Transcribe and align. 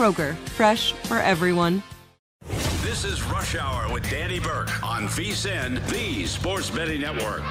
Kroger, 0.00 0.34
fresh 0.56 0.92
for 0.94 1.18
everyone. 1.18 1.82
This 2.80 3.04
is 3.04 3.22
Rush 3.24 3.54
Hour 3.54 3.92
with 3.92 4.08
Danny 4.08 4.40
Burke 4.40 4.82
on 4.82 5.02
VSIN, 5.08 5.86
the 5.90 6.24
Sports 6.24 6.70
Betting 6.70 7.02
Network. 7.02 7.42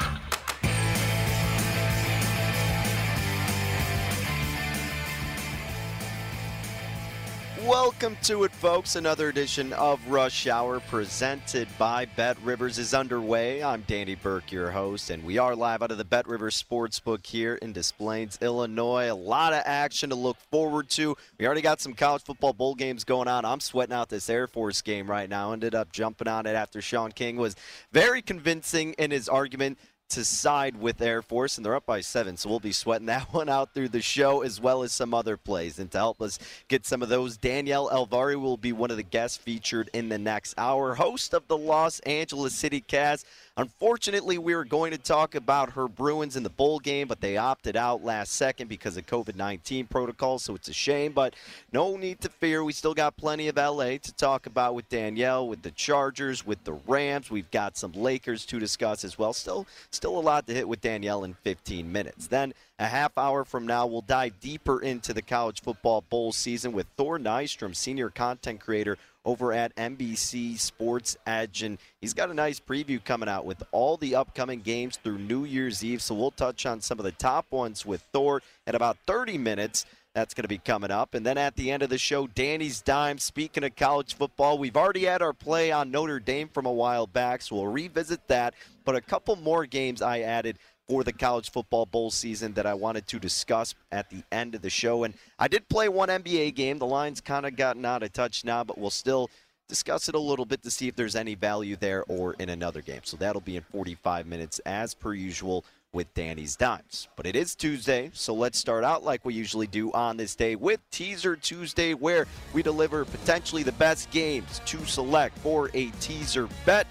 Welcome 7.69 8.17
to 8.23 8.45
it, 8.45 8.51
folks. 8.51 8.95
Another 8.95 9.29
edition 9.29 9.73
of 9.73 9.99
Rush 10.07 10.47
Hour 10.47 10.79
presented 10.79 11.67
by 11.77 12.05
Bet 12.05 12.35
Rivers 12.41 12.79
is 12.79 12.95
underway. 12.95 13.61
I'm 13.61 13.83
Danny 13.85 14.15
Burke, 14.15 14.51
your 14.51 14.71
host, 14.71 15.11
and 15.11 15.23
we 15.23 15.37
are 15.37 15.55
live 15.55 15.83
out 15.83 15.91
of 15.91 15.99
the 15.99 16.03
Bet 16.03 16.27
Rivers 16.27 16.61
Sportsbook 16.61 17.27
here 17.27 17.57
in 17.57 17.71
Des 17.71 17.93
Plaines, 17.95 18.39
Illinois. 18.41 19.11
A 19.11 19.13
lot 19.13 19.53
of 19.53 19.61
action 19.67 20.09
to 20.09 20.15
look 20.15 20.37
forward 20.49 20.89
to. 20.89 21.15
We 21.37 21.45
already 21.45 21.61
got 21.61 21.79
some 21.79 21.93
college 21.93 22.23
football 22.23 22.53
bowl 22.53 22.73
games 22.73 23.03
going 23.03 23.27
on. 23.27 23.45
I'm 23.45 23.59
sweating 23.59 23.93
out 23.93 24.09
this 24.09 24.31
Air 24.31 24.47
Force 24.47 24.81
game 24.81 25.07
right 25.07 25.29
now. 25.29 25.51
Ended 25.51 25.75
up 25.75 25.91
jumping 25.91 26.27
on 26.27 26.47
it 26.47 26.55
after 26.55 26.81
Sean 26.81 27.11
King 27.11 27.37
was 27.37 27.55
very 27.91 28.23
convincing 28.23 28.93
in 28.93 29.11
his 29.11 29.29
argument 29.29 29.77
to 30.09 30.25
side 30.25 30.79
with 30.79 31.01
Air 31.01 31.21
Force, 31.21 31.57
and 31.57 31.65
they're 31.65 31.75
up 31.75 31.85
by 31.85 32.01
seven. 32.01 32.35
So 32.37 32.49
we'll 32.49 32.59
be 32.59 32.71
sweating 32.71 33.07
that 33.07 33.23
one 33.33 33.49
out 33.49 33.73
through 33.73 33.89
the 33.89 34.01
show 34.01 34.41
as 34.41 34.59
well 34.59 34.83
as 34.83 34.91
some 34.91 35.13
other 35.13 35.37
plays. 35.37 35.79
And 35.79 35.89
to 35.91 35.97
help 35.97 36.21
us 36.21 36.39
get 36.67 36.85
some 36.85 37.01
of 37.01 37.09
those, 37.09 37.37
Danielle 37.37 37.89
Elvari 37.89 38.39
will 38.39 38.57
be 38.57 38.71
one 38.71 38.91
of 38.91 38.97
the 38.97 39.03
guests 39.03 39.37
featured 39.37 39.89
in 39.93 40.09
the 40.09 40.17
next 40.17 40.53
hour. 40.57 40.95
Host 40.95 41.33
of 41.33 41.47
the 41.47 41.57
Los 41.57 41.99
Angeles 42.01 42.53
City 42.53 42.81
Cast. 42.81 43.25
Unfortunately, 43.59 44.37
we 44.37 44.55
were 44.55 44.63
going 44.63 44.91
to 44.91 44.97
talk 44.97 45.35
about 45.35 45.73
her 45.73 45.89
Bruins 45.89 46.37
in 46.37 46.43
the 46.43 46.49
bowl 46.49 46.79
game, 46.79 47.09
but 47.09 47.19
they 47.19 47.35
opted 47.35 47.75
out 47.75 48.01
last 48.01 48.31
second 48.31 48.69
because 48.69 48.95
of 48.95 49.05
COVID 49.05 49.35
19 49.35 49.85
protocols, 49.87 50.43
so 50.43 50.55
it's 50.55 50.69
a 50.69 50.73
shame. 50.73 51.11
But 51.11 51.35
no 51.73 51.97
need 51.97 52.21
to 52.21 52.29
fear. 52.29 52.63
We 52.63 52.71
still 52.71 52.93
got 52.93 53.17
plenty 53.17 53.49
of 53.49 53.57
LA 53.57 53.97
to 53.97 54.13
talk 54.13 54.45
about 54.45 54.75
with 54.75 54.87
Danielle, 54.87 55.45
with 55.45 55.61
the 55.61 55.71
Chargers, 55.71 56.47
with 56.47 56.63
the 56.63 56.71
Rams. 56.87 57.29
We've 57.29 57.51
got 57.51 57.75
some 57.75 57.91
Lakers 57.91 58.45
to 58.45 58.59
discuss 58.59 59.03
as 59.03 59.19
well. 59.19 59.33
Still, 59.33 59.67
still 59.91 60.17
a 60.17 60.21
lot 60.21 60.47
to 60.47 60.53
hit 60.53 60.69
with 60.69 60.79
Danielle 60.79 61.25
in 61.25 61.33
15 61.33 61.91
minutes. 61.91 62.27
Then 62.27 62.53
a 62.79 62.85
half 62.85 63.17
hour 63.17 63.43
from 63.43 63.67
now, 63.67 63.85
we'll 63.85 63.99
dive 63.99 64.39
deeper 64.39 64.81
into 64.81 65.13
the 65.13 65.21
college 65.21 65.61
football 65.61 65.99
bowl 66.09 66.31
season 66.31 66.71
with 66.71 66.87
Thor 66.95 67.19
Nystrom, 67.19 67.75
senior 67.75 68.09
content 68.09 68.61
creator 68.61 68.97
over 69.29 69.53
at 69.53 69.75
NBC 69.75 70.59
Sports 70.59 71.15
Edge. 71.27 71.61
And 71.61 71.77
he's 72.01 72.15
got 72.15 72.31
a 72.31 72.33
nice 72.33 72.59
preview 72.59 73.03
coming 73.03 73.29
out 73.29 73.45
with 73.45 73.61
all 73.71 73.95
the 73.95 74.15
upcoming 74.15 74.61
games 74.61 74.97
through 74.97 75.19
New 75.19 75.45
Year's 75.45 75.83
Eve. 75.83 76.01
So 76.01 76.15
we'll 76.15 76.31
touch 76.31 76.65
on 76.65 76.81
some 76.81 76.97
of 76.97 77.05
the 77.05 77.11
top 77.11 77.45
ones 77.51 77.85
with 77.85 78.01
Thor 78.11 78.41
at 78.65 78.73
about 78.73 78.97
30 79.05 79.37
minutes. 79.37 79.85
That's 80.15 80.33
going 80.33 80.43
to 80.43 80.49
be 80.49 80.57
coming 80.57 80.89
up. 80.89 81.13
And 81.13 81.23
then 81.23 81.37
at 81.37 81.55
the 81.55 81.69
end 81.69 81.83
of 81.83 81.89
the 81.89 81.99
show, 81.99 82.25
Danny's 82.25 82.81
Dime. 82.81 83.19
Speaking 83.19 83.63
of 83.63 83.75
college 83.75 84.15
football, 84.15 84.57
we've 84.57 84.75
already 84.75 85.05
had 85.05 85.21
our 85.21 85.33
play 85.33 85.71
on 85.71 85.91
Notre 85.91 86.19
Dame 86.19 86.49
from 86.49 86.65
a 86.65 86.73
while 86.73 87.05
back, 87.05 87.43
so 87.43 87.57
we'll 87.57 87.67
revisit 87.67 88.27
that. 88.27 88.55
But 88.83 88.95
a 88.95 89.01
couple 89.01 89.35
more 89.35 89.67
games 89.67 90.01
I 90.01 90.21
added 90.21 90.57
for 90.89 91.03
the 91.03 91.13
college 91.13 91.51
football 91.51 91.85
bowl 91.85 92.09
season 92.09 92.53
that 92.53 92.65
I 92.65 92.73
wanted 92.73 93.07
to 93.07 93.19
discuss 93.19 93.75
at 93.91 94.09
the 94.09 94.23
end 94.31 94.55
of 94.55 94.63
the 94.63 94.71
show. 94.71 95.03
And 95.03 95.13
I 95.37 95.47
did 95.47 95.69
play 95.69 95.87
one 95.87 96.09
NBA 96.09 96.55
game. 96.55 96.79
The 96.79 96.87
line's 96.87 97.21
kind 97.21 97.45
of 97.45 97.55
gotten 97.55 97.85
out 97.85 98.01
of 98.01 98.11
touch 98.11 98.43
now, 98.43 98.63
but 98.63 98.79
we'll 98.79 98.89
still 98.89 99.29
discuss 99.67 100.09
it 100.09 100.15
a 100.15 100.19
little 100.19 100.45
bit 100.45 100.63
to 100.63 100.71
see 100.71 100.87
if 100.87 100.95
there's 100.95 101.15
any 101.15 101.35
value 101.35 101.75
there 101.75 102.03
or 102.07 102.33
in 102.39 102.49
another 102.49 102.81
game. 102.81 103.01
So 103.03 103.17
that'll 103.17 103.39
be 103.39 103.55
in 103.55 103.63
45 103.71 104.25
minutes 104.25 104.57
as 104.65 104.95
per 104.95 105.13
usual 105.13 105.63
with 105.93 106.11
Danny's 106.15 106.55
Dimes. 106.55 107.07
But 107.15 107.27
it 107.27 107.35
is 107.35 107.55
Tuesday, 107.55 108.09
so 108.13 108.33
let's 108.33 108.57
start 108.57 108.83
out 108.83 109.03
like 109.03 109.23
we 109.25 109.35
usually 109.35 109.67
do 109.67 109.91
on 109.91 110.17
this 110.17 110.35
day 110.35 110.55
with 110.55 110.79
Teaser 110.89 111.35
Tuesday, 111.35 111.93
where 111.93 112.25
we 112.53 112.63
deliver 112.63 113.05
potentially 113.05 113.63
the 113.63 113.71
best 113.73 114.09
games 114.09 114.59
to 114.65 114.83
select 114.85 115.37
for 115.39 115.69
a 115.75 115.91
teaser 115.99 116.47
bet 116.65 116.87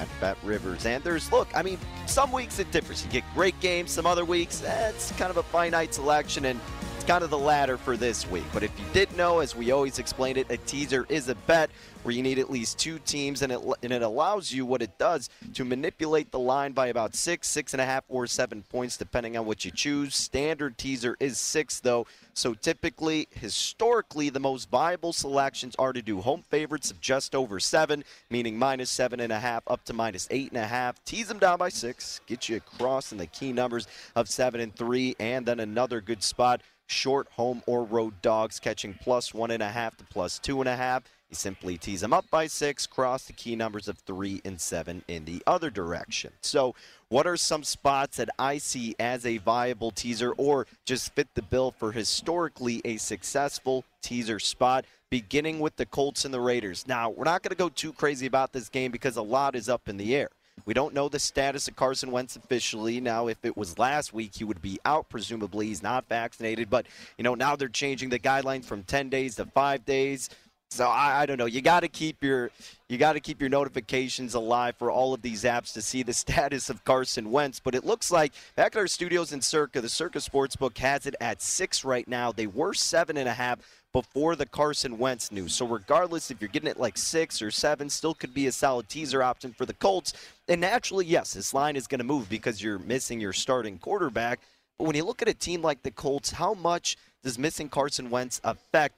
at 0.00 0.08
Bet 0.20 0.36
Rivers. 0.42 0.86
And 0.86 1.04
there's, 1.04 1.30
look, 1.30 1.48
I 1.54 1.62
mean, 1.62 1.78
some 2.06 2.32
weeks 2.32 2.58
it 2.58 2.70
differs. 2.70 3.04
You 3.04 3.10
get 3.10 3.24
great 3.34 3.58
games, 3.60 3.90
some 3.90 4.06
other 4.06 4.24
weeks, 4.24 4.62
eh, 4.64 4.88
it's 4.88 5.12
kind 5.12 5.30
of 5.30 5.36
a 5.36 5.42
finite 5.42 5.94
selection, 5.94 6.46
and 6.46 6.58
it's 7.00 7.08
kind 7.08 7.24
of 7.24 7.30
the 7.30 7.38
latter 7.38 7.78
for 7.78 7.96
this 7.96 8.30
week. 8.30 8.44
But 8.52 8.62
if 8.62 8.70
you 8.78 8.84
did 8.92 9.10
know, 9.16 9.38
as 9.38 9.56
we 9.56 9.70
always 9.70 9.98
explained 9.98 10.36
it, 10.36 10.50
a 10.50 10.58
teaser 10.58 11.06
is 11.08 11.30
a 11.30 11.34
bet 11.34 11.70
where 12.02 12.14
you 12.14 12.22
need 12.22 12.38
at 12.38 12.50
least 12.50 12.78
two 12.78 12.98
teams, 12.98 13.40
and 13.40 13.50
it, 13.52 13.60
and 13.82 13.90
it 13.90 14.02
allows 14.02 14.52
you 14.52 14.66
what 14.66 14.82
it 14.82 14.98
does 14.98 15.30
to 15.54 15.64
manipulate 15.64 16.30
the 16.30 16.38
line 16.38 16.72
by 16.72 16.88
about 16.88 17.14
six, 17.14 17.48
six 17.48 17.72
and 17.72 17.80
a 17.80 17.86
half, 17.86 18.04
or 18.08 18.26
seven 18.26 18.62
points, 18.62 18.98
depending 18.98 19.36
on 19.38 19.46
what 19.46 19.64
you 19.64 19.70
choose. 19.70 20.14
Standard 20.14 20.76
teaser 20.76 21.16
is 21.20 21.38
six, 21.38 21.80
though. 21.80 22.06
So 22.34 22.52
typically, 22.54 23.28
historically, 23.32 24.28
the 24.28 24.40
most 24.40 24.70
viable 24.70 25.12
selections 25.14 25.74
are 25.78 25.94
to 25.94 26.02
do 26.02 26.20
home 26.20 26.42
favorites 26.50 26.90
of 26.90 27.00
just 27.00 27.34
over 27.34 27.60
seven, 27.60 28.04
meaning 28.28 28.58
minus 28.58 28.90
seven 28.90 29.20
and 29.20 29.32
a 29.32 29.40
half 29.40 29.62
up 29.66 29.84
to 29.86 29.94
minus 29.94 30.28
eight 30.30 30.50
and 30.50 30.60
a 30.60 30.66
half. 30.66 31.02
Tease 31.04 31.28
them 31.28 31.38
down 31.38 31.58
by 31.58 31.70
six, 31.70 32.20
get 32.26 32.48
you 32.48 32.56
across 32.56 33.10
in 33.12 33.18
the 33.18 33.26
key 33.26 33.52
numbers 33.52 33.86
of 34.16 34.28
seven 34.28 34.60
and 34.60 34.74
three, 34.74 35.16
and 35.18 35.46
then 35.46 35.60
another 35.60 36.02
good 36.02 36.22
spot. 36.22 36.60
Short 36.90 37.28
home 37.36 37.62
or 37.66 37.84
road 37.84 38.20
dogs 38.20 38.58
catching 38.58 38.94
plus 38.94 39.32
one 39.32 39.52
and 39.52 39.62
a 39.62 39.68
half 39.68 39.96
to 39.98 40.04
plus 40.04 40.40
two 40.40 40.58
and 40.58 40.68
a 40.68 40.74
half. 40.74 41.04
You 41.28 41.36
simply 41.36 41.78
tease 41.78 42.00
them 42.00 42.12
up 42.12 42.28
by 42.32 42.48
six, 42.48 42.84
cross 42.84 43.26
the 43.26 43.32
key 43.32 43.54
numbers 43.54 43.86
of 43.86 43.98
three 43.98 44.42
and 44.44 44.60
seven 44.60 45.04
in 45.06 45.24
the 45.24 45.40
other 45.46 45.70
direction. 45.70 46.32
So, 46.40 46.74
what 47.08 47.28
are 47.28 47.36
some 47.36 47.62
spots 47.62 48.16
that 48.16 48.28
I 48.40 48.58
see 48.58 48.96
as 48.98 49.24
a 49.24 49.38
viable 49.38 49.92
teaser 49.92 50.32
or 50.32 50.66
just 50.84 51.14
fit 51.14 51.28
the 51.34 51.42
bill 51.42 51.70
for 51.70 51.92
historically 51.92 52.82
a 52.84 52.96
successful 52.96 53.84
teaser 54.02 54.40
spot? 54.40 54.84
Beginning 55.10 55.60
with 55.60 55.76
the 55.76 55.86
Colts 55.86 56.24
and 56.24 56.34
the 56.34 56.40
Raiders. 56.40 56.88
Now, 56.88 57.10
we're 57.10 57.22
not 57.22 57.44
going 57.44 57.50
to 57.50 57.56
go 57.56 57.68
too 57.68 57.92
crazy 57.92 58.26
about 58.26 58.52
this 58.52 58.68
game 58.68 58.90
because 58.90 59.16
a 59.16 59.22
lot 59.22 59.54
is 59.54 59.68
up 59.68 59.88
in 59.88 59.96
the 59.96 60.16
air. 60.16 60.30
We 60.64 60.74
don't 60.74 60.94
know 60.94 61.08
the 61.08 61.18
status 61.18 61.68
of 61.68 61.76
Carson 61.76 62.10
Wentz 62.10 62.36
officially. 62.36 63.00
Now, 63.00 63.28
if 63.28 63.44
it 63.44 63.56
was 63.56 63.78
last 63.78 64.12
week, 64.12 64.32
he 64.36 64.44
would 64.44 64.62
be 64.62 64.78
out, 64.84 65.08
presumably. 65.08 65.66
He's 65.66 65.82
not 65.82 66.08
vaccinated. 66.08 66.70
But, 66.70 66.86
you 67.18 67.24
know, 67.24 67.34
now 67.34 67.56
they're 67.56 67.68
changing 67.68 68.10
the 68.10 68.18
guidelines 68.18 68.64
from 68.64 68.82
10 68.82 69.08
days 69.08 69.36
to 69.36 69.46
five 69.46 69.84
days. 69.84 70.30
So 70.72 70.86
I, 70.86 71.22
I 71.22 71.26
don't 71.26 71.36
know. 71.36 71.46
You 71.46 71.62
got 71.62 71.80
to 71.80 71.88
keep 71.88 72.22
your 72.22 72.52
you 72.88 72.96
got 72.96 73.14
to 73.14 73.20
keep 73.20 73.40
your 73.40 73.50
notifications 73.50 74.34
alive 74.34 74.76
for 74.76 74.88
all 74.88 75.12
of 75.12 75.20
these 75.20 75.42
apps 75.42 75.72
to 75.72 75.82
see 75.82 76.04
the 76.04 76.12
status 76.24 76.70
of 76.70 76.84
Carson 76.84 77.32
Wentz. 77.32 77.58
But 77.58 77.74
it 77.74 77.84
looks 77.84 78.12
like 78.12 78.32
back 78.54 78.76
at 78.76 78.78
our 78.78 78.86
studios 78.86 79.32
in 79.32 79.40
Circa, 79.40 79.80
the 79.80 79.88
Circa 79.88 80.20
Sportsbook 80.20 80.78
has 80.78 81.06
it 81.06 81.16
at 81.20 81.42
six 81.42 81.84
right 81.84 82.06
now. 82.06 82.30
They 82.30 82.46
were 82.46 82.72
seven 82.72 83.16
and 83.16 83.28
a 83.28 83.32
half 83.32 83.58
before 83.92 84.36
the 84.36 84.46
Carson 84.46 84.98
Wentz 84.98 85.32
news. 85.32 85.54
So 85.54 85.66
regardless 85.66 86.30
if 86.30 86.40
you're 86.40 86.48
getting 86.48 86.68
it 86.68 86.78
like 86.78 86.96
six 86.96 87.42
or 87.42 87.50
seven, 87.50 87.90
still 87.90 88.14
could 88.14 88.32
be 88.32 88.46
a 88.46 88.52
solid 88.52 88.88
teaser 88.88 89.22
option 89.22 89.52
for 89.52 89.66
the 89.66 89.74
Colts. 89.74 90.12
And 90.48 90.60
naturally, 90.60 91.06
yes, 91.06 91.34
this 91.34 91.54
line 91.54 91.76
is 91.76 91.86
going 91.86 91.98
to 91.98 92.04
move 92.04 92.28
because 92.28 92.62
you're 92.62 92.78
missing 92.78 93.20
your 93.20 93.32
starting 93.32 93.78
quarterback. 93.78 94.40
But 94.78 94.84
when 94.84 94.96
you 94.96 95.04
look 95.04 95.22
at 95.22 95.28
a 95.28 95.34
team 95.34 95.62
like 95.62 95.82
the 95.82 95.90
Colts, 95.90 96.30
how 96.30 96.54
much 96.54 96.96
does 97.22 97.38
missing 97.38 97.68
Carson 97.68 98.10
Wentz 98.10 98.40
affect? 98.44 98.94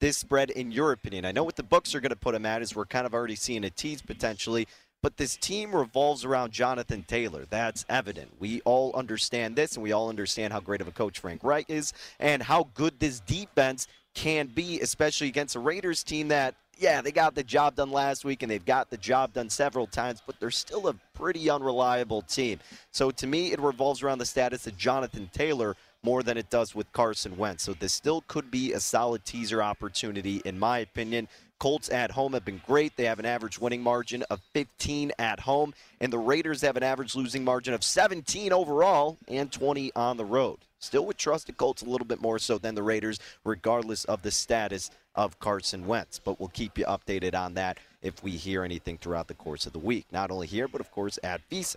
this 0.00 0.18
spread 0.18 0.50
in 0.50 0.70
your 0.70 0.92
opinion? 0.92 1.24
I 1.24 1.32
know 1.32 1.44
what 1.44 1.56
the 1.56 1.62
books 1.62 1.94
are 1.94 2.00
going 2.00 2.10
to 2.10 2.16
put 2.16 2.34
him 2.34 2.46
at 2.46 2.62
is 2.62 2.74
we're 2.74 2.84
kind 2.84 3.06
of 3.06 3.14
already 3.14 3.34
seeing 3.34 3.64
a 3.64 3.70
tease 3.70 4.02
potentially, 4.02 4.68
but 5.02 5.16
this 5.16 5.36
team 5.36 5.74
revolves 5.74 6.24
around 6.24 6.52
Jonathan 6.52 7.04
Taylor. 7.06 7.46
That's 7.48 7.84
evident. 7.88 8.32
We 8.38 8.60
all 8.62 8.92
understand 8.94 9.56
this, 9.56 9.74
and 9.74 9.82
we 9.82 9.92
all 9.92 10.08
understand 10.08 10.52
how 10.52 10.60
great 10.60 10.80
of 10.80 10.88
a 10.88 10.92
coach 10.92 11.18
Frank 11.18 11.44
Reich 11.44 11.70
is 11.70 11.92
and 12.18 12.42
how 12.42 12.68
good 12.74 12.98
this 12.98 13.20
defense 13.20 13.88
can 14.16 14.46
be, 14.46 14.80
especially 14.80 15.28
against 15.28 15.54
a 15.54 15.60
Raiders 15.60 16.02
team 16.02 16.28
that 16.28 16.56
yeah, 16.78 17.00
they 17.00 17.12
got 17.12 17.34
the 17.34 17.42
job 17.42 17.76
done 17.76 17.90
last 17.90 18.24
week 18.24 18.42
and 18.42 18.50
they've 18.50 18.64
got 18.64 18.90
the 18.90 18.98
job 18.98 19.32
done 19.32 19.48
several 19.48 19.86
times, 19.86 20.22
but 20.26 20.38
they're 20.38 20.50
still 20.50 20.88
a 20.88 20.94
pretty 21.14 21.48
unreliable 21.48 22.22
team. 22.22 22.58
So 22.90 23.10
to 23.12 23.26
me, 23.26 23.52
it 23.52 23.60
revolves 23.60 24.02
around 24.02 24.18
the 24.18 24.26
status 24.26 24.66
of 24.66 24.76
Jonathan 24.76 25.30
Taylor 25.32 25.74
more 26.02 26.22
than 26.22 26.36
it 26.36 26.50
does 26.50 26.74
with 26.74 26.92
Carson 26.92 27.36
Wentz. 27.36 27.64
So 27.64 27.72
this 27.72 27.94
still 27.94 28.22
could 28.28 28.50
be 28.50 28.72
a 28.72 28.80
solid 28.80 29.24
teaser 29.24 29.62
opportunity, 29.62 30.42
in 30.44 30.58
my 30.58 30.80
opinion. 30.80 31.28
Colts 31.58 31.88
at 31.88 32.10
home 32.10 32.34
have 32.34 32.44
been 32.44 32.60
great. 32.66 32.94
They 32.96 33.04
have 33.04 33.18
an 33.18 33.24
average 33.24 33.58
winning 33.58 33.82
margin 33.82 34.22
of 34.28 34.40
15 34.52 35.12
at 35.18 35.40
home, 35.40 35.72
and 36.00 36.12
the 36.12 36.18
Raiders 36.18 36.60
have 36.60 36.76
an 36.76 36.82
average 36.82 37.16
losing 37.16 37.42
margin 37.42 37.72
of 37.72 37.82
17 37.82 38.52
overall 38.52 39.16
and 39.26 39.50
20 39.50 39.92
on 39.96 40.18
the 40.18 40.24
road. 40.26 40.58
Still 40.78 41.06
would 41.06 41.18
trust 41.18 41.46
the 41.46 41.52
Colts 41.52 41.82
a 41.82 41.88
little 41.88 42.06
bit 42.06 42.20
more 42.20 42.38
so 42.38 42.58
than 42.58 42.74
the 42.74 42.82
Raiders, 42.82 43.18
regardless 43.44 44.04
of 44.04 44.22
the 44.22 44.30
status 44.30 44.90
of 45.14 45.38
Carson 45.38 45.86
Wentz. 45.86 46.18
But 46.18 46.38
we'll 46.38 46.50
keep 46.50 46.78
you 46.78 46.84
updated 46.84 47.34
on 47.34 47.54
that 47.54 47.78
if 48.02 48.22
we 48.22 48.32
hear 48.32 48.62
anything 48.62 48.98
throughout 48.98 49.28
the 49.28 49.34
course 49.34 49.66
of 49.66 49.72
the 49.72 49.78
week. 49.78 50.06
Not 50.12 50.30
only 50.30 50.46
here, 50.46 50.68
but 50.68 50.80
of 50.80 50.90
course 50.90 51.18
at 51.22 51.40
VSiN. 51.50 51.76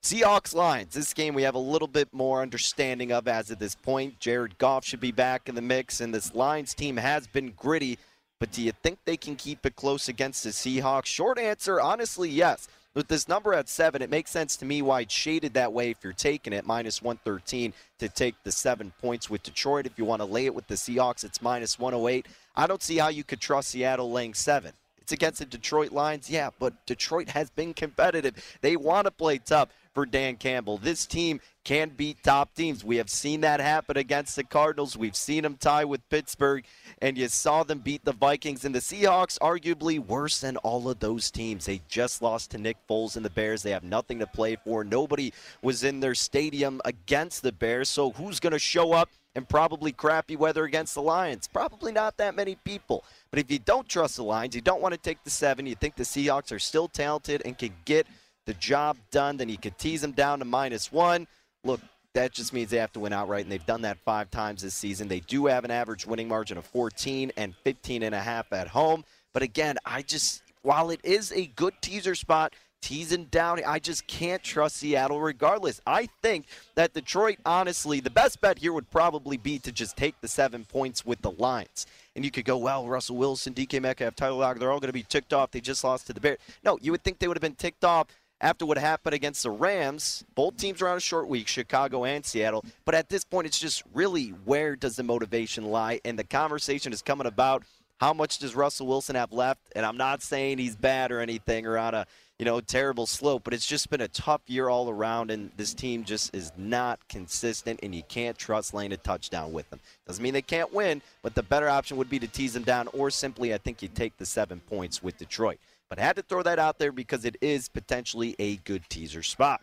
Seahawks 0.00 0.54
Lions. 0.54 0.94
This 0.94 1.12
game 1.12 1.34
we 1.34 1.42
have 1.42 1.56
a 1.56 1.58
little 1.58 1.88
bit 1.88 2.08
more 2.12 2.40
understanding 2.40 3.10
of 3.10 3.26
as 3.26 3.50
of 3.50 3.58
this 3.58 3.74
point. 3.74 4.20
Jared 4.20 4.56
Goff 4.58 4.84
should 4.84 5.00
be 5.00 5.10
back 5.10 5.48
in 5.48 5.56
the 5.56 5.60
mix, 5.62 6.00
and 6.00 6.14
this 6.14 6.34
Lions 6.34 6.72
team 6.72 6.96
has 6.96 7.26
been 7.26 7.52
gritty 7.56 7.98
but 8.38 8.52
do 8.52 8.62
you 8.62 8.72
think 8.72 9.00
they 9.04 9.16
can 9.16 9.36
keep 9.36 9.66
it 9.66 9.76
close 9.76 10.08
against 10.08 10.44
the 10.44 10.50
Seahawks? 10.50 11.06
Short 11.06 11.38
answer, 11.38 11.80
honestly, 11.80 12.30
yes. 12.30 12.68
With 12.94 13.08
this 13.08 13.28
number 13.28 13.54
at 13.54 13.68
seven, 13.68 14.02
it 14.02 14.10
makes 14.10 14.30
sense 14.30 14.56
to 14.56 14.64
me 14.64 14.82
why 14.82 15.02
it's 15.02 15.14
shaded 15.14 15.54
that 15.54 15.72
way 15.72 15.90
if 15.90 15.98
you're 16.02 16.12
taking 16.12 16.52
it, 16.52 16.66
minus 16.66 17.02
113 17.02 17.72
to 17.98 18.08
take 18.08 18.34
the 18.42 18.50
seven 18.50 18.92
points 19.00 19.28
with 19.28 19.42
Detroit. 19.42 19.86
If 19.86 19.98
you 19.98 20.04
want 20.04 20.20
to 20.20 20.26
lay 20.26 20.46
it 20.46 20.54
with 20.54 20.66
the 20.66 20.74
Seahawks, 20.74 21.22
it's 21.22 21.42
minus 21.42 21.78
108. 21.78 22.26
I 22.56 22.66
don't 22.66 22.82
see 22.82 22.96
how 22.96 23.08
you 23.08 23.24
could 23.24 23.40
trust 23.40 23.68
Seattle 23.68 24.10
laying 24.10 24.34
seven. 24.34 24.72
It's 24.98 25.12
against 25.12 25.38
the 25.38 25.46
Detroit 25.46 25.92
Lions, 25.92 26.28
yeah, 26.28 26.50
but 26.58 26.84
Detroit 26.84 27.30
has 27.30 27.48
been 27.50 27.72
competitive. 27.72 28.58
They 28.60 28.76
want 28.76 29.06
to 29.06 29.10
play 29.10 29.38
tough 29.38 29.68
for 29.98 30.06
Dan 30.06 30.36
Campbell. 30.36 30.78
This 30.78 31.06
team 31.06 31.40
can 31.64 31.88
beat 31.88 32.22
top 32.22 32.54
teams. 32.54 32.84
We 32.84 32.98
have 32.98 33.10
seen 33.10 33.40
that 33.40 33.58
happen 33.58 33.96
against 33.96 34.36
the 34.36 34.44
Cardinals. 34.44 34.96
We've 34.96 35.16
seen 35.16 35.42
them 35.42 35.56
tie 35.56 35.84
with 35.84 36.08
Pittsburgh, 36.08 36.64
and 37.02 37.18
you 37.18 37.26
saw 37.26 37.64
them 37.64 37.80
beat 37.80 38.04
the 38.04 38.12
Vikings 38.12 38.64
and 38.64 38.72
the 38.72 38.78
Seahawks, 38.78 39.40
arguably 39.40 39.98
worse 39.98 40.40
than 40.40 40.56
all 40.58 40.88
of 40.88 41.00
those 41.00 41.32
teams. 41.32 41.66
They 41.66 41.80
just 41.88 42.22
lost 42.22 42.52
to 42.52 42.58
Nick 42.58 42.76
Foles 42.88 43.16
and 43.16 43.24
the 43.24 43.30
Bears. 43.30 43.64
They 43.64 43.72
have 43.72 43.82
nothing 43.82 44.20
to 44.20 44.26
play 44.28 44.56
for. 44.64 44.84
Nobody 44.84 45.32
was 45.62 45.82
in 45.82 45.98
their 45.98 46.14
stadium 46.14 46.80
against 46.84 47.42
the 47.42 47.50
Bears, 47.50 47.88
so 47.88 48.12
who's 48.12 48.38
going 48.38 48.52
to 48.52 48.60
show 48.60 48.92
up? 48.92 49.08
And 49.34 49.48
probably 49.48 49.90
crappy 49.90 50.36
weather 50.36 50.64
against 50.64 50.94
the 50.94 51.02
Lions. 51.02 51.48
Probably 51.48 51.92
not 51.92 52.16
that 52.16 52.34
many 52.34 52.56
people. 52.64 53.04
But 53.30 53.38
if 53.40 53.50
you 53.50 53.58
don't 53.58 53.88
trust 53.88 54.16
the 54.16 54.24
Lions, 54.24 54.54
you 54.54 54.60
don't 54.60 54.80
want 54.80 54.94
to 54.94 55.00
take 55.00 55.22
the 55.24 55.30
seven, 55.30 55.66
you 55.66 55.74
think 55.74 55.96
the 55.96 56.04
Seahawks 56.04 56.50
are 56.50 56.58
still 56.58 56.88
talented 56.88 57.42
and 57.44 57.58
can 57.58 57.72
get 57.84 58.06
the 58.48 58.54
job 58.54 58.96
done, 59.10 59.36
then 59.36 59.50
you 59.50 59.58
could 59.58 59.76
tease 59.76 60.00
them 60.00 60.12
down 60.12 60.38
to 60.38 60.44
minus 60.46 60.90
one. 60.90 61.26
Look, 61.64 61.82
that 62.14 62.32
just 62.32 62.54
means 62.54 62.70
they 62.70 62.78
have 62.78 62.92
to 62.94 63.00
win 63.00 63.12
outright, 63.12 63.42
and 63.42 63.52
they've 63.52 63.66
done 63.66 63.82
that 63.82 63.98
five 63.98 64.30
times 64.30 64.62
this 64.62 64.74
season. 64.74 65.06
They 65.06 65.20
do 65.20 65.44
have 65.46 65.66
an 65.66 65.70
average 65.70 66.06
winning 66.06 66.28
margin 66.28 66.56
of 66.56 66.64
14 66.64 67.30
and 67.36 67.54
15 67.54 68.02
and 68.02 68.14
a 68.14 68.20
half 68.20 68.50
at 68.54 68.68
home. 68.68 69.04
But 69.34 69.42
again, 69.42 69.76
I 69.84 70.00
just, 70.00 70.42
while 70.62 70.88
it 70.88 71.00
is 71.04 71.30
a 71.32 71.48
good 71.56 71.74
teaser 71.82 72.14
spot, 72.14 72.54
teasing 72.80 73.24
down. 73.24 73.60
I 73.66 73.80
just 73.80 74.06
can't 74.06 74.42
trust 74.42 74.76
Seattle 74.76 75.20
regardless. 75.20 75.80
I 75.84 76.08
think 76.22 76.46
that 76.76 76.94
Detroit, 76.94 77.38
honestly, 77.44 78.00
the 78.00 78.08
best 78.08 78.40
bet 78.40 78.58
here 78.58 78.72
would 78.72 78.88
probably 78.90 79.36
be 79.36 79.58
to 79.58 79.72
just 79.72 79.96
take 79.96 80.20
the 80.20 80.28
seven 80.28 80.64
points 80.64 81.04
with 81.04 81.20
the 81.20 81.32
Lions. 81.32 81.86
And 82.14 82.24
you 82.24 82.30
could 82.30 82.44
go, 82.44 82.56
well, 82.56 82.86
Russell 82.86 83.16
Wilson, 83.16 83.52
DK 83.52 83.82
Metcalf, 83.82 84.14
Tyler 84.14 84.36
Lockett, 84.36 84.60
they're 84.60 84.70
all 84.70 84.80
going 84.80 84.90
to 84.90 84.92
be 84.92 85.02
ticked 85.02 85.32
off. 85.32 85.50
They 85.50 85.60
just 85.60 85.82
lost 85.82 86.06
to 86.06 86.12
the 86.12 86.20
Bears. 86.20 86.38
No, 86.64 86.78
you 86.80 86.92
would 86.92 87.02
think 87.02 87.18
they 87.18 87.28
would 87.28 87.36
have 87.36 87.42
been 87.42 87.54
ticked 87.56 87.84
off 87.84 88.06
after 88.40 88.64
what 88.66 88.78
happened 88.78 89.14
against 89.14 89.42
the 89.42 89.50
Rams. 89.50 90.24
Both 90.34 90.56
teams 90.56 90.80
are 90.82 90.88
on 90.88 90.96
a 90.96 91.00
short 91.00 91.28
week, 91.28 91.48
Chicago 91.48 92.04
and 92.04 92.24
Seattle. 92.24 92.64
But 92.84 92.94
at 92.94 93.08
this 93.08 93.24
point, 93.24 93.46
it's 93.46 93.58
just 93.58 93.82
really 93.92 94.28
where 94.44 94.76
does 94.76 94.96
the 94.96 95.02
motivation 95.02 95.66
lie? 95.66 96.00
And 96.04 96.18
the 96.18 96.24
conversation 96.24 96.92
is 96.92 97.02
coming 97.02 97.26
about 97.26 97.64
how 98.00 98.12
much 98.12 98.38
does 98.38 98.54
Russell 98.54 98.86
Wilson 98.86 99.16
have 99.16 99.32
left? 99.32 99.60
And 99.74 99.84
I'm 99.84 99.96
not 99.96 100.22
saying 100.22 100.58
he's 100.58 100.76
bad 100.76 101.10
or 101.10 101.20
anything 101.20 101.66
or 101.66 101.78
on 101.78 101.94
a 101.94 102.06
you 102.38 102.44
know 102.44 102.60
terrible 102.60 103.06
slope, 103.06 103.42
but 103.42 103.52
it's 103.52 103.66
just 103.66 103.90
been 103.90 104.00
a 104.00 104.08
tough 104.08 104.42
year 104.46 104.68
all 104.68 104.88
around, 104.88 105.32
and 105.32 105.50
this 105.56 105.74
team 105.74 106.04
just 106.04 106.32
is 106.34 106.52
not 106.56 107.00
consistent, 107.08 107.80
and 107.82 107.92
you 107.92 108.04
can't 108.04 108.38
trust 108.38 108.72
laying 108.72 108.92
a 108.92 108.96
touchdown 108.96 109.52
with 109.52 109.68
them. 109.70 109.80
Doesn't 110.06 110.22
mean 110.22 110.34
they 110.34 110.42
can't 110.42 110.72
win, 110.72 111.02
but 111.22 111.34
the 111.34 111.42
better 111.42 111.68
option 111.68 111.96
would 111.96 112.08
be 112.08 112.20
to 112.20 112.28
tease 112.28 112.52
them 112.52 112.62
down, 112.62 112.88
or 112.92 113.10
simply 113.10 113.52
I 113.52 113.58
think 113.58 113.82
you 113.82 113.88
take 113.88 114.16
the 114.18 114.26
seven 114.26 114.60
points 114.60 115.02
with 115.02 115.18
Detroit. 115.18 115.58
But 115.88 115.98
had 115.98 116.16
to 116.16 116.22
throw 116.22 116.42
that 116.42 116.58
out 116.58 116.78
there 116.78 116.92
because 116.92 117.24
it 117.24 117.36
is 117.40 117.68
potentially 117.68 118.36
a 118.38 118.56
good 118.56 118.88
teaser 118.88 119.22
spot. 119.22 119.62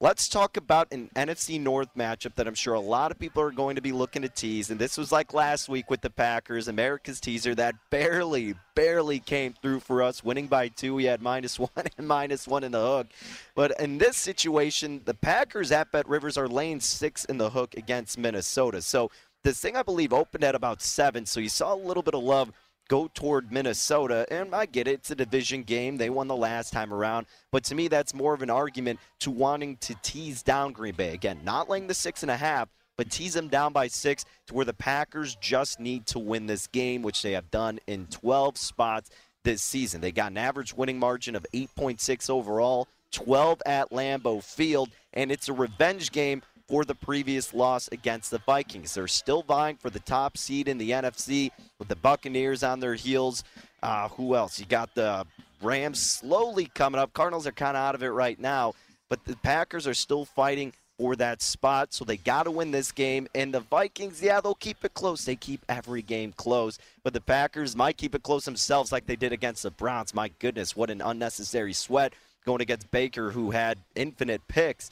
Let's 0.00 0.28
talk 0.28 0.56
about 0.56 0.92
an 0.92 1.08
NFC 1.14 1.60
North 1.60 1.88
matchup 1.96 2.34
that 2.34 2.48
I'm 2.48 2.54
sure 2.54 2.74
a 2.74 2.80
lot 2.80 3.10
of 3.10 3.18
people 3.18 3.42
are 3.42 3.52
going 3.52 3.76
to 3.76 3.80
be 3.80 3.92
looking 3.92 4.22
to 4.22 4.28
tease. 4.28 4.70
And 4.70 4.78
this 4.78 4.98
was 4.98 5.12
like 5.12 5.32
last 5.32 5.68
week 5.68 5.88
with 5.88 6.00
the 6.00 6.10
Packers, 6.10 6.66
America's 6.66 7.20
teaser 7.20 7.54
that 7.54 7.76
barely, 7.90 8.54
barely 8.74 9.20
came 9.20 9.54
through 9.62 9.80
for 9.80 10.02
us, 10.02 10.24
winning 10.24 10.48
by 10.48 10.68
two. 10.68 10.94
We 10.96 11.04
had 11.04 11.22
minus 11.22 11.58
one 11.58 11.70
and 11.96 12.08
minus 12.08 12.48
one 12.48 12.64
in 12.64 12.72
the 12.72 12.80
hook. 12.84 13.06
But 13.54 13.80
in 13.80 13.98
this 13.98 14.16
situation, 14.16 15.00
the 15.04 15.14
Packers 15.14 15.70
at 15.70 15.92
Bet 15.92 16.08
Rivers 16.08 16.36
are 16.36 16.48
laying 16.48 16.80
six 16.80 17.24
in 17.24 17.38
the 17.38 17.50
hook 17.50 17.74
against 17.76 18.18
Minnesota. 18.18 18.82
So 18.82 19.10
this 19.44 19.60
thing, 19.60 19.76
I 19.76 19.82
believe, 19.82 20.12
opened 20.12 20.42
at 20.42 20.54
about 20.54 20.82
seven. 20.82 21.24
So 21.24 21.38
you 21.38 21.48
saw 21.48 21.72
a 21.72 21.76
little 21.76 22.02
bit 22.02 22.14
of 22.14 22.22
love 22.22 22.50
go 22.88 23.08
toward 23.12 23.52
Minnesota. 23.52 24.26
And 24.30 24.54
I 24.54 24.66
get 24.66 24.88
it, 24.88 24.94
it's 24.94 25.10
a 25.10 25.14
division 25.14 25.62
game. 25.62 25.96
They 25.96 26.10
won 26.10 26.28
the 26.28 26.36
last 26.36 26.72
time 26.72 26.92
around. 26.92 27.26
But 27.50 27.64
to 27.64 27.74
me, 27.74 27.88
that's 27.88 28.14
more 28.14 28.34
of 28.34 28.42
an 28.42 28.50
argument 28.50 29.00
to 29.20 29.30
wanting 29.30 29.76
to 29.78 29.94
tease 30.02 30.42
down 30.42 30.72
Green 30.72 30.94
Bay. 30.94 31.12
Again, 31.12 31.40
not 31.44 31.68
laying 31.68 31.86
the 31.86 31.94
six 31.94 32.22
and 32.22 32.30
a 32.30 32.36
half, 32.36 32.68
but 32.96 33.10
tease 33.10 33.34
them 33.34 33.48
down 33.48 33.72
by 33.72 33.88
six 33.88 34.24
to 34.46 34.54
where 34.54 34.64
the 34.64 34.74
Packers 34.74 35.36
just 35.36 35.80
need 35.80 36.06
to 36.06 36.18
win 36.18 36.46
this 36.46 36.66
game, 36.66 37.02
which 37.02 37.22
they 37.22 37.32
have 37.32 37.50
done 37.50 37.80
in 37.86 38.06
12 38.06 38.56
spots 38.56 39.10
this 39.42 39.62
season. 39.62 40.00
They 40.00 40.12
got 40.12 40.30
an 40.30 40.38
average 40.38 40.74
winning 40.74 40.98
margin 40.98 41.36
of 41.36 41.46
8.6 41.52 42.30
overall, 42.30 42.88
12 43.12 43.62
at 43.66 43.90
Lambeau 43.90 44.42
Field, 44.42 44.90
and 45.12 45.30
it's 45.30 45.48
a 45.48 45.52
revenge 45.52 46.12
game 46.12 46.42
for 46.68 46.84
the 46.84 46.94
previous 46.94 47.52
loss 47.52 47.88
against 47.92 48.30
the 48.30 48.38
Vikings. 48.38 48.94
They're 48.94 49.08
still 49.08 49.42
vying 49.42 49.76
for 49.76 49.90
the 49.90 50.00
top 50.00 50.36
seed 50.36 50.68
in 50.68 50.78
the 50.78 50.90
NFC 50.90 51.50
with 51.78 51.88
the 51.88 51.96
Buccaneers 51.96 52.62
on 52.62 52.80
their 52.80 52.94
heels. 52.94 53.44
Uh, 53.82 54.08
who 54.08 54.34
else? 54.34 54.58
You 54.58 54.66
got 54.66 54.94
the 54.94 55.26
Rams 55.60 56.00
slowly 56.00 56.66
coming 56.74 57.00
up. 57.00 57.12
Cardinals 57.12 57.46
are 57.46 57.52
kind 57.52 57.76
of 57.76 57.82
out 57.82 57.94
of 57.94 58.02
it 58.02 58.08
right 58.08 58.38
now, 58.38 58.74
but 59.08 59.24
the 59.24 59.36
Packers 59.36 59.86
are 59.86 59.94
still 59.94 60.24
fighting 60.24 60.72
for 60.98 61.16
that 61.16 61.42
spot, 61.42 61.92
so 61.92 62.04
they 62.04 62.16
got 62.16 62.44
to 62.44 62.50
win 62.50 62.70
this 62.70 62.92
game. 62.92 63.26
And 63.34 63.52
the 63.52 63.60
Vikings, 63.60 64.22
yeah, 64.22 64.40
they'll 64.40 64.54
keep 64.54 64.84
it 64.84 64.94
close. 64.94 65.24
They 65.24 65.36
keep 65.36 65.64
every 65.68 66.02
game 66.02 66.32
close, 66.32 66.78
but 67.02 67.12
the 67.12 67.20
Packers 67.20 67.74
might 67.74 67.96
keep 67.96 68.14
it 68.14 68.22
close 68.22 68.44
themselves, 68.44 68.92
like 68.92 69.06
they 69.06 69.16
did 69.16 69.32
against 69.32 69.64
the 69.64 69.70
Browns. 69.70 70.14
My 70.14 70.30
goodness, 70.38 70.76
what 70.76 70.90
an 70.90 71.00
unnecessary 71.00 71.72
sweat 71.72 72.12
going 72.46 72.60
against 72.60 72.90
Baker, 72.90 73.30
who 73.30 73.50
had 73.50 73.78
infinite 73.94 74.46
picks. 74.48 74.90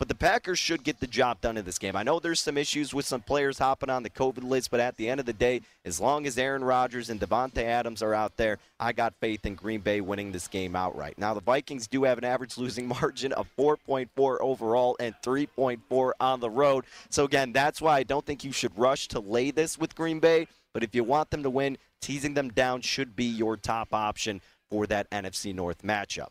But 0.00 0.08
the 0.08 0.14
Packers 0.14 0.58
should 0.58 0.82
get 0.82 0.98
the 0.98 1.06
job 1.06 1.42
done 1.42 1.58
in 1.58 1.66
this 1.66 1.78
game. 1.78 1.94
I 1.94 2.02
know 2.02 2.18
there's 2.18 2.40
some 2.40 2.56
issues 2.56 2.94
with 2.94 3.04
some 3.04 3.20
players 3.20 3.58
hopping 3.58 3.90
on 3.90 4.02
the 4.02 4.08
COVID 4.08 4.42
list, 4.42 4.70
but 4.70 4.80
at 4.80 4.96
the 4.96 5.10
end 5.10 5.20
of 5.20 5.26
the 5.26 5.34
day, 5.34 5.60
as 5.84 6.00
long 6.00 6.26
as 6.26 6.38
Aaron 6.38 6.64
Rodgers 6.64 7.10
and 7.10 7.20
Davante 7.20 7.62
Adams 7.62 8.02
are 8.02 8.14
out 8.14 8.38
there, 8.38 8.56
I 8.80 8.92
got 8.92 9.12
faith 9.20 9.44
in 9.44 9.56
Green 9.56 9.82
Bay 9.82 10.00
winning 10.00 10.32
this 10.32 10.48
game 10.48 10.74
outright. 10.74 11.18
Now, 11.18 11.34
the 11.34 11.42
Vikings 11.42 11.86
do 11.86 12.04
have 12.04 12.16
an 12.16 12.24
average 12.24 12.56
losing 12.56 12.88
margin 13.00 13.32
of 13.34 13.46
4.4 13.58 14.40
overall 14.40 14.96
and 14.98 15.14
3.4 15.22 16.12
on 16.18 16.40
the 16.40 16.48
road. 16.48 16.86
So, 17.10 17.24
again, 17.24 17.52
that's 17.52 17.82
why 17.82 17.98
I 17.98 18.02
don't 18.02 18.24
think 18.24 18.42
you 18.42 18.52
should 18.52 18.78
rush 18.78 19.06
to 19.08 19.20
lay 19.20 19.50
this 19.50 19.76
with 19.76 19.94
Green 19.94 20.18
Bay. 20.18 20.48
But 20.72 20.82
if 20.82 20.94
you 20.94 21.04
want 21.04 21.28
them 21.28 21.42
to 21.42 21.50
win, 21.50 21.76
teasing 22.00 22.32
them 22.32 22.48
down 22.48 22.80
should 22.80 23.14
be 23.14 23.26
your 23.26 23.58
top 23.58 23.92
option 23.92 24.40
for 24.70 24.86
that 24.86 25.10
NFC 25.10 25.54
North 25.54 25.82
matchup. 25.82 26.28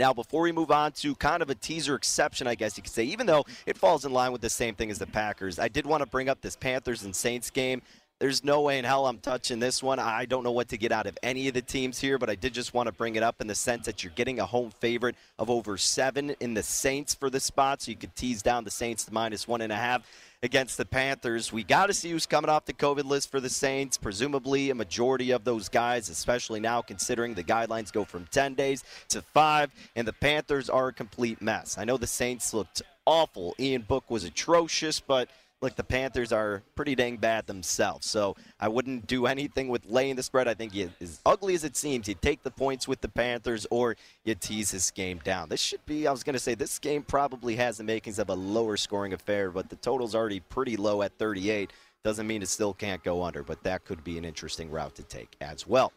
Now, 0.00 0.14
before 0.14 0.40
we 0.40 0.50
move 0.50 0.70
on 0.70 0.92
to 0.92 1.14
kind 1.16 1.42
of 1.42 1.50
a 1.50 1.54
teaser 1.54 1.94
exception, 1.94 2.46
I 2.46 2.54
guess 2.54 2.74
you 2.78 2.82
could 2.82 2.90
say, 2.90 3.04
even 3.04 3.26
though 3.26 3.44
it 3.66 3.76
falls 3.76 4.06
in 4.06 4.14
line 4.14 4.32
with 4.32 4.40
the 4.40 4.48
same 4.48 4.74
thing 4.74 4.90
as 4.90 4.98
the 4.98 5.06
Packers, 5.06 5.58
I 5.58 5.68
did 5.68 5.84
want 5.84 6.02
to 6.02 6.08
bring 6.08 6.30
up 6.30 6.40
this 6.40 6.56
Panthers 6.56 7.02
and 7.02 7.14
Saints 7.14 7.50
game. 7.50 7.82
There's 8.18 8.42
no 8.42 8.62
way 8.62 8.78
in 8.78 8.86
hell 8.86 9.06
I'm 9.06 9.18
touching 9.18 9.58
this 9.58 9.82
one. 9.82 9.98
I 9.98 10.24
don't 10.24 10.42
know 10.42 10.52
what 10.52 10.68
to 10.68 10.78
get 10.78 10.90
out 10.90 11.06
of 11.06 11.18
any 11.22 11.48
of 11.48 11.54
the 11.54 11.60
teams 11.60 11.98
here, 11.98 12.16
but 12.16 12.30
I 12.30 12.34
did 12.34 12.54
just 12.54 12.72
want 12.72 12.86
to 12.86 12.92
bring 12.92 13.16
it 13.16 13.22
up 13.22 13.42
in 13.42 13.46
the 13.46 13.54
sense 13.54 13.84
that 13.84 14.02
you're 14.02 14.14
getting 14.16 14.40
a 14.40 14.46
home 14.46 14.70
favorite 14.70 15.16
of 15.38 15.50
over 15.50 15.76
seven 15.76 16.34
in 16.40 16.54
the 16.54 16.62
Saints 16.62 17.14
for 17.14 17.28
the 17.28 17.40
spot, 17.40 17.82
so 17.82 17.90
you 17.90 17.96
could 17.98 18.16
tease 18.16 18.40
down 18.40 18.64
the 18.64 18.70
Saints 18.70 19.04
to 19.04 19.12
minus 19.12 19.46
one 19.46 19.60
and 19.60 19.72
a 19.72 19.76
half 19.76 20.06
against 20.42 20.78
the 20.78 20.84
Panthers. 20.84 21.52
We 21.52 21.64
got 21.64 21.86
to 21.86 21.94
see 21.94 22.10
who's 22.10 22.26
coming 22.26 22.48
off 22.48 22.64
the 22.64 22.72
COVID 22.72 23.04
list 23.04 23.30
for 23.30 23.40
the 23.40 23.48
Saints. 23.50 23.98
Presumably, 23.98 24.70
a 24.70 24.74
majority 24.74 25.32
of 25.32 25.44
those 25.44 25.68
guys, 25.68 26.08
especially 26.08 26.60
now 26.60 26.80
considering 26.80 27.34
the 27.34 27.44
guidelines 27.44 27.92
go 27.92 28.04
from 28.04 28.26
10 28.30 28.54
days 28.54 28.82
to 29.08 29.20
five, 29.20 29.70
and 29.96 30.08
the 30.08 30.12
Panthers 30.12 30.70
are 30.70 30.88
a 30.88 30.92
complete 30.92 31.42
mess. 31.42 31.76
I 31.76 31.84
know 31.84 31.98
the 31.98 32.06
Saints 32.06 32.54
looked 32.54 32.80
awful. 33.04 33.54
Ian 33.58 33.82
Book 33.82 34.10
was 34.10 34.24
atrocious, 34.24 34.98
but 35.00 35.28
look, 35.62 35.76
the 35.76 35.84
Panthers 35.84 36.32
are 36.32 36.62
pretty 36.74 36.94
dang 36.94 37.16
bad 37.16 37.46
themselves. 37.46 38.06
So 38.06 38.36
I 38.58 38.68
wouldn't 38.68 39.06
do 39.06 39.26
anything 39.26 39.68
with 39.68 39.84
laying 39.86 40.16
the 40.16 40.22
spread. 40.22 40.48
I 40.48 40.54
think 40.54 40.74
you, 40.74 40.90
as 41.00 41.20
ugly 41.26 41.54
as 41.54 41.64
it 41.64 41.76
seems, 41.76 42.08
you 42.08 42.14
take 42.14 42.42
the 42.42 42.50
points 42.50 42.88
with 42.88 43.00
the 43.00 43.08
Panthers 43.08 43.66
or 43.70 43.96
you 44.24 44.34
tease 44.34 44.70
this 44.70 44.90
game 44.90 45.20
down. 45.22 45.48
This 45.48 45.60
should 45.60 45.84
be, 45.84 46.06
I 46.06 46.12
was 46.12 46.22
going 46.22 46.34
to 46.34 46.40
say, 46.40 46.54
this 46.54 46.78
game 46.78 47.02
probably 47.02 47.56
has 47.56 47.78
the 47.78 47.84
makings 47.84 48.18
of 48.18 48.30
a 48.30 48.34
lower 48.34 48.76
scoring 48.76 49.12
affair, 49.12 49.50
but 49.50 49.68
the 49.68 49.76
total's 49.76 50.14
already 50.14 50.40
pretty 50.40 50.76
low 50.76 51.02
at 51.02 51.12
38. 51.18 51.70
Doesn't 52.02 52.26
mean 52.26 52.40
it 52.42 52.48
still 52.48 52.72
can't 52.72 53.02
go 53.02 53.22
under, 53.22 53.42
but 53.42 53.62
that 53.64 53.84
could 53.84 54.02
be 54.02 54.16
an 54.16 54.24
interesting 54.24 54.70
route 54.70 54.94
to 54.94 55.02
take 55.02 55.36
as 55.42 55.66
well. 55.66 55.92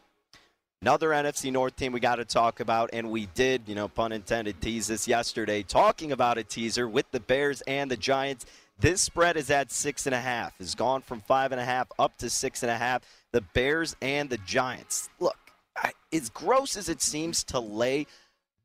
Another 0.82 1.10
NFC 1.10 1.50
North 1.50 1.76
team 1.76 1.92
we 1.92 2.00
got 2.00 2.16
to 2.16 2.26
talk 2.26 2.60
about, 2.60 2.90
and 2.92 3.10
we 3.10 3.24
did, 3.32 3.62
you 3.66 3.74
know, 3.74 3.88
pun 3.88 4.12
intended, 4.12 4.60
tease 4.60 4.86
this 4.86 5.08
yesterday, 5.08 5.62
talking 5.62 6.12
about 6.12 6.36
a 6.36 6.44
teaser 6.44 6.86
with 6.86 7.10
the 7.10 7.20
Bears 7.20 7.62
and 7.62 7.90
the 7.90 7.96
Giants. 7.96 8.44
This 8.84 9.00
spread 9.00 9.38
is 9.38 9.50
at 9.50 9.72
six 9.72 10.04
and 10.04 10.14
a 10.14 10.20
half. 10.20 10.58
Has 10.58 10.74
gone 10.74 11.00
from 11.00 11.22
five 11.22 11.52
and 11.52 11.60
a 11.60 11.64
half 11.64 11.90
up 11.98 12.18
to 12.18 12.28
six 12.28 12.62
and 12.62 12.70
a 12.70 12.76
half. 12.76 13.00
The 13.32 13.40
Bears 13.40 13.96
and 14.02 14.28
the 14.28 14.36
Giants. 14.36 15.08
Look, 15.18 15.38
as 16.12 16.28
gross 16.28 16.76
as 16.76 16.90
it 16.90 17.00
seems 17.00 17.44
to 17.44 17.60
lay 17.60 18.06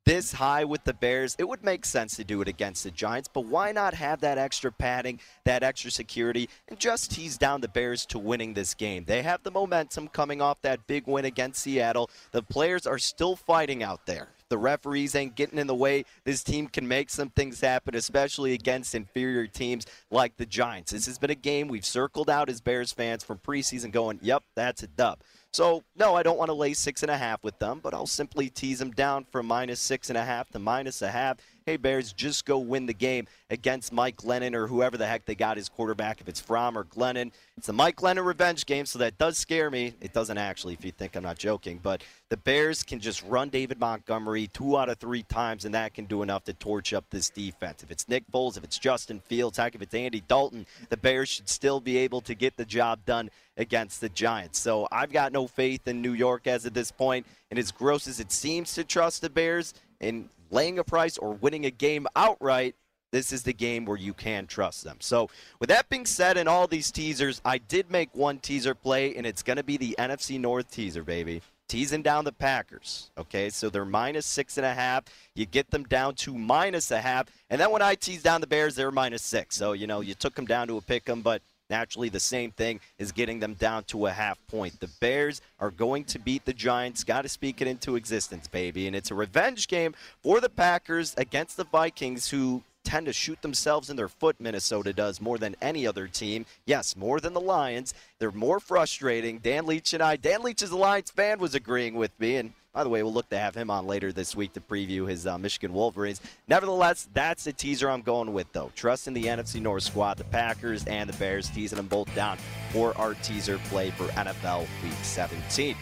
this 0.05 0.33
high 0.33 0.65
with 0.65 0.83
the 0.83 0.93
Bears, 0.93 1.37
it 1.39 1.47
would 1.47 1.63
make 1.63 1.85
sense 1.85 2.17
to 2.17 2.25
do 2.25 2.41
it 2.41 2.49
against 2.49 2.83
the 2.83 2.91
Giants, 2.91 3.29
but 3.33 3.45
why 3.45 3.71
not 3.71 3.93
have 3.93 4.19
that 4.19 4.37
extra 4.37 4.73
padding, 4.73 5.21
that 5.45 5.63
extra 5.63 5.89
security, 5.89 6.49
and 6.67 6.77
just 6.77 7.11
tease 7.11 7.37
down 7.37 7.61
the 7.61 7.69
Bears 7.69 8.05
to 8.07 8.19
winning 8.19 8.53
this 8.53 8.73
game? 8.73 9.05
They 9.05 9.21
have 9.21 9.43
the 9.43 9.51
momentum 9.51 10.09
coming 10.09 10.41
off 10.41 10.61
that 10.63 10.85
big 10.85 11.07
win 11.07 11.23
against 11.23 11.61
Seattle. 11.61 12.09
The 12.33 12.43
players 12.43 12.85
are 12.85 12.99
still 12.99 13.37
fighting 13.37 13.83
out 13.83 14.05
there. 14.05 14.27
The 14.49 14.57
referees 14.57 15.15
ain't 15.15 15.35
getting 15.35 15.59
in 15.59 15.67
the 15.67 15.75
way. 15.75 16.05
This 16.23 16.43
team 16.43 16.67
can 16.67 16.87
make 16.87 17.09
some 17.09 17.29
things 17.29 17.61
happen, 17.61 17.95
especially 17.95 18.53
against 18.53 18.95
inferior 18.95 19.47
teams 19.47 19.85
like 20.09 20.37
the 20.37 20.45
Giants. 20.45 20.91
This 20.91 21.05
has 21.05 21.17
been 21.17 21.29
a 21.29 21.35
game 21.35 21.67
we've 21.67 21.85
circled 21.85 22.29
out 22.29 22.49
as 22.49 22.61
Bears 22.61 22.91
fans 22.91 23.23
from 23.23 23.37
preseason 23.37 23.91
going, 23.91 24.19
yep, 24.21 24.43
that's 24.55 24.83
a 24.83 24.87
dub. 24.87 25.19
So, 25.51 25.83
no, 25.95 26.15
I 26.15 26.21
don't 26.21 26.37
want 26.37 26.49
to 26.49 26.53
lay 26.53 26.73
six 26.73 27.01
and 27.01 27.09
a 27.09 27.17
half 27.17 27.43
with 27.43 27.57
them, 27.57 27.79
but 27.81 27.93
I'll 27.93 28.05
simply 28.05 28.49
tease 28.49 28.79
them 28.79 28.91
down 28.91 29.25
from 29.31 29.47
minus 29.47 29.79
six 29.79 30.09
and 30.09 30.17
a 30.17 30.23
half 30.25 30.49
to 30.49 30.59
minus 30.59 31.01
a 31.01 31.09
half. 31.09 31.37
Hey, 31.69 31.77
Bears, 31.77 32.13
just 32.13 32.45
go 32.45 32.57
win 32.57 32.87
the 32.87 32.95
game 32.95 33.27
against 33.51 33.93
Mike 33.93 34.17
Glennon 34.17 34.55
or 34.55 34.65
whoever 34.65 34.97
the 34.97 35.05
heck 35.05 35.25
they 35.25 35.35
got 35.35 35.55
his 35.55 35.69
quarterback, 35.69 36.19
if 36.19 36.27
it's 36.27 36.39
Fromm 36.39 36.75
or 36.75 36.83
Glennon. 36.83 37.31
It's 37.57 37.67
the 37.67 37.73
Mike 37.73 37.97
Glennon 37.97 38.25
revenge 38.25 38.65
game, 38.65 38.87
so 38.87 38.97
that 38.97 39.19
does 39.19 39.37
scare 39.37 39.69
me. 39.69 39.93
It 40.01 40.11
doesn't 40.11 40.39
actually, 40.39 40.73
if 40.73 40.83
you 40.83 40.89
think 40.89 41.15
I'm 41.15 41.21
not 41.21 41.37
joking. 41.37 41.79
But 41.83 42.03
the 42.29 42.37
Bears 42.37 42.81
can 42.81 42.99
just 42.99 43.21
run 43.21 43.49
David 43.49 43.79
Montgomery 43.79 44.47
two 44.47 44.79
out 44.79 44.89
of 44.89 44.97
three 44.97 45.21
times, 45.21 45.63
and 45.63 45.75
that 45.75 45.93
can 45.93 46.05
do 46.05 46.23
enough 46.23 46.43
to 46.45 46.53
torch 46.53 46.91
up 46.91 47.05
this 47.11 47.29
defense. 47.29 47.83
If 47.83 47.91
it's 47.91 48.09
Nick 48.09 48.23
Foles, 48.31 48.57
if 48.57 48.63
it's 48.63 48.79
Justin 48.79 49.19
Fields, 49.19 49.59
heck, 49.59 49.75
if 49.75 49.83
it's 49.83 49.93
Andy 49.93 50.23
Dalton, 50.27 50.65
the 50.89 50.97
Bears 50.97 51.29
should 51.29 51.49
still 51.49 51.79
be 51.79 51.97
able 51.99 52.21
to 52.21 52.33
get 52.33 52.57
the 52.57 52.65
job 52.65 53.05
done 53.05 53.29
against 53.57 54.01
the 54.01 54.09
Giants. 54.09 54.57
So 54.57 54.87
I've 54.91 55.11
got 55.11 55.31
no 55.31 55.45
faith 55.45 55.87
in 55.87 56.01
New 56.01 56.13
York 56.13 56.47
as 56.47 56.65
of 56.65 56.73
this 56.73 56.91
point, 56.91 57.27
and 57.51 57.59
as 57.59 57.71
gross 57.71 58.07
as 58.07 58.19
it 58.19 58.31
seems 58.31 58.73
to 58.73 58.83
trust 58.83 59.21
the 59.21 59.29
Bears 59.29 59.75
in 59.99 60.29
laying 60.49 60.79
a 60.79 60.83
price 60.83 61.17
or 61.17 61.33
winning 61.33 61.65
a 61.65 61.71
game 61.71 62.07
outright, 62.15 62.75
this 63.11 63.31
is 63.31 63.43
the 63.43 63.53
game 63.53 63.85
where 63.85 63.97
you 63.97 64.13
can 64.13 64.45
trust 64.47 64.83
them. 64.83 64.97
So, 64.99 65.29
with 65.59 65.69
that 65.69 65.89
being 65.89 66.05
said, 66.05 66.37
and 66.37 66.47
all 66.47 66.67
these 66.67 66.91
teasers, 66.91 67.41
I 67.43 67.57
did 67.57 67.89
make 67.89 68.13
one 68.13 68.37
teaser 68.39 68.75
play, 68.75 69.15
and 69.15 69.25
it's 69.25 69.41
going 69.41 69.57
to 69.57 69.63
be 69.63 69.77
the 69.77 69.95
NFC 69.97 70.39
North 70.39 70.69
teaser, 70.69 71.03
baby. 71.03 71.41
Teasing 71.67 72.01
down 72.01 72.25
the 72.25 72.31
Packers. 72.31 73.11
Okay, 73.17 73.49
so 73.49 73.69
they're 73.69 73.85
minus 73.85 74.25
six 74.25 74.57
and 74.57 74.65
a 74.65 74.73
half. 74.73 75.03
You 75.35 75.45
get 75.45 75.69
them 75.69 75.83
down 75.83 76.15
to 76.15 76.35
minus 76.35 76.89
a 76.89 76.99
half. 76.99 77.27
And 77.49 77.61
then 77.61 77.69
when 77.69 77.83
I 77.83 77.93
tease 77.93 78.23
down 78.23 78.41
the 78.41 78.47
Bears, 78.47 78.75
they're 78.75 78.91
minus 78.91 79.21
six. 79.21 79.55
So, 79.55 79.73
you 79.73 79.85
know, 79.85 80.01
you 80.01 80.15
took 80.15 80.33
them 80.33 80.45
down 80.45 80.67
to 80.67 80.77
a 80.77 80.81
pick 80.81 81.07
'em, 81.07 81.21
but 81.21 81.43
Naturally, 81.69 82.09
the 82.09 82.19
same 82.19 82.51
thing 82.51 82.79
is 82.97 83.11
getting 83.11 83.39
them 83.39 83.53
down 83.53 83.83
to 83.85 84.07
a 84.07 84.11
half 84.11 84.39
point. 84.47 84.79
The 84.79 84.89
Bears 84.99 85.41
are 85.59 85.71
going 85.71 86.03
to 86.05 86.19
beat 86.19 86.45
the 86.45 86.53
Giants. 86.53 87.03
Got 87.03 87.21
to 87.21 87.29
speak 87.29 87.61
it 87.61 87.67
into 87.67 87.95
existence, 87.95 88.47
baby. 88.47 88.87
And 88.87 88.95
it's 88.95 89.11
a 89.11 89.15
revenge 89.15 89.67
game 89.67 89.93
for 90.21 90.41
the 90.41 90.49
Packers 90.49 91.13
against 91.17 91.57
the 91.57 91.65
Vikings, 91.65 92.29
who 92.29 92.63
tend 92.83 93.05
to 93.05 93.13
shoot 93.13 93.41
themselves 93.41 93.89
in 93.89 93.97
their 93.97 94.07
foot, 94.07 94.37
Minnesota 94.39 94.93
does, 94.93 95.21
more 95.21 95.37
than 95.37 95.55
any 95.61 95.85
other 95.85 96.07
team. 96.07 96.45
Yes, 96.65 96.95
more 96.95 97.19
than 97.19 97.33
the 97.33 97.41
Lions. 97.41 97.93
They're 98.17 98.31
more 98.31 98.59
frustrating. 98.59 99.37
Dan 99.39 99.65
Leach 99.65 99.93
and 99.93 100.01
I, 100.01 100.15
Dan 100.15 100.41
Leach 100.41 100.63
is 100.63 100.71
a 100.71 100.77
Lions 100.77 101.11
fan, 101.11 101.39
was 101.39 101.53
agreeing 101.53 101.93
with 101.95 102.17
me, 102.19 102.37
and 102.37 102.53
by 102.73 102.83
the 102.83 102.89
way, 102.89 103.01
we'll 103.01 103.13
look 103.13 103.29
to 103.29 103.37
have 103.37 103.55
him 103.55 103.71
on 103.71 103.87
later 103.87 104.11
this 104.11 104.35
week 104.35 104.53
to 104.53 104.61
preview 104.61 105.07
his 105.07 105.25
uh, 105.25 105.37
Michigan 105.37 105.73
Wolverines. 105.73 106.21
Nevertheless, 106.47 107.09
that's 107.13 107.43
the 107.43 107.53
teaser 107.53 107.89
I'm 107.89 108.01
going 108.01 108.31
with, 108.31 108.51
though. 108.53 108.71
Trust 108.75 109.07
in 109.07 109.13
the 109.13 109.25
NFC 109.25 109.61
North 109.61 109.83
squad, 109.83 110.17
the 110.17 110.23
Packers 110.25 110.85
and 110.85 111.09
the 111.09 111.17
Bears, 111.17 111.49
teasing 111.49 111.77
them 111.77 111.87
both 111.87 112.13
down 112.15 112.37
for 112.71 112.95
our 112.97 113.15
teaser 113.15 113.57
play 113.65 113.89
for 113.91 114.05
NFL 114.09 114.61
Week 114.83 114.93
17. 115.01 115.75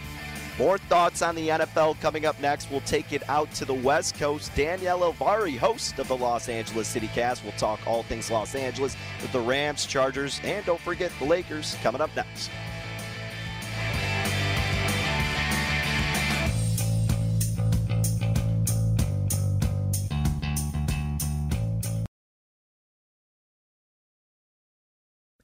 More 0.57 0.79
thoughts 0.79 1.21
on 1.21 1.35
the 1.35 1.49
NFL 1.49 1.99
coming 2.01 2.25
up 2.25 2.39
next. 2.41 2.71
We'll 2.71 2.81
take 2.81 3.13
it 3.13 3.27
out 3.29 3.51
to 3.55 3.65
the 3.65 3.75
West 3.75 4.15
Coast. 4.15 4.51
Danielle 4.55 5.01
Elvari, 5.01 5.55
host 5.55 5.99
of 5.99 6.07
the 6.07 6.17
Los 6.17 6.49
Angeles 6.49 6.87
City 6.87 7.09
Cast, 7.13 7.45
will 7.45 7.51
talk 7.53 7.79
all 7.85 8.01
things 8.03 8.31
Los 8.31 8.55
Angeles 8.55 8.97
with 9.21 9.31
the 9.31 9.39
Rams, 9.39 9.85
Chargers, 9.85 10.41
and 10.43 10.65
don't 10.65 10.79
forget 10.79 11.11
the 11.19 11.25
Lakers 11.25 11.75
coming 11.83 12.01
up 12.01 12.09
next. 12.15 12.49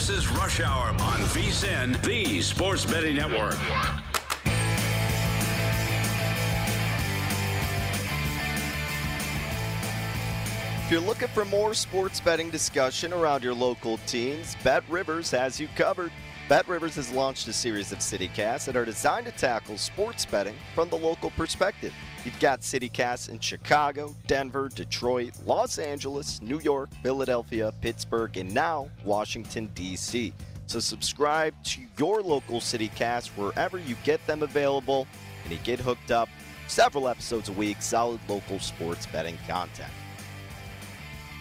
This 0.00 0.24
is 0.24 0.28
Rush 0.30 0.60
Hour 0.60 0.88
on 0.88 1.18
VSIN, 1.28 2.02
the 2.02 2.40
Sports 2.40 2.86
Betting 2.86 3.16
Network. 3.16 3.52
If 10.82 10.90
you're 10.90 11.02
looking 11.02 11.28
for 11.28 11.44
more 11.44 11.74
sports 11.74 12.18
betting 12.18 12.48
discussion 12.48 13.12
around 13.12 13.44
your 13.44 13.52
local 13.52 13.98
teams, 14.06 14.56
Bet 14.64 14.84
Rivers 14.88 15.30
has 15.32 15.60
you 15.60 15.68
covered. 15.76 16.12
Bet 16.50 16.66
Rivers 16.66 16.96
has 16.96 17.12
launched 17.12 17.46
a 17.46 17.52
series 17.52 17.92
of 17.92 18.00
CityCasts 18.00 18.64
that 18.64 18.74
are 18.74 18.84
designed 18.84 19.26
to 19.26 19.30
tackle 19.30 19.78
sports 19.78 20.26
betting 20.26 20.56
from 20.74 20.88
the 20.88 20.98
local 20.98 21.30
perspective. 21.30 21.94
You've 22.24 22.40
got 22.40 22.62
CityCasts 22.62 23.28
in 23.28 23.38
Chicago, 23.38 24.16
Denver, 24.26 24.68
Detroit, 24.68 25.34
Los 25.46 25.78
Angeles, 25.78 26.42
New 26.42 26.58
York, 26.58 26.88
Philadelphia, 27.04 27.72
Pittsburgh, 27.80 28.36
and 28.36 28.52
now 28.52 28.90
Washington, 29.04 29.70
D.C. 29.76 30.32
So 30.66 30.80
subscribe 30.80 31.54
to 31.66 31.82
your 31.96 32.20
local 32.20 32.58
CityCast 32.58 33.28
wherever 33.36 33.78
you 33.78 33.94
get 34.02 34.26
them 34.26 34.42
available, 34.42 35.06
and 35.44 35.52
you 35.52 35.58
get 35.62 35.78
hooked 35.78 36.10
up 36.10 36.28
several 36.66 37.06
episodes 37.06 37.48
a 37.48 37.52
week, 37.52 37.80
solid 37.80 38.18
local 38.28 38.58
sports 38.58 39.06
betting 39.06 39.38
content. 39.46 39.92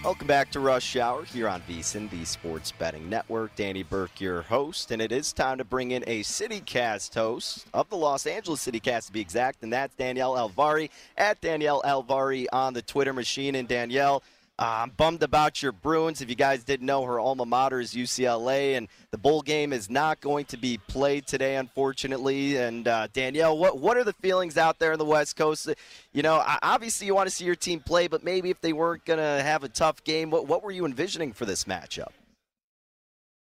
Welcome 0.01 0.27
back 0.27 0.49
to 0.51 0.61
Rush 0.61 0.95
Hour 0.95 1.25
here 1.25 1.49
on 1.49 1.61
VSIN, 1.63 2.09
the 2.09 2.23
Sports 2.23 2.71
Betting 2.71 3.09
Network. 3.09 3.53
Danny 3.57 3.83
Burke, 3.83 4.21
your 4.21 4.43
host, 4.43 4.91
and 4.91 5.01
it 5.01 5.11
is 5.11 5.33
time 5.33 5.57
to 5.57 5.65
bring 5.65 5.91
in 5.91 6.05
a 6.07 6.21
CityCast 6.21 7.13
host 7.13 7.65
of 7.73 7.89
the 7.89 7.97
Los 7.97 8.25
Angeles 8.25 8.65
CityCast 8.65 9.07
to 9.07 9.11
be 9.11 9.19
exact, 9.19 9.61
and 9.61 9.73
that's 9.73 9.93
Danielle 9.95 10.35
Elvari 10.35 10.89
at 11.17 11.41
Danielle 11.41 11.81
Elvari 11.83 12.45
on 12.53 12.73
the 12.73 12.81
Twitter 12.81 13.11
machine. 13.11 13.55
And 13.55 13.67
Danielle, 13.67 14.23
Uh, 14.59 14.83
I'm 14.83 14.89
bummed 14.89 15.23
about 15.23 15.63
your 15.63 15.71
Bruins. 15.71 16.19
If 16.19 16.29
you 16.29 16.35
guys 16.35 16.65
didn't 16.65 16.85
know, 16.85 17.05
her 17.05 17.17
alma 17.17 17.45
mater 17.45 17.79
is 17.79 17.93
UCLA, 17.93 18.75
and 18.75 18.89
the 19.09 19.17
bowl 19.17 19.41
game 19.41 19.71
is 19.71 19.89
not 19.89 20.19
going 20.19 20.43
to 20.47 20.57
be 20.57 20.77
played 20.89 21.25
today, 21.25 21.55
unfortunately. 21.55 22.57
And 22.57 22.85
uh, 22.85 23.07
Danielle, 23.13 23.57
what 23.57 23.79
what 23.79 23.95
are 23.95 24.03
the 24.03 24.11
feelings 24.11 24.57
out 24.57 24.77
there 24.77 24.91
in 24.91 24.99
the 24.99 25.05
West 25.05 25.37
Coast? 25.37 25.69
You 26.11 26.23
know, 26.23 26.43
obviously 26.61 27.07
you 27.07 27.15
want 27.15 27.29
to 27.29 27.33
see 27.33 27.45
your 27.45 27.55
team 27.55 27.79
play, 27.79 28.09
but 28.09 28.21
maybe 28.21 28.49
if 28.49 28.59
they 28.59 28.73
weren't 28.73 29.05
going 29.05 29.19
to 29.19 29.41
have 29.41 29.63
a 29.63 29.69
tough 29.69 30.03
game, 30.03 30.29
what 30.29 30.45
what 30.45 30.61
were 30.61 30.71
you 30.71 30.85
envisioning 30.85 31.31
for 31.31 31.45
this 31.45 31.63
matchup? 31.63 32.09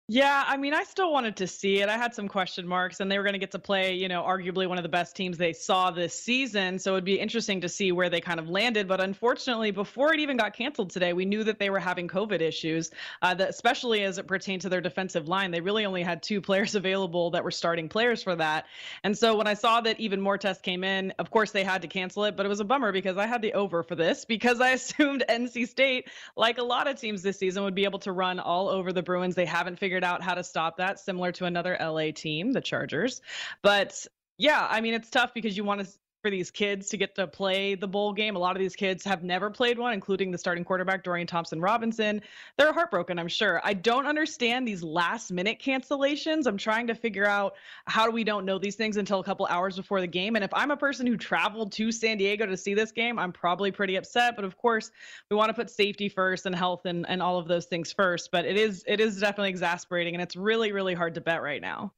Yeah, 0.08 0.44
I 0.46 0.58
mean, 0.58 0.74
I 0.74 0.84
still 0.84 1.14
wanted 1.14 1.38
to 1.38 1.48
see 1.48 1.80
it. 1.80 1.88
I 1.88 1.98
had 1.98 2.14
some 2.14 2.28
question 2.28 2.68
marks, 2.68 3.00
and 3.00 3.10
they 3.10 3.18
were 3.18 3.24
going 3.24 3.32
to 3.32 3.40
get 3.40 3.52
to 3.52 3.60
play, 3.60 3.94
you 3.94 4.10
know, 4.10 4.24
arguably 4.24 4.68
one 4.68 4.78
of 4.78 4.84
the 4.84 4.90
best 4.90 5.16
teams 5.16 5.38
they 5.38 5.54
saw 5.54 5.90
this 5.90 6.14
season. 6.14 6.80
So 6.80 6.92
it'd 6.94 7.06
be 7.06 7.18
interesting 7.18 7.62
to 7.62 7.70
see 7.70 7.94
where 7.94 8.10
they 8.10 8.20
kind 8.20 8.38
of 8.38 8.50
landed. 8.50 8.90
But 8.90 9.00
unfortunately, 9.00 9.72
before 9.72 10.14
it 10.14 10.20
even 10.20 10.36
got 10.36 10.54
canceled 10.54 10.90
today, 10.90 11.14
we 11.14 11.24
knew 11.24 11.46
that 11.46 11.60
they 11.60 11.70
were 11.70 11.80
having 11.80 12.10
COVID 12.10 12.42
issues, 12.42 12.92
uh, 13.22 13.36
that 13.36 13.52
especially 13.52 14.04
as 14.04 14.18
it 14.18 14.28
pertained 14.28 14.64
to 14.64 14.70
their 14.70 14.82
defensive 14.82 15.30
line. 15.30 15.50
They 15.50 15.62
really 15.62 15.86
only 15.86 16.04
had 16.04 16.22
two 16.22 16.42
players 16.52 16.76
available 16.76 17.32
that 17.32 17.46
were 17.46 17.52
starting 17.52 17.88
players 17.88 18.22
for 18.22 18.36
that. 18.36 18.66
And 19.06 19.18
so 19.18 19.38
when 19.38 19.48
I 19.48 19.54
saw 19.54 19.80
that 19.80 19.98
even 19.98 20.20
more 20.20 20.38
tests 20.38 20.62
came 20.62 20.84
in, 20.84 21.12
of 21.20 21.32
course 21.32 21.52
they 21.52 21.64
had 21.64 21.84
to 21.84 21.88
cancel 21.88 22.26
it, 22.26 22.36
but 22.36 22.46
it 22.46 22.50
was 22.50 22.60
a 22.60 22.66
bummer 22.66 22.92
because 22.92 23.16
I 23.16 23.28
had 23.28 23.42
the 23.42 23.54
over 23.54 23.82
for 23.82 23.96
this 23.96 24.26
because 24.32 24.60
I 24.60 24.72
assumed 24.72 25.24
NC 25.30 25.70
State, 25.70 26.10
like 26.36 26.58
a 26.58 26.64
lot 26.64 26.90
of 26.90 27.00
teams 27.00 27.22
this 27.22 27.40
season, 27.40 27.64
would 27.64 27.76
be 27.76 27.86
able 27.86 28.00
to 28.00 28.12
run 28.12 28.42
all 28.42 28.68
over 28.68 28.92
the 28.92 29.02
Bruins. 29.02 29.36
They 29.36 29.46
haven't 29.46 29.80
figured 29.80 30.01
figured 30.02 30.14
out 30.14 30.24
how 30.24 30.34
to 30.34 30.44
stop 30.44 30.78
that, 30.78 31.00
similar 31.00 31.32
to 31.34 31.46
another 31.46 31.78
LA 31.80 32.12
team, 32.12 32.52
the 32.52 32.62
Chargers. 32.62 33.22
But 33.62 34.08
yeah, 34.38 34.68
I 34.70 34.82
mean, 34.82 34.94
it's 34.96 35.10
tough 35.10 35.34
because 35.34 35.56
you 35.56 35.64
want 35.64 35.82
to 35.82 35.88
for 36.22 36.30
these 36.30 36.52
kids 36.52 36.90
to 36.90 36.98
get 36.98 37.16
to 37.16 37.28
play 37.28 37.76
the 37.76 37.88
bowl 37.88 38.14
game. 38.14 38.36
A 38.36 38.40
lot 38.40 38.56
of 38.56 38.60
these 38.60 38.76
kids 38.76 39.04
have 39.06 39.24
never 39.24 39.50
played 39.50 39.80
one, 39.80 39.94
including 39.94 40.32
the 40.32 40.38
starting 40.38 40.64
quarterback, 40.64 41.04
Dorian 41.04 41.28
Thompson 41.28 41.60
Robinson. 41.60 42.22
They're 42.58 42.74
heartbroken, 42.74 43.18
I'm 43.18 43.28
sure. 43.28 43.62
I 43.64 43.74
don't 43.74 44.06
understand 44.06 44.68
these 44.68 44.84
last 44.84 45.32
minute 45.32 45.60
cancellations. 45.60 46.46
I'm 46.46 46.58
trying 46.58 46.88
to 46.88 46.96
figure 46.96 47.26
out 47.26 47.56
how 47.86 48.06
do 48.06 48.12
we 48.12 48.24
don't 48.24 48.46
know 48.46 48.60
these 48.60 48.76
things 48.76 48.98
until 48.98 49.20
a 49.20 49.24
couple 49.24 49.46
hours 49.48 49.76
before 49.76 50.02
the 50.02 50.08
game. 50.08 50.36
And 50.36 50.44
if 50.44 50.54
I'm 50.54 50.72
a 50.72 50.78
person 50.78 51.08
who 51.08 51.18
traveled 51.18 51.72
to 51.74 51.92
San 51.92 52.18
Diego 52.18 52.46
to 52.46 52.58
see 52.58 52.74
this 52.74 52.92
game, 52.92 53.18
I'm 53.18 53.32
probably 53.32 53.72
pretty 53.72 53.96
upset. 53.96 54.36
But 54.36 54.46
of 54.46 54.58
course, 54.58 54.92
we 55.30 55.36
want 55.36 55.50
to 55.50 55.54
put 55.54 55.70
safety 55.70 56.10
first 56.10 56.46
and 56.46 56.56
health 56.56 56.86
and, 56.86 57.06
and 57.10 57.22
all 57.22 57.38
of 57.38 57.48
those 57.48 57.66
things 57.66 57.92
first. 57.92 58.32
But 58.32 58.46
it 58.46 58.58
is 58.58 58.84
it 58.88 59.00
is 59.00 59.20
definitely 59.20 59.50
exasperating 59.50 60.14
and 60.14 60.22
it's 60.22 60.36
really, 60.36 60.72
really 60.72 60.94
hard 60.94 61.16
to 61.16 61.22
bet 61.22 61.42
right 61.42 61.62
now. 61.62 61.94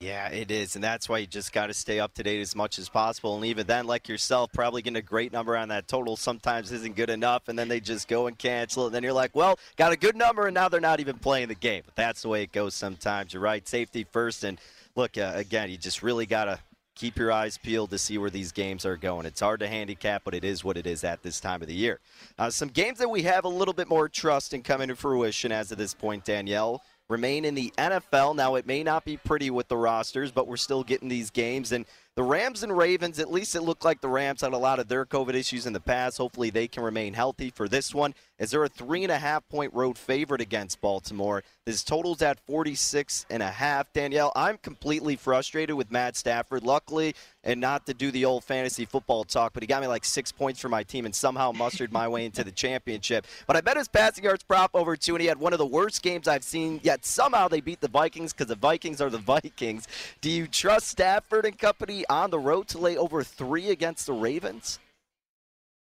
Yeah, 0.00 0.28
it 0.28 0.52
is, 0.52 0.76
and 0.76 0.84
that's 0.84 1.08
why 1.08 1.18
you 1.18 1.26
just 1.26 1.52
got 1.52 1.66
to 1.66 1.74
stay 1.74 1.98
up 1.98 2.14
to 2.14 2.22
date 2.22 2.40
as 2.40 2.54
much 2.54 2.78
as 2.78 2.88
possible. 2.88 3.34
And 3.34 3.44
even 3.44 3.66
then, 3.66 3.84
like 3.88 4.08
yourself, 4.08 4.52
probably 4.52 4.80
getting 4.80 4.96
a 4.96 5.02
great 5.02 5.32
number 5.32 5.56
on 5.56 5.70
that 5.70 5.88
total 5.88 6.16
sometimes 6.16 6.70
isn't 6.70 6.94
good 6.94 7.10
enough, 7.10 7.48
and 7.48 7.58
then 7.58 7.66
they 7.66 7.80
just 7.80 8.06
go 8.06 8.28
and 8.28 8.38
cancel 8.38 8.84
it. 8.84 8.86
And 8.86 8.94
then 8.94 9.02
you're 9.02 9.12
like, 9.12 9.34
well, 9.34 9.58
got 9.76 9.90
a 9.90 9.96
good 9.96 10.14
number, 10.14 10.46
and 10.46 10.54
now 10.54 10.68
they're 10.68 10.80
not 10.80 11.00
even 11.00 11.18
playing 11.18 11.48
the 11.48 11.56
game. 11.56 11.82
But 11.84 11.96
that's 11.96 12.22
the 12.22 12.28
way 12.28 12.44
it 12.44 12.52
goes 12.52 12.74
sometimes. 12.74 13.32
You're 13.32 13.42
right, 13.42 13.66
safety 13.66 14.04
first, 14.04 14.44
and 14.44 14.60
look, 14.94 15.18
uh, 15.18 15.32
again, 15.34 15.68
you 15.68 15.76
just 15.76 16.00
really 16.00 16.26
got 16.26 16.44
to 16.44 16.60
keep 16.94 17.16
your 17.16 17.32
eyes 17.32 17.58
peeled 17.58 17.90
to 17.90 17.98
see 17.98 18.18
where 18.18 18.30
these 18.30 18.52
games 18.52 18.86
are 18.86 18.96
going. 18.96 19.26
It's 19.26 19.40
hard 19.40 19.58
to 19.60 19.66
handicap, 19.66 20.22
but 20.22 20.32
it 20.32 20.44
is 20.44 20.62
what 20.62 20.76
it 20.76 20.86
is 20.86 21.02
at 21.02 21.24
this 21.24 21.40
time 21.40 21.60
of 21.60 21.66
the 21.66 21.74
year. 21.74 21.98
Uh, 22.38 22.50
some 22.50 22.68
games 22.68 22.98
that 22.98 23.10
we 23.10 23.22
have 23.22 23.44
a 23.44 23.48
little 23.48 23.74
bit 23.74 23.88
more 23.88 24.08
trust 24.08 24.54
in 24.54 24.62
coming 24.62 24.88
to 24.88 24.96
fruition 24.96 25.50
as 25.50 25.72
of 25.72 25.78
this 25.78 25.94
point, 25.94 26.24
Danielle 26.24 26.82
remain 27.08 27.44
in 27.44 27.54
the 27.54 27.72
NFL. 27.78 28.36
Now, 28.36 28.56
it 28.56 28.66
may 28.66 28.82
not 28.82 29.04
be 29.04 29.16
pretty 29.16 29.50
with 29.50 29.68
the 29.68 29.76
rosters, 29.76 30.30
but 30.30 30.46
we're 30.46 30.56
still 30.56 30.84
getting 30.84 31.08
these 31.08 31.30
games. 31.30 31.72
And 31.72 31.86
the 32.14 32.22
Rams 32.22 32.62
and 32.62 32.76
Ravens, 32.76 33.18
at 33.18 33.30
least 33.30 33.54
it 33.54 33.62
looked 33.62 33.84
like 33.84 34.00
the 34.00 34.08
Rams 34.08 34.42
had 34.42 34.52
a 34.52 34.58
lot 34.58 34.78
of 34.78 34.88
their 34.88 35.06
COVID 35.06 35.34
issues 35.34 35.66
in 35.66 35.72
the 35.72 35.80
past. 35.80 36.18
Hopefully, 36.18 36.50
they 36.50 36.68
can 36.68 36.82
remain 36.82 37.14
healthy 37.14 37.50
for 37.50 37.68
this 37.68 37.94
one. 37.94 38.14
Is 38.38 38.52
there 38.52 38.62
a 38.62 38.68
three 38.68 39.02
and 39.02 39.10
a 39.10 39.18
half 39.18 39.48
point 39.48 39.74
road 39.74 39.98
favorite 39.98 40.40
against 40.40 40.80
Baltimore? 40.80 41.42
This 41.64 41.82
totals 41.82 42.22
at 42.22 42.38
46 42.46 43.26
and 43.30 43.42
a 43.42 43.48
half. 43.48 43.92
Danielle, 43.92 44.32
I'm 44.36 44.58
completely 44.58 45.16
frustrated 45.16 45.74
with 45.74 45.90
Matt 45.90 46.16
Stafford. 46.16 46.62
Luckily, 46.62 47.14
and 47.42 47.60
not 47.60 47.86
to 47.86 47.94
do 47.94 48.10
the 48.10 48.24
old 48.24 48.44
fantasy 48.44 48.84
football 48.84 49.24
talk, 49.24 49.52
but 49.54 49.62
he 49.62 49.66
got 49.66 49.80
me 49.82 49.88
like 49.88 50.04
six 50.04 50.30
points 50.30 50.60
for 50.60 50.68
my 50.68 50.82
team 50.84 51.04
and 51.04 51.14
somehow 51.14 51.50
mustered 51.50 51.92
my 51.92 52.06
way 52.06 52.24
into 52.24 52.44
the 52.44 52.52
championship. 52.52 53.26
But 53.46 53.56
I 53.56 53.60
bet 53.60 53.76
his 53.76 53.88
passing 53.88 54.24
yards 54.24 54.44
prop 54.44 54.70
over 54.74 54.96
two, 54.96 55.14
and 55.14 55.22
he 55.22 55.28
had 55.28 55.38
one 55.38 55.52
of 55.52 55.58
the 55.58 55.66
worst 55.66 56.02
games 56.02 56.28
I've 56.28 56.44
seen. 56.44 56.78
Yet 56.84 57.04
somehow 57.04 57.48
they 57.48 57.60
beat 57.60 57.80
the 57.80 57.88
Vikings 57.88 58.32
because 58.32 58.46
the 58.46 58.54
Vikings 58.54 59.00
are 59.00 59.10
the 59.10 59.18
Vikings. 59.42 59.88
Do 60.20 60.30
you 60.30 60.46
trust 60.46 60.88
Stafford 60.88 61.44
and 61.44 61.58
company 61.58 62.04
on 62.08 62.30
the 62.30 62.38
road 62.38 62.68
to 62.68 62.78
lay 62.78 62.96
over 62.96 63.24
three 63.24 63.70
against 63.70 64.06
the 64.06 64.12
Ravens? 64.12 64.78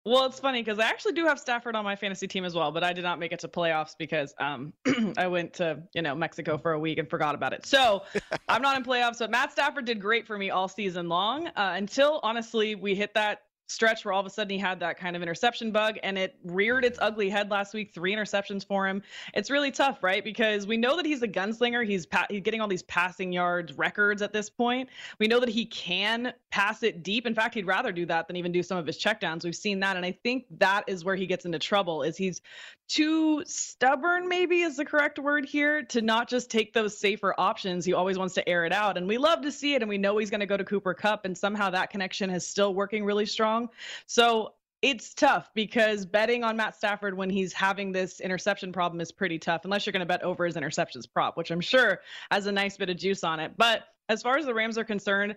Well, 0.09 0.25
it's 0.25 0.39
funny 0.39 0.63
because 0.63 0.79
I 0.79 0.85
actually 0.85 1.13
do 1.13 1.27
have 1.27 1.39
Stafford 1.39 1.75
on 1.75 1.83
my 1.83 1.95
fantasy 1.95 2.27
team 2.27 2.43
as 2.43 2.55
well, 2.55 2.71
but 2.71 2.83
I 2.83 2.93
did 2.93 3.03
not 3.03 3.19
make 3.19 3.31
it 3.31 3.41
to 3.41 3.47
playoffs 3.47 3.95
because 3.95 4.33
um, 4.39 4.73
I 5.17 5.27
went 5.27 5.53
to 5.55 5.83
you 5.93 6.01
know 6.01 6.15
Mexico 6.15 6.57
for 6.57 6.71
a 6.71 6.79
week 6.79 6.97
and 6.97 7.07
forgot 7.07 7.35
about 7.35 7.53
it. 7.53 7.63
So 7.67 8.01
I'm 8.49 8.63
not 8.63 8.75
in 8.75 8.83
playoffs. 8.83 9.19
But 9.19 9.29
Matt 9.29 9.51
Stafford 9.51 9.85
did 9.85 10.01
great 10.01 10.25
for 10.25 10.35
me 10.35 10.49
all 10.49 10.67
season 10.67 11.09
long 11.09 11.45
uh, 11.49 11.73
until 11.75 12.21
honestly 12.23 12.73
we 12.73 12.95
hit 12.95 13.13
that 13.13 13.43
stretch 13.69 14.03
where 14.03 14.13
all 14.13 14.19
of 14.19 14.25
a 14.25 14.29
sudden 14.29 14.49
he 14.49 14.57
had 14.57 14.79
that 14.79 14.97
kind 14.97 15.15
of 15.15 15.21
interception 15.21 15.71
bug 15.71 15.97
and 16.03 16.17
it 16.17 16.35
reared 16.43 16.83
its 16.83 16.97
ugly 17.01 17.29
head 17.29 17.49
last 17.49 17.73
week 17.73 17.93
three 17.93 18.13
interceptions 18.13 18.65
for 18.65 18.87
him. 18.87 19.01
It's 19.33 19.49
really 19.49 19.71
tough 19.71 20.03
right? 20.03 20.23
Because 20.23 20.67
we 20.67 20.75
know 20.75 20.95
that 20.97 21.05
he's 21.05 21.21
a 21.21 21.27
gunslinger. 21.27 21.85
He's 21.85 22.05
pa- 22.05 22.27
he's 22.29 22.41
getting 22.41 22.61
all 22.61 22.67
these 22.67 22.83
passing 22.83 23.31
yards 23.31 23.73
records 23.73 24.21
at 24.21 24.33
this 24.33 24.49
point. 24.49 24.89
We 25.19 25.27
know 25.27 25.39
that 25.39 25.49
he 25.49 25.65
can 25.65 26.33
pass 26.51 26.83
it 26.83 27.03
deep. 27.03 27.25
In 27.25 27.35
fact 27.35 27.53
he'd 27.53 27.67
rather 27.67 27.91
do 27.91 28.05
that 28.07 28.27
than 28.27 28.35
even 28.35 28.51
do 28.51 28.63
some 28.63 28.77
of 28.77 28.87
his 28.87 28.97
checkdowns. 28.97 29.43
We've 29.43 29.55
seen 29.55 29.79
that 29.81 29.95
and 29.95 30.05
i 30.05 30.11
think 30.11 30.45
that 30.57 30.83
is 30.87 31.05
where 31.05 31.15
he 31.15 31.27
gets 31.27 31.45
into 31.45 31.59
trouble 31.59 32.03
is 32.03 32.17
he's 32.17 32.41
too 32.89 33.43
stubborn 33.45 34.27
maybe 34.27 34.61
is 34.61 34.75
the 34.75 34.83
correct 34.83 35.19
word 35.19 35.45
here 35.45 35.83
to 35.83 36.01
not 36.01 36.27
just 36.27 36.49
take 36.49 36.73
those 36.73 36.97
safer 36.97 37.35
options 37.37 37.85
he 37.85 37.93
always 37.93 38.17
wants 38.17 38.33
to 38.33 38.49
air 38.49 38.65
it 38.65 38.73
out 38.73 38.97
and 38.97 39.07
we 39.07 39.17
love 39.17 39.41
to 39.41 39.51
see 39.51 39.75
it 39.75 39.81
and 39.81 39.87
we 39.87 39.97
know 39.97 40.17
he's 40.17 40.31
going 40.31 40.39
to 40.39 40.45
go 40.45 40.57
to 40.57 40.65
Cooper 40.65 40.93
Kupp. 40.93 41.23
and 41.23 41.37
somehow 41.37 41.69
that 41.69 41.91
connection 41.91 42.29
is 42.31 42.45
still 42.45 42.73
working 42.73 43.05
really 43.05 43.27
strong 43.27 43.69
so 44.07 44.53
it's 44.81 45.13
tough 45.13 45.51
because 45.53 46.05
betting 46.05 46.43
on 46.43 46.55
Matt 46.55 46.75
Stafford 46.75 47.15
when 47.15 47.29
he's 47.29 47.53
having 47.53 47.91
this 47.91 48.21
interception 48.21 48.71
problem 48.71 49.01
is 49.01 49.11
pretty 49.11 49.37
tough, 49.37 49.65
unless 49.65 49.85
you're 49.85 49.91
going 49.91 49.99
to 49.99 50.05
bet 50.05 50.23
over 50.23 50.45
his 50.45 50.55
interceptions 50.55 51.05
prop, 51.11 51.35
which 51.35 51.51
I'm 51.51 51.59
sure 51.59 51.99
has 52.31 52.45
a 52.45 52.51
nice 52.51 52.77
bit 52.77 52.89
of 52.89 52.95
juice 52.95 53.23
on 53.23 53.41
it. 53.41 53.51
But 53.57 53.83
as 54.07 54.21
far 54.21 54.37
as 54.37 54.45
the 54.45 54.53
Rams 54.53 54.77
are 54.77 54.85
concerned, 54.85 55.35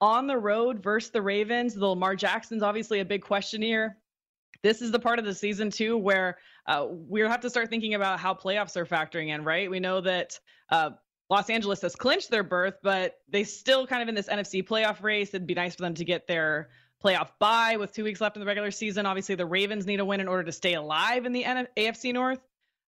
on 0.00 0.26
the 0.26 0.36
road 0.36 0.82
versus 0.82 1.10
the 1.10 1.22
Ravens, 1.22 1.74
the 1.74 1.86
Lamar 1.86 2.14
Jackson's 2.14 2.62
obviously 2.62 3.00
a 3.00 3.04
big 3.04 3.22
question 3.22 3.60
here 3.60 3.96
this 4.66 4.82
is 4.82 4.90
the 4.90 4.98
part 4.98 5.18
of 5.18 5.24
the 5.24 5.34
season 5.34 5.70
too 5.70 5.96
where 5.96 6.38
uh, 6.66 6.86
we 6.90 7.20
have 7.20 7.40
to 7.40 7.50
start 7.50 7.70
thinking 7.70 7.94
about 7.94 8.18
how 8.18 8.34
playoffs 8.34 8.76
are 8.76 8.84
factoring 8.84 9.28
in, 9.28 9.44
right? 9.44 9.70
We 9.70 9.78
know 9.78 10.00
that 10.00 10.40
uh, 10.70 10.90
Los 11.30 11.48
Angeles 11.50 11.80
has 11.82 11.94
clinched 11.94 12.30
their 12.30 12.42
berth, 12.42 12.74
but 12.82 13.18
they 13.28 13.44
still 13.44 13.86
kind 13.86 14.02
of 14.02 14.08
in 14.08 14.16
this 14.16 14.28
NFC 14.28 14.66
playoff 14.66 15.02
race. 15.02 15.28
It'd 15.28 15.46
be 15.46 15.54
nice 15.54 15.76
for 15.76 15.82
them 15.82 15.94
to 15.94 16.04
get 16.04 16.26
their 16.26 16.70
playoff 17.04 17.30
bye 17.38 17.76
with 17.76 17.92
two 17.92 18.02
weeks 18.02 18.20
left 18.20 18.36
in 18.36 18.40
the 18.40 18.46
regular 18.46 18.72
season. 18.72 19.06
Obviously, 19.06 19.36
the 19.36 19.46
Ravens 19.46 19.86
need 19.86 20.00
a 20.00 20.04
win 20.04 20.20
in 20.20 20.26
order 20.26 20.42
to 20.42 20.52
stay 20.52 20.74
alive 20.74 21.26
in 21.26 21.32
the 21.32 21.44
AFC 21.76 22.12
North, 22.12 22.40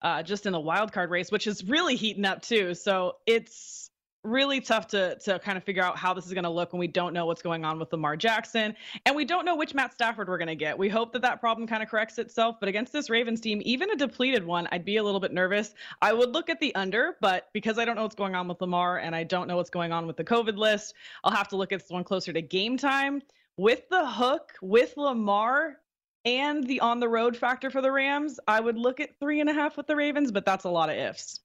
uh, 0.00 0.22
just 0.22 0.46
in 0.46 0.52
the 0.52 0.60
wild 0.60 0.92
card 0.92 1.10
race, 1.10 1.30
which 1.30 1.46
is 1.46 1.62
really 1.64 1.96
heating 1.96 2.24
up 2.24 2.40
too. 2.40 2.74
So 2.74 3.16
it's 3.26 3.85
really 4.26 4.60
tough 4.60 4.86
to 4.88 5.16
to 5.16 5.38
kind 5.38 5.56
of 5.56 5.64
figure 5.64 5.82
out 5.82 5.96
how 5.96 6.12
this 6.12 6.26
is 6.26 6.32
going 6.32 6.44
to 6.44 6.50
look 6.50 6.72
when 6.72 6.80
we 6.80 6.86
don't 6.86 7.14
know 7.14 7.26
what's 7.26 7.42
going 7.42 7.64
on 7.64 7.78
with 7.78 7.92
Lamar 7.92 8.16
Jackson 8.16 8.74
and 9.04 9.14
we 9.14 9.24
don't 9.24 9.44
know 9.44 9.56
which 9.56 9.74
Matt 9.74 9.92
Stafford 9.92 10.28
we're 10.28 10.38
going 10.38 10.48
to 10.48 10.56
get. 10.56 10.76
We 10.76 10.88
hope 10.88 11.12
that 11.12 11.22
that 11.22 11.40
problem 11.40 11.66
kind 11.66 11.82
of 11.82 11.88
corrects 11.88 12.18
itself, 12.18 12.56
but 12.60 12.68
against 12.68 12.92
this 12.92 13.08
Ravens 13.08 13.40
team, 13.40 13.62
even 13.64 13.90
a 13.90 13.96
depleted 13.96 14.44
one, 14.44 14.68
I'd 14.72 14.84
be 14.84 14.96
a 14.96 15.02
little 15.02 15.20
bit 15.20 15.32
nervous. 15.32 15.74
I 16.02 16.12
would 16.12 16.32
look 16.32 16.50
at 16.50 16.60
the 16.60 16.74
under, 16.74 17.16
but 17.20 17.48
because 17.52 17.78
I 17.78 17.84
don't 17.84 17.96
know 17.96 18.02
what's 18.02 18.14
going 18.14 18.34
on 18.34 18.48
with 18.48 18.60
Lamar 18.60 18.98
and 18.98 19.14
I 19.14 19.24
don't 19.24 19.48
know 19.48 19.56
what's 19.56 19.70
going 19.70 19.92
on 19.92 20.06
with 20.06 20.16
the 20.16 20.24
COVID 20.24 20.56
list, 20.56 20.94
I'll 21.24 21.32
have 21.32 21.48
to 21.48 21.56
look 21.56 21.72
at 21.72 21.80
this 21.80 21.90
one 21.90 22.04
closer 22.04 22.32
to 22.32 22.42
game 22.42 22.76
time. 22.76 23.22
With 23.56 23.88
the 23.88 24.06
hook, 24.06 24.52
with 24.60 24.96
Lamar, 24.98 25.78
and 26.26 26.66
the 26.66 26.80
on 26.80 26.98
the 26.98 27.08
road 27.08 27.36
factor 27.36 27.70
for 27.70 27.80
the 27.80 27.90
Rams, 27.90 28.38
I 28.48 28.60
would 28.60 28.76
look 28.76 29.00
at 29.00 29.18
three 29.20 29.40
and 29.40 29.48
a 29.48 29.54
half 29.54 29.76
with 29.76 29.86
the 29.86 29.94
Ravens, 29.96 30.32
but 30.32 30.44
that's 30.44 30.64
a 30.64 30.68
lot 30.68 30.90
of 30.90 30.96
ifs. 30.96 31.40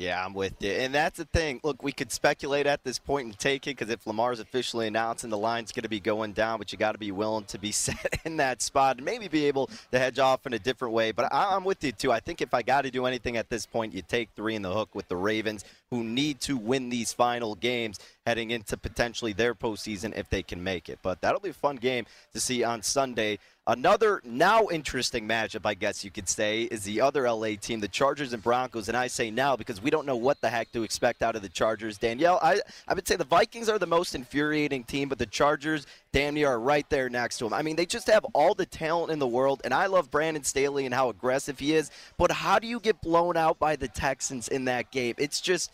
Yeah, 0.00 0.24
I'm 0.24 0.32
with 0.32 0.54
you. 0.60 0.70
And 0.70 0.94
that's 0.94 1.18
the 1.18 1.26
thing. 1.26 1.60
Look, 1.62 1.82
we 1.82 1.92
could 1.92 2.10
speculate 2.10 2.66
at 2.66 2.82
this 2.84 2.98
point 2.98 3.26
and 3.26 3.38
take 3.38 3.66
it 3.66 3.76
because 3.76 3.90
if 3.90 4.06
Lamar's 4.06 4.40
officially 4.40 4.86
announcing 4.86 5.28
the 5.28 5.36
line's 5.36 5.72
going 5.72 5.82
to 5.82 5.90
be 5.90 6.00
going 6.00 6.32
down, 6.32 6.58
but 6.58 6.72
you 6.72 6.78
got 6.78 6.92
to 6.92 6.98
be 6.98 7.12
willing 7.12 7.44
to 7.44 7.58
be 7.58 7.70
set 7.72 8.18
in 8.24 8.38
that 8.38 8.62
spot 8.62 8.96
and 8.96 9.04
maybe 9.04 9.28
be 9.28 9.44
able 9.44 9.68
to 9.92 9.98
hedge 9.98 10.18
off 10.18 10.46
in 10.46 10.54
a 10.54 10.58
different 10.58 10.94
way. 10.94 11.12
But 11.12 11.30
I'm 11.30 11.64
with 11.64 11.84
you, 11.84 11.92
too. 11.92 12.10
I 12.10 12.20
think 12.20 12.40
if 12.40 12.54
I 12.54 12.62
got 12.62 12.82
to 12.82 12.90
do 12.90 13.04
anything 13.04 13.36
at 13.36 13.50
this 13.50 13.66
point, 13.66 13.92
you 13.92 14.00
take 14.00 14.30
three 14.34 14.54
in 14.54 14.62
the 14.62 14.72
hook 14.72 14.94
with 14.94 15.06
the 15.08 15.16
Ravens, 15.16 15.66
who 15.90 16.02
need 16.02 16.40
to 16.40 16.56
win 16.56 16.88
these 16.88 17.12
final 17.12 17.54
games 17.54 17.98
heading 18.24 18.52
into 18.52 18.78
potentially 18.78 19.34
their 19.34 19.54
postseason 19.54 20.16
if 20.16 20.30
they 20.30 20.42
can 20.42 20.64
make 20.64 20.88
it. 20.88 20.98
But 21.02 21.20
that'll 21.20 21.40
be 21.40 21.50
a 21.50 21.52
fun 21.52 21.76
game 21.76 22.06
to 22.32 22.40
see 22.40 22.64
on 22.64 22.80
Sunday 22.82 23.38
Another 23.70 24.20
now 24.24 24.66
interesting 24.66 25.28
matchup, 25.28 25.64
I 25.64 25.74
guess 25.74 26.04
you 26.04 26.10
could 26.10 26.28
say, 26.28 26.62
is 26.62 26.82
the 26.82 27.00
other 27.00 27.30
LA 27.30 27.50
team, 27.54 27.78
the 27.78 27.86
Chargers 27.86 28.32
and 28.32 28.42
Broncos. 28.42 28.88
And 28.88 28.96
I 28.96 29.06
say 29.06 29.30
now 29.30 29.54
because 29.54 29.80
we 29.80 29.90
don't 29.90 30.06
know 30.06 30.16
what 30.16 30.40
the 30.40 30.50
heck 30.50 30.72
to 30.72 30.82
expect 30.82 31.22
out 31.22 31.36
of 31.36 31.42
the 31.42 31.48
Chargers. 31.48 31.96
Danielle, 31.96 32.40
I, 32.42 32.62
I 32.88 32.94
would 32.94 33.06
say 33.06 33.14
the 33.14 33.22
Vikings 33.22 33.68
are 33.68 33.78
the 33.78 33.86
most 33.86 34.16
infuriating 34.16 34.82
team, 34.82 35.08
but 35.08 35.18
the 35.18 35.26
Chargers 35.26 35.86
damn 36.10 36.34
near 36.34 36.48
are 36.48 36.58
right 36.58 36.90
there 36.90 37.08
next 37.08 37.38
to 37.38 37.44
them. 37.44 37.54
I 37.54 37.62
mean, 37.62 37.76
they 37.76 37.86
just 37.86 38.08
have 38.08 38.24
all 38.34 38.54
the 38.54 38.66
talent 38.66 39.12
in 39.12 39.20
the 39.20 39.28
world, 39.28 39.60
and 39.62 39.72
I 39.72 39.86
love 39.86 40.10
Brandon 40.10 40.42
Staley 40.42 40.84
and 40.84 40.92
how 40.92 41.08
aggressive 41.08 41.60
he 41.60 41.76
is. 41.76 41.92
But 42.18 42.32
how 42.32 42.58
do 42.58 42.66
you 42.66 42.80
get 42.80 43.00
blown 43.00 43.36
out 43.36 43.60
by 43.60 43.76
the 43.76 43.86
Texans 43.86 44.48
in 44.48 44.64
that 44.64 44.90
game? 44.90 45.14
It's 45.16 45.40
just 45.40 45.70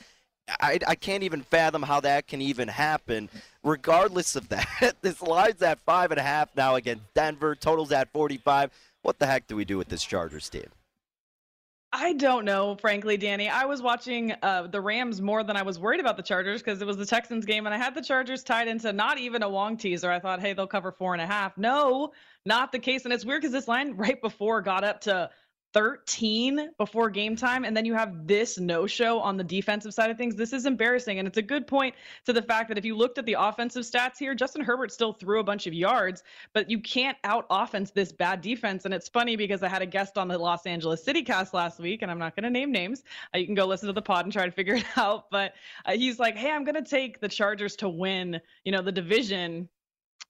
I, 0.49 0.79
I 0.87 0.95
can't 0.95 1.23
even 1.23 1.43
fathom 1.43 1.83
how 1.83 2.01
that 2.01 2.27
can 2.27 2.41
even 2.41 2.69
happen. 2.69 3.29
Regardless 3.65 4.37
of 4.37 4.49
that, 4.51 4.97
this 5.03 5.21
line's 5.21 5.63
at 5.63 5.81
five 5.81 6.11
and 6.11 6.21
a 6.21 6.23
half 6.23 6.55
now 6.57 6.77
against 6.77 7.03
Denver. 7.15 7.55
Totals 7.55 7.93
at 7.93 8.13
45. 8.13 8.71
What 9.03 9.19
the 9.19 9.27
heck 9.27 9.47
do 9.47 9.57
we 9.57 9.65
do 9.65 9.79
with 9.79 9.89
this 9.89 10.05
Chargers 10.05 10.49
team? 10.49 10.71
I 11.93 12.13
don't 12.15 12.45
know, 12.45 12.77
frankly, 12.77 13.17
Danny. 13.17 13.49
I 13.49 13.65
was 13.65 13.81
watching 13.81 14.35
uh, 14.43 14.67
the 14.67 14.81
Rams 14.81 15.23
more 15.23 15.43
than 15.45 15.57
I 15.57 15.63
was 15.63 15.79
worried 15.79 16.01
about 16.01 16.17
the 16.17 16.23
Chargers 16.23 16.61
because 16.61 16.83
it 16.83 16.87
was 16.87 16.97
the 16.97 17.07
Texans 17.07 17.47
game, 17.47 17.65
and 17.65 17.75
I 17.75 17.79
had 17.79 17.95
the 17.95 18.03
Chargers 18.03 18.43
tied 18.43 18.69
into 18.69 18.93
not 18.93 19.19
even 19.19 19.43
a 19.43 19.49
Wong 19.49 19.77
teaser. 19.77 20.11
I 20.11 20.19
thought, 20.19 20.41
hey, 20.41 20.53
they'll 20.53 20.67
cover 20.67 20.93
four 20.93 21.15
and 21.15 21.23
a 21.23 21.27
half. 21.27 21.57
No, 21.57 22.13
not 22.45 22.73
the 22.73 22.79
case. 22.79 23.05
And 23.05 23.15
it's 23.15 23.25
weird 23.25 23.41
because 23.41 23.53
this 23.53 23.69
line 23.69 23.97
right 23.97 24.21
before 24.21 24.61
got 24.63 24.85
up 24.85 25.01
to 25.03 25.31
13 25.77 26.71
before 26.79 27.11
game 27.11 27.37
time 27.37 27.67
and 27.67 27.77
then 27.77 27.85
you 27.85 27.93
have 27.93 28.27
this 28.27 28.59
no 28.59 28.87
show 28.87 29.21
on 29.21 29.37
the 29.37 29.45
defensive 29.45 29.93
side 29.93 30.11
of 30.11 30.17
things. 30.17 30.35
This 30.35 30.55
is 30.55 30.65
embarrassing 30.65 31.19
and 31.19 31.29
it's 31.29 31.37
a 31.37 31.43
good 31.43 31.67
point 31.67 31.95
to 32.25 32.33
the 32.33 32.41
fact 32.41 32.71
that 32.71 32.79
if 32.79 32.87
you 32.87 32.97
looked 32.97 33.19
at 33.19 33.27
the 33.27 33.37
offensive 33.39 33.83
stats 33.83 34.17
here 34.19 34.35
Justin 34.35 34.62
Herbert 34.62 34.91
still 34.91 35.12
threw 35.12 35.39
a 35.39 35.45
bunch 35.45 35.67
of 35.67 35.75
yards 35.75 36.23
but 36.55 36.71
you 36.71 36.81
can't 36.81 37.19
out 37.25 37.45
offense 37.51 37.91
this 37.91 38.11
bad 38.11 38.41
defense. 38.41 38.87
And 38.87 38.95
it's 38.95 39.11
funny 39.11 39.37
because 39.37 39.62
I 39.62 39.69
had 39.69 39.83
a 39.83 39.87
guest 39.87 40.17
on 40.17 40.29
the 40.29 40.39
Los 40.39 40.65
Angeles 40.65 41.05
City 41.05 41.23
cast 41.23 41.53
last 41.53 41.79
week 41.79 42.01
and 42.01 42.11
I'm 42.11 42.19
not 42.19 42.35
going 42.35 42.45
to 42.45 42.51
name 42.51 42.73
names. 42.73 43.05
Uh, 43.35 43.39
you 43.39 43.45
can 43.45 43.55
go 43.55 43.67
listen 43.67 43.89
to 43.89 43.93
the 43.93 44.01
pod 44.01 44.25
and 44.25 44.33
try 44.33 44.47
to 44.47 44.53
figure 44.53 44.77
it 44.77 44.87
out 44.97 45.31
but 45.31 45.53
uh, 45.85 45.93
he's 45.93 46.19
like 46.19 46.37
hey 46.37 46.53
I'm 46.53 46.65
going 46.65 46.83
to 46.83 46.91
take 46.91 47.21
the 47.21 47.29
Chargers 47.29 47.77
to 47.77 47.89
win 47.91 48.41
you 48.65 48.73
know 48.73 48.81
the 48.81 48.93
division 48.93 49.69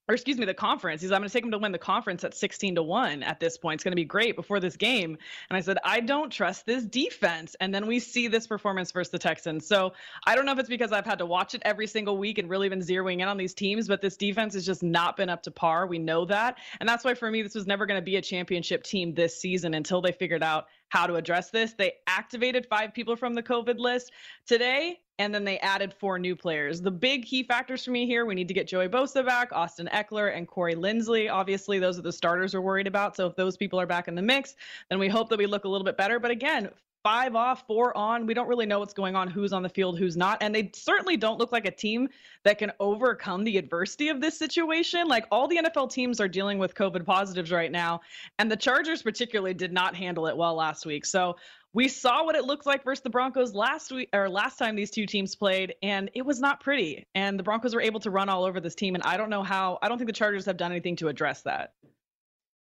or 0.07 0.13
excuse 0.13 0.37
me, 0.37 0.45
the 0.45 0.53
conference. 0.53 1.01
He's, 1.01 1.11
I'm 1.11 1.19
going 1.19 1.29
to 1.29 1.33
take 1.33 1.43
him 1.43 1.51
to 1.51 1.57
win 1.57 1.71
the 1.71 1.77
conference 1.77 2.23
at 2.23 2.33
16 2.33 2.75
to 2.75 2.83
1 2.83 3.23
at 3.23 3.39
this 3.39 3.57
point. 3.57 3.75
It's 3.75 3.83
going 3.83 3.91
to 3.91 3.97
be 3.97 4.05
great 4.05 4.35
before 4.35 4.59
this 4.59 4.77
game. 4.77 5.17
And 5.49 5.57
I 5.57 5.61
said, 5.61 5.77
I 5.83 5.99
don't 5.99 6.31
trust 6.31 6.65
this 6.65 6.85
defense. 6.85 7.55
And 7.59 7.73
then 7.73 7.87
we 7.87 7.99
see 7.99 8.27
this 8.27 8.47
performance 8.47 8.91
versus 8.91 9.11
the 9.11 9.19
Texans. 9.19 9.67
So 9.67 9.93
I 10.25 10.35
don't 10.35 10.45
know 10.45 10.53
if 10.53 10.59
it's 10.59 10.69
because 10.69 10.93
I've 10.93 11.05
had 11.05 11.19
to 11.19 11.25
watch 11.25 11.55
it 11.55 11.61
every 11.65 11.87
single 11.87 12.17
week 12.17 12.37
and 12.37 12.49
really 12.49 12.69
been 12.69 12.79
zeroing 12.79 13.21
in 13.21 13.27
on 13.27 13.37
these 13.37 13.53
teams, 13.53 13.87
but 13.87 14.01
this 14.01 14.15
defense 14.15 14.53
has 14.53 14.65
just 14.65 14.81
not 14.81 15.17
been 15.17 15.29
up 15.29 15.43
to 15.43 15.51
par. 15.51 15.87
We 15.87 15.99
know 15.99 16.23
that. 16.25 16.57
And 16.79 16.87
that's 16.87 17.03
why 17.03 17.13
for 17.13 17.29
me, 17.29 17.41
this 17.41 17.55
was 17.55 17.67
never 17.67 17.85
going 17.85 17.99
to 17.99 18.05
be 18.05 18.15
a 18.15 18.21
championship 18.21 18.83
team 18.83 19.13
this 19.13 19.39
season 19.39 19.73
until 19.73 20.01
they 20.01 20.13
figured 20.13 20.43
out 20.43 20.67
how 20.89 21.05
to 21.05 21.15
address 21.15 21.49
this. 21.49 21.73
They 21.73 21.93
activated 22.07 22.65
five 22.69 22.93
people 22.93 23.17
from 23.17 23.33
the 23.33 23.43
COVID 23.43 23.77
list 23.77 24.11
today 24.45 24.99
and 25.19 25.33
then 25.33 25.43
they 25.43 25.57
added 25.59 25.93
four 25.93 26.19
new 26.19 26.35
players. 26.35 26.81
The 26.81 26.91
big 26.91 27.25
key 27.25 27.43
factors 27.43 27.83
for 27.83 27.91
me 27.91 28.05
here 28.05 28.25
we 28.25 28.35
need 28.35 28.47
to 28.47 28.53
get 28.53 28.67
Joey 28.67 28.87
Bosa 28.87 29.25
back, 29.25 29.51
Austin 29.51 29.89
Ekeler, 29.93 30.35
and 30.35 30.47
Corey 30.47 30.75
Linsley. 30.75 31.31
Obviously, 31.31 31.79
those 31.79 31.97
are 31.97 32.03
the 32.03 32.11
starters 32.11 32.53
we're 32.53 32.61
worried 32.61 32.87
about. 32.87 33.15
So 33.15 33.27
if 33.27 33.35
those 33.35 33.57
people 33.57 33.79
are 33.79 33.87
back 33.87 34.07
in 34.07 34.15
the 34.15 34.21
mix, 34.21 34.55
then 34.89 34.99
we 34.99 35.07
hope 35.07 35.29
that 35.29 35.39
we 35.39 35.47
look 35.47 35.65
a 35.65 35.69
little 35.69 35.85
bit 35.85 35.97
better. 35.97 36.19
But 36.19 36.31
again, 36.31 36.69
five 37.07 37.35
off, 37.35 37.65
four 37.67 37.95
on. 37.95 38.25
We 38.25 38.33
don't 38.33 38.49
really 38.49 38.65
know 38.65 38.79
what's 38.79 38.93
going 38.93 39.15
on, 39.15 39.29
who's 39.29 39.53
on 39.53 39.63
the 39.63 39.69
field, 39.69 39.97
who's 39.97 40.17
not. 40.17 40.37
And 40.41 40.53
they 40.53 40.71
certainly 40.73 41.15
don't 41.15 41.39
look 41.39 41.53
like 41.53 41.65
a 41.65 41.71
team 41.71 42.09
that 42.43 42.57
can 42.57 42.71
overcome 42.81 43.45
the 43.45 43.57
adversity 43.57 44.09
of 44.09 44.19
this 44.19 44.37
situation. 44.37 45.07
Like 45.07 45.25
all 45.31 45.47
the 45.47 45.57
NFL 45.57 45.89
teams 45.89 46.19
are 46.19 46.27
dealing 46.27 46.57
with 46.57 46.75
COVID 46.75 47.05
positives 47.05 47.49
right 47.49 47.71
now. 47.71 48.01
And 48.39 48.51
the 48.51 48.57
Chargers, 48.57 49.01
particularly, 49.01 49.53
did 49.53 49.71
not 49.71 49.95
handle 49.95 50.27
it 50.27 50.35
well 50.35 50.55
last 50.55 50.85
week. 50.85 51.05
So 51.05 51.37
we 51.77 51.87
saw 51.87 52.25
what 52.25 52.35
it 52.35 52.43
looked 52.43 52.65
like 52.65 52.83
versus 52.83 53.03
the 53.03 53.09
Broncos 53.11 53.53
last 53.53 53.91
week 53.91 54.09
or 54.11 54.27
last 54.27 54.57
time 54.57 54.75
these 54.75 54.89
two 54.89 55.05
teams 55.05 55.35
played, 55.35 55.75
and 55.83 56.09
it 56.15 56.25
was 56.25 56.39
not 56.39 56.59
pretty. 56.59 57.05
And 57.13 57.37
the 57.37 57.43
Broncos 57.43 57.75
were 57.75 57.81
able 57.81 57.99
to 57.99 58.09
run 58.09 58.29
all 58.29 58.45
over 58.45 58.59
this 58.59 58.73
team. 58.73 58.95
And 58.95 59.03
I 59.03 59.15
don't 59.15 59.29
know 59.29 59.43
how, 59.43 59.77
I 59.83 59.87
don't 59.87 59.99
think 59.99 60.07
the 60.07 60.13
Chargers 60.13 60.47
have 60.47 60.57
done 60.57 60.71
anything 60.71 60.95
to 60.95 61.07
address 61.07 61.43
that. 61.43 61.73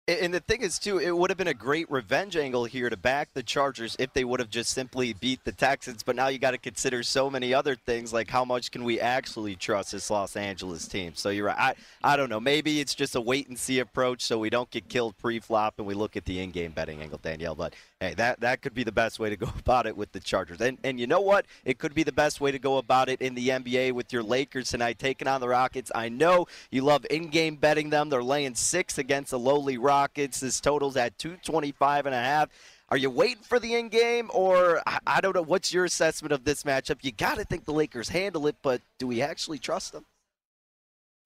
And 0.07 0.33
the 0.33 0.39
thing 0.39 0.63
is, 0.63 0.79
too, 0.79 0.99
it 0.99 1.11
would 1.11 1.29
have 1.29 1.37
been 1.37 1.49
a 1.49 1.55
great 1.55 1.91
revenge 1.91 2.37
angle 2.37 2.65
here 2.67 2.89
to 2.89 2.97
back 2.97 3.35
the 3.35 3.43
Chargers 3.43 3.97
if 3.99 4.13
they 4.13 4.25
would 4.25 4.39
have 4.39 4.49
just 4.49 4.71
simply 4.71 5.13
beat 5.13 5.45
the 5.45 5.53
Texans. 5.53 6.05
But 6.05 6.15
now 6.15 6.29
you 6.29 6.39
got 6.39 6.53
to 6.53 6.59
consider 6.59 7.03
so 7.03 7.29
many 7.29 7.53
other 7.53 7.75
things, 7.75 8.13
like 8.13 8.31
how 8.31 8.45
much 8.45 8.71
can 8.71 8.85
we 8.85 9.01
actually 9.01 9.57
trust 9.57 9.91
this 9.91 10.09
Los 10.09 10.37
Angeles 10.37 10.87
team? 10.87 11.15
So 11.17 11.31
you're 11.31 11.47
right. 11.47 11.59
I, 11.59 11.75
I 12.13 12.17
don't 12.17 12.29
know. 12.29 12.41
Maybe 12.41 12.79
it's 12.81 12.95
just 12.95 13.17
a 13.17 13.21
wait 13.21 13.49
and 13.49 13.59
see 13.59 13.81
approach 13.81 14.23
so 14.23 14.39
we 14.39 14.51
don't 14.51 14.71
get 14.71 14.89
killed 14.89 15.17
pre 15.19 15.41
flop 15.41 15.75
and 15.79 15.87
we 15.87 15.95
look 15.95 16.17
at 16.17 16.25
the 16.27 16.41
in 16.41 16.51
game 16.53 16.71
betting 16.71 17.03
angle, 17.03 17.21
Danielle. 17.23 17.57
But 17.57 17.75
hey, 18.01 18.15
that, 18.15 18.41
that 18.41 18.63
could 18.63 18.73
be 18.73 18.83
the 18.83 18.93
best 18.93 19.19
way 19.19 19.29
to 19.31 19.37
go 19.37 19.49
about 19.59 19.87
it 19.87 19.97
with 19.97 20.13
the 20.13 20.21
Chargers. 20.21 20.61
And, 20.61 20.79
and 20.83 20.99
you 20.99 21.07
know 21.07 21.21
what? 21.21 21.47
It 21.65 21.79
could 21.79 21.95
be 21.95 22.03
the 22.03 22.13
best 22.13 22.41
way 22.41 22.51
to 22.51 22.59
go 22.59 22.79
about 22.79 23.09
it 23.09 23.21
in 23.21 23.35
the 23.35 23.49
NBA 23.49 23.93
with 23.93 24.13
your 24.13 24.23
Lakers 24.23 24.71
tonight 24.71 24.99
taking 24.99 25.29
on 25.29 25.41
the 25.41 25.49
Rockets. 25.49 25.93
I 25.95 26.09
know 26.09 26.47
you 26.71 26.83
love 26.83 27.07
in 27.11 27.29
game 27.29 27.57
betting 27.57 27.91
them. 27.91 28.09
They're 28.09 28.23
laying 28.23 28.55
six 28.55 28.99
against 28.99 29.31
the 29.31 29.39
lowly 29.39 29.79
Rockets. 29.79 30.41
This 30.41 30.61
total's 30.61 30.97
at 30.97 31.19
225 31.19 32.07
and 32.07 32.15
a 32.15 32.19
half. 32.19 32.49
Are 32.89 32.97
you 32.97 33.09
waiting 33.09 33.45
for 33.45 33.61
the 33.61 33.77
in 33.77 33.89
game, 33.89 34.31
or 34.35 34.83
I 35.07 35.21
don't 35.21 35.37
know? 35.37 35.43
What's 35.43 35.73
your 35.73 35.85
assessment 35.85 36.33
of 36.33 36.43
this 36.43 36.65
matchup? 36.65 36.99
You 37.03 37.13
got 37.13 37.39
to 37.39 37.45
think 37.45 37.65
the 37.65 37.73
Lakers 37.73 38.09
handle 38.09 38.49
it, 38.49 38.57
but 38.63 38.83
do 38.99 39.07
we 39.07 39.23
actually 39.23 39.61
trust 39.61 39.93
them? 39.93 40.05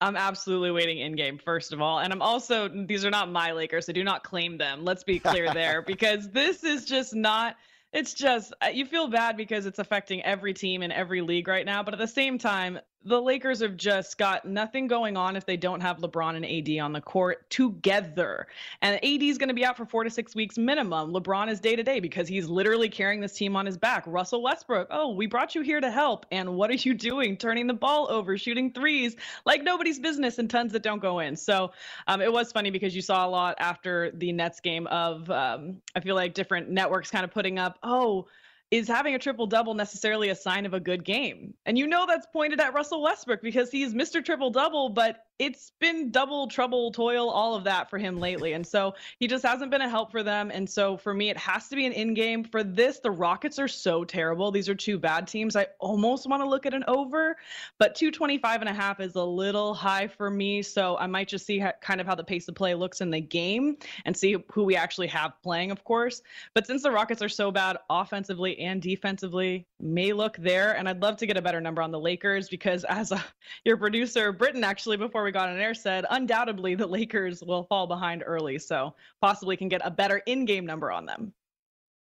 I'm 0.05 0.15
absolutely 0.15 0.69
waiting 0.69 0.99
in 0.99 1.15
game, 1.15 1.39
first 1.39 1.73
of 1.73 1.81
all. 1.81 1.99
And 1.99 2.13
I'm 2.13 2.21
also, 2.21 2.67
these 2.67 3.03
are 3.03 3.09
not 3.09 3.31
my 3.31 3.51
Lakers. 3.51 3.89
I 3.89 3.91
do 3.91 4.03
not 4.03 4.23
claim 4.23 4.55
them. 4.57 4.85
Let's 4.85 5.03
be 5.03 5.17
clear 5.17 5.51
there, 5.51 5.81
because 5.87 6.29
this 6.29 6.63
is 6.63 6.85
just 6.85 7.15
not 7.15 7.55
it's 7.91 8.13
just 8.13 8.53
uh, 8.61 8.67
you 8.67 8.85
feel 8.85 9.07
bad 9.07 9.37
because 9.37 9.65
it's 9.65 9.79
affecting 9.79 10.21
every 10.23 10.53
team 10.53 10.83
in 10.83 10.91
every 10.91 11.21
league 11.21 11.47
right 11.47 11.65
now 11.65 11.81
but 11.81 11.93
at 11.93 11.99
the 11.99 12.07
same 12.07 12.37
time 12.37 12.77
the 13.05 13.21
Lakers 13.21 13.61
have 13.61 13.77
just 13.77 14.17
got 14.17 14.45
nothing 14.45 14.87
going 14.87 15.15
on 15.15 15.35
if 15.35 15.45
they 15.45 15.55
don't 15.55 15.79
have 15.79 15.97
LeBron 15.97 16.35
and 16.35 16.45
AD 16.45 16.83
on 16.83 16.91
the 16.91 17.01
court 17.01 17.47
together. 17.51 18.47
And 18.81 18.95
AD 18.95 19.21
is 19.21 19.37
going 19.37 19.49
to 19.49 19.53
be 19.53 19.63
out 19.63 19.77
for 19.77 19.85
four 19.85 20.03
to 20.03 20.09
six 20.09 20.33
weeks 20.33 20.57
minimum. 20.57 21.13
LeBron 21.13 21.47
is 21.47 21.59
day 21.59 21.75
to 21.75 21.83
day 21.83 21.99
because 21.99 22.27
he's 22.27 22.49
literally 22.49 22.89
carrying 22.89 23.21
this 23.21 23.33
team 23.33 23.55
on 23.55 23.67
his 23.67 23.77
back. 23.77 24.03
Russell 24.07 24.41
Westbrook, 24.41 24.87
oh, 24.89 25.13
we 25.13 25.27
brought 25.27 25.53
you 25.53 25.61
here 25.61 25.79
to 25.79 25.91
help. 25.91 26.25
And 26.31 26.55
what 26.55 26.71
are 26.71 26.75
you 26.75 26.95
doing? 26.95 27.37
Turning 27.37 27.67
the 27.67 27.75
ball 27.75 28.07
over, 28.09 28.37
shooting 28.39 28.73
threes 28.73 29.15
like 29.45 29.61
nobody's 29.61 29.99
business 29.99 30.39
and 30.39 30.49
tons 30.49 30.73
that 30.73 30.81
don't 30.81 30.99
go 30.99 31.19
in. 31.19 31.35
So 31.35 31.71
um, 32.07 32.21
it 32.21 32.33
was 32.33 32.51
funny 32.51 32.71
because 32.71 32.95
you 32.95 33.03
saw 33.03 33.27
a 33.27 33.29
lot 33.29 33.55
after 33.59 34.11
the 34.15 34.31
Nets 34.31 34.59
game 34.59 34.87
of, 34.87 35.29
um, 35.29 35.77
I 35.95 35.99
feel 35.99 36.15
like 36.15 36.33
different 36.33 36.71
networks 36.71 37.11
kind 37.11 37.23
of 37.23 37.31
putting 37.31 37.59
up, 37.59 37.77
oh, 37.83 38.25
is 38.71 38.87
having 38.87 39.15
a 39.15 39.19
triple 39.19 39.47
double 39.47 39.73
necessarily 39.73 40.29
a 40.29 40.35
sign 40.35 40.65
of 40.65 40.73
a 40.73 40.79
good 40.79 41.03
game? 41.03 41.53
And 41.65 41.77
you 41.77 41.87
know 41.87 42.05
that's 42.07 42.27
pointed 42.27 42.59
at 42.59 42.73
Russell 42.73 43.01
Westbrook 43.01 43.41
because 43.41 43.69
he's 43.71 43.93
Mr. 43.93 44.23
Triple 44.23 44.49
Double, 44.49 44.89
but 44.89 45.25
it's 45.37 45.73
been 45.79 46.11
double 46.11 46.47
trouble, 46.47 46.91
toil, 46.91 47.29
all 47.29 47.55
of 47.55 47.65
that 47.65 47.89
for 47.89 47.97
him 47.97 48.19
lately. 48.19 48.53
And 48.53 48.65
so 48.65 48.95
he 49.19 49.27
just 49.27 49.45
hasn't 49.45 49.69
been 49.69 49.81
a 49.81 49.89
help 49.89 50.11
for 50.11 50.23
them. 50.23 50.49
And 50.49 50.69
so 50.69 50.95
for 50.95 51.13
me, 51.13 51.29
it 51.29 51.37
has 51.37 51.67
to 51.69 51.75
be 51.75 51.85
an 51.85 51.91
in 51.91 52.13
game. 52.13 52.43
For 52.43 52.63
this, 52.63 52.99
the 52.99 53.11
Rockets 53.11 53.59
are 53.59 53.67
so 53.67 54.05
terrible. 54.05 54.51
These 54.51 54.69
are 54.69 54.75
two 54.75 54.97
bad 54.97 55.27
teams. 55.27 55.55
I 55.55 55.67
almost 55.79 56.29
want 56.29 56.41
to 56.41 56.47
look 56.47 56.65
at 56.65 56.73
an 56.73 56.85
over, 56.87 57.35
but 57.79 57.95
225 57.95 58.61
and 58.61 58.69
a 58.69 58.73
half 58.73 58.99
is 58.99 59.15
a 59.15 59.23
little 59.23 59.73
high 59.73 60.07
for 60.07 60.29
me. 60.29 60.61
So 60.61 60.97
I 60.97 61.07
might 61.07 61.27
just 61.27 61.45
see 61.45 61.59
how, 61.59 61.73
kind 61.81 61.99
of 61.99 62.07
how 62.07 62.15
the 62.15 62.23
pace 62.23 62.47
of 62.47 62.55
play 62.55 62.73
looks 62.73 63.01
in 63.01 63.09
the 63.09 63.21
game 63.21 63.77
and 64.05 64.15
see 64.15 64.37
who 64.51 64.63
we 64.63 64.75
actually 64.75 65.07
have 65.07 65.33
playing, 65.43 65.71
of 65.71 65.83
course. 65.83 66.21
But 66.53 66.65
since 66.65 66.83
the 66.83 66.91
Rockets 66.91 67.21
are 67.21 67.29
so 67.29 67.51
bad 67.51 67.77
offensively 67.89 68.57
and 68.59 68.81
defensively, 68.81 69.67
may 69.79 70.13
look 70.13 70.37
there. 70.37 70.77
And 70.77 70.87
I'd 70.87 71.01
love 71.01 71.17
to 71.17 71.27
get 71.27 71.37
a 71.37 71.41
better 71.41 71.61
number 71.61 71.81
on 71.81 71.91
the 71.91 71.99
Lakers 71.99 72.49
because 72.49 72.83
as 72.89 73.11
a, 73.11 73.23
your 73.63 73.77
producer, 73.77 74.31
Britton, 74.31 74.63
actually, 74.63 74.97
before 74.97 75.23
we 75.23 75.31
got 75.31 75.49
on 75.49 75.57
air 75.57 75.73
said 75.73 76.05
undoubtedly 76.09 76.75
the 76.75 76.87
Lakers 76.87 77.43
will 77.43 77.63
fall 77.63 77.87
behind 77.87 78.23
early, 78.25 78.59
so 78.59 78.95
possibly 79.21 79.57
can 79.57 79.69
get 79.69 79.81
a 79.83 79.91
better 79.91 80.17
in-game 80.25 80.65
number 80.65 80.91
on 80.91 81.05
them. 81.05 81.33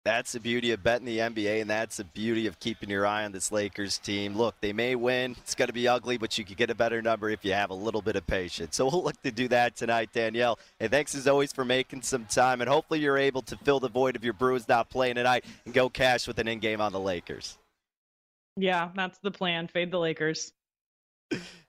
That's 0.09 0.33
the 0.33 0.41
beauty 0.41 0.73
of 0.73 0.83
betting 0.83 1.05
the 1.05 1.19
NBA, 1.19 1.61
and 1.61 1.69
that's 1.69 1.99
the 1.99 2.05
beauty 2.05 2.47
of 2.47 2.59
keeping 2.61 2.89
your 2.89 3.07
eye 3.07 3.27
on 3.27 3.33
this 3.33 3.53
Lakers 3.53 3.99
team. 3.99 4.39
Look, 4.39 4.55
they 4.63 4.73
may 4.73 4.95
win. 4.95 5.37
It's 5.43 5.55
going 5.55 5.67
to 5.67 5.75
be 5.75 5.87
ugly, 5.87 6.17
but 6.17 6.39
you 6.39 6.47
could 6.47 6.57
get 6.57 6.71
a 6.71 6.75
better 6.75 7.03
number 7.03 7.29
if 7.29 7.45
you 7.45 7.53
have 7.53 7.69
a 7.69 7.75
little 7.75 8.01
bit 8.01 8.17
of 8.17 8.27
patience. 8.27 8.75
So 8.77 8.87
we'll 8.87 9.05
look 9.05 9.21
to 9.21 9.31
do 9.31 9.49
that 9.49 9.77
tonight, 9.77 10.09
Danielle. 10.15 10.59
And 10.81 10.91
thanks 10.91 11.15
as 11.15 11.29
always 11.29 11.53
for 11.53 11.63
making 11.63 12.01
some 12.01 12.25
time. 12.25 12.63
And 12.63 12.71
hopefully 12.71 13.01
you're 13.01 13.19
able 13.19 13.43
to 13.43 13.57
fill 13.59 13.81
the 13.81 13.91
void 13.91 14.17
of 14.17 14.25
your 14.25 14.33
Bruins 14.33 14.67
not 14.67 14.89
playing 14.89 15.17
tonight 15.17 15.45
and 15.67 15.75
go 15.75 15.91
cash 15.91 16.27
with 16.27 16.39
an 16.39 16.49
in 16.49 16.59
game 16.59 16.81
on 16.81 16.93
the 16.93 17.01
Lakers. 17.01 17.59
Yeah, 18.57 18.89
that's 18.97 19.19
the 19.19 19.31
plan. 19.31 19.69
Fade 19.69 19.91
the 19.91 19.99
Lakers. 19.99 20.55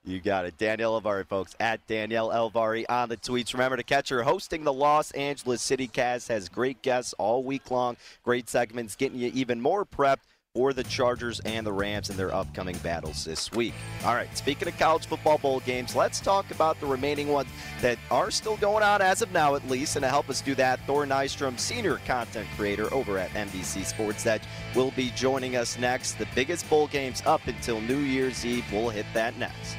You 0.04 0.20
got 0.20 0.46
it. 0.46 0.56
Danielle 0.56 1.00
Elvari, 1.00 1.26
folks, 1.26 1.54
at 1.60 1.86
Danielle 1.86 2.30
Elvari 2.30 2.84
on 2.88 3.08
the 3.08 3.16
tweets. 3.16 3.52
Remember 3.52 3.76
to 3.76 3.82
catch 3.82 4.08
her 4.08 4.22
hosting 4.22 4.64
the 4.64 4.72
Los 4.72 5.10
Angeles 5.12 5.60
City 5.60 5.86
Cast. 5.86 6.28
Has 6.28 6.48
great 6.48 6.80
guests 6.82 7.14
all 7.18 7.44
week 7.44 7.70
long, 7.70 7.96
great 8.22 8.48
segments, 8.48 8.96
getting 8.96 9.18
you 9.18 9.30
even 9.34 9.60
more 9.60 9.84
prepped 9.84 10.24
for 10.54 10.72
the 10.72 10.82
Chargers 10.82 11.38
and 11.44 11.64
the 11.64 11.72
Rams 11.72 12.10
in 12.10 12.16
their 12.16 12.34
upcoming 12.34 12.76
battles 12.78 13.24
this 13.24 13.52
week. 13.52 13.72
All 14.04 14.16
right, 14.16 14.36
speaking 14.36 14.66
of 14.66 14.76
college 14.78 15.06
football 15.06 15.38
bowl 15.38 15.60
games, 15.60 15.94
let's 15.94 16.18
talk 16.18 16.50
about 16.50 16.80
the 16.80 16.86
remaining 16.86 17.28
ones 17.28 17.48
that 17.80 17.98
are 18.10 18.32
still 18.32 18.56
going 18.56 18.82
on 18.82 19.00
as 19.00 19.22
of 19.22 19.30
now, 19.32 19.54
at 19.54 19.68
least. 19.68 19.94
And 19.94 20.02
to 20.02 20.08
help 20.08 20.28
us 20.28 20.40
do 20.40 20.56
that, 20.56 20.80
Thor 20.88 21.06
Nystrom, 21.06 21.56
senior 21.56 21.98
content 22.04 22.48
creator 22.56 22.92
over 22.92 23.16
at 23.16 23.30
NBC 23.30 23.84
Sports 23.84 24.26
Edge, 24.26 24.42
will 24.74 24.90
be 24.90 25.10
joining 25.10 25.54
us 25.54 25.78
next. 25.78 26.14
The 26.14 26.26
biggest 26.34 26.68
bowl 26.68 26.88
games 26.88 27.22
up 27.26 27.46
until 27.46 27.80
New 27.82 27.98
Year's 27.98 28.44
Eve. 28.44 28.64
We'll 28.72 28.90
hit 28.90 29.06
that 29.14 29.38
next. 29.38 29.76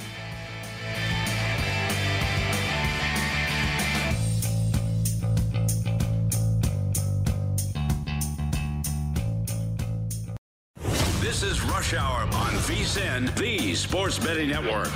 Hour 11.94 12.22
on 12.22 12.54
VSIN, 12.70 13.36
the 13.36 13.76
Sports 13.76 14.18
Betting 14.18 14.50
Network. 14.50 14.88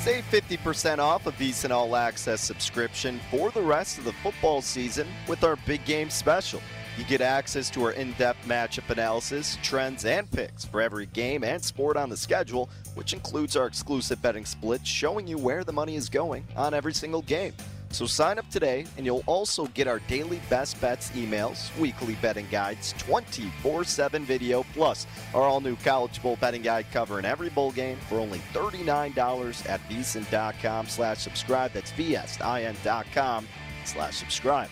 Save 0.00 0.24
50% 0.30 0.98
off 0.98 1.26
a 1.26 1.32
VSIN 1.32 1.70
All 1.72 1.94
Access 1.94 2.40
subscription 2.40 3.20
for 3.30 3.50
the 3.50 3.60
rest 3.60 3.98
of 3.98 4.04
the 4.04 4.12
football 4.14 4.62
season 4.62 5.06
with 5.28 5.44
our 5.44 5.56
big 5.66 5.84
game 5.84 6.08
special. 6.08 6.62
You 6.96 7.04
get 7.04 7.20
access 7.20 7.68
to 7.70 7.84
our 7.84 7.92
in 7.92 8.12
depth 8.12 8.48
matchup 8.48 8.88
analysis, 8.88 9.58
trends, 9.62 10.06
and 10.06 10.30
picks 10.30 10.64
for 10.64 10.80
every 10.80 11.06
game 11.06 11.44
and 11.44 11.62
sport 11.62 11.98
on 11.98 12.08
the 12.08 12.16
schedule, 12.16 12.70
which 12.94 13.12
includes 13.12 13.56
our 13.56 13.66
exclusive 13.66 14.22
betting 14.22 14.46
splits 14.46 14.88
showing 14.88 15.26
you 15.26 15.36
where 15.36 15.64
the 15.64 15.72
money 15.72 15.96
is 15.96 16.08
going 16.08 16.46
on 16.56 16.72
every 16.72 16.94
single 16.94 17.22
game. 17.22 17.52
So 17.96 18.04
sign 18.04 18.38
up 18.38 18.46
today, 18.50 18.84
and 18.98 19.06
you'll 19.06 19.22
also 19.24 19.68
get 19.68 19.88
our 19.88 20.00
daily 20.00 20.38
best 20.50 20.78
bets 20.82 21.08
emails, 21.12 21.74
weekly 21.78 22.14
betting 22.16 22.46
guides, 22.50 22.92
24/7 22.98 24.22
video, 24.22 24.64
plus 24.74 25.06
our 25.32 25.40
all-new 25.40 25.76
college 25.76 26.22
bowl 26.22 26.36
betting 26.38 26.60
guide 26.60 26.84
covering 26.92 27.24
every 27.24 27.48
bowl 27.48 27.72
game 27.72 27.96
for 28.06 28.16
only 28.16 28.40
$39 28.52 29.64
at 29.66 29.80
vsin.com 29.88 30.86
slash 30.88 31.16
subscribe. 31.20 31.72
That's 31.72 31.90
vsin.com 31.92 33.48
slash 33.86 34.16
subscribe. 34.16 34.68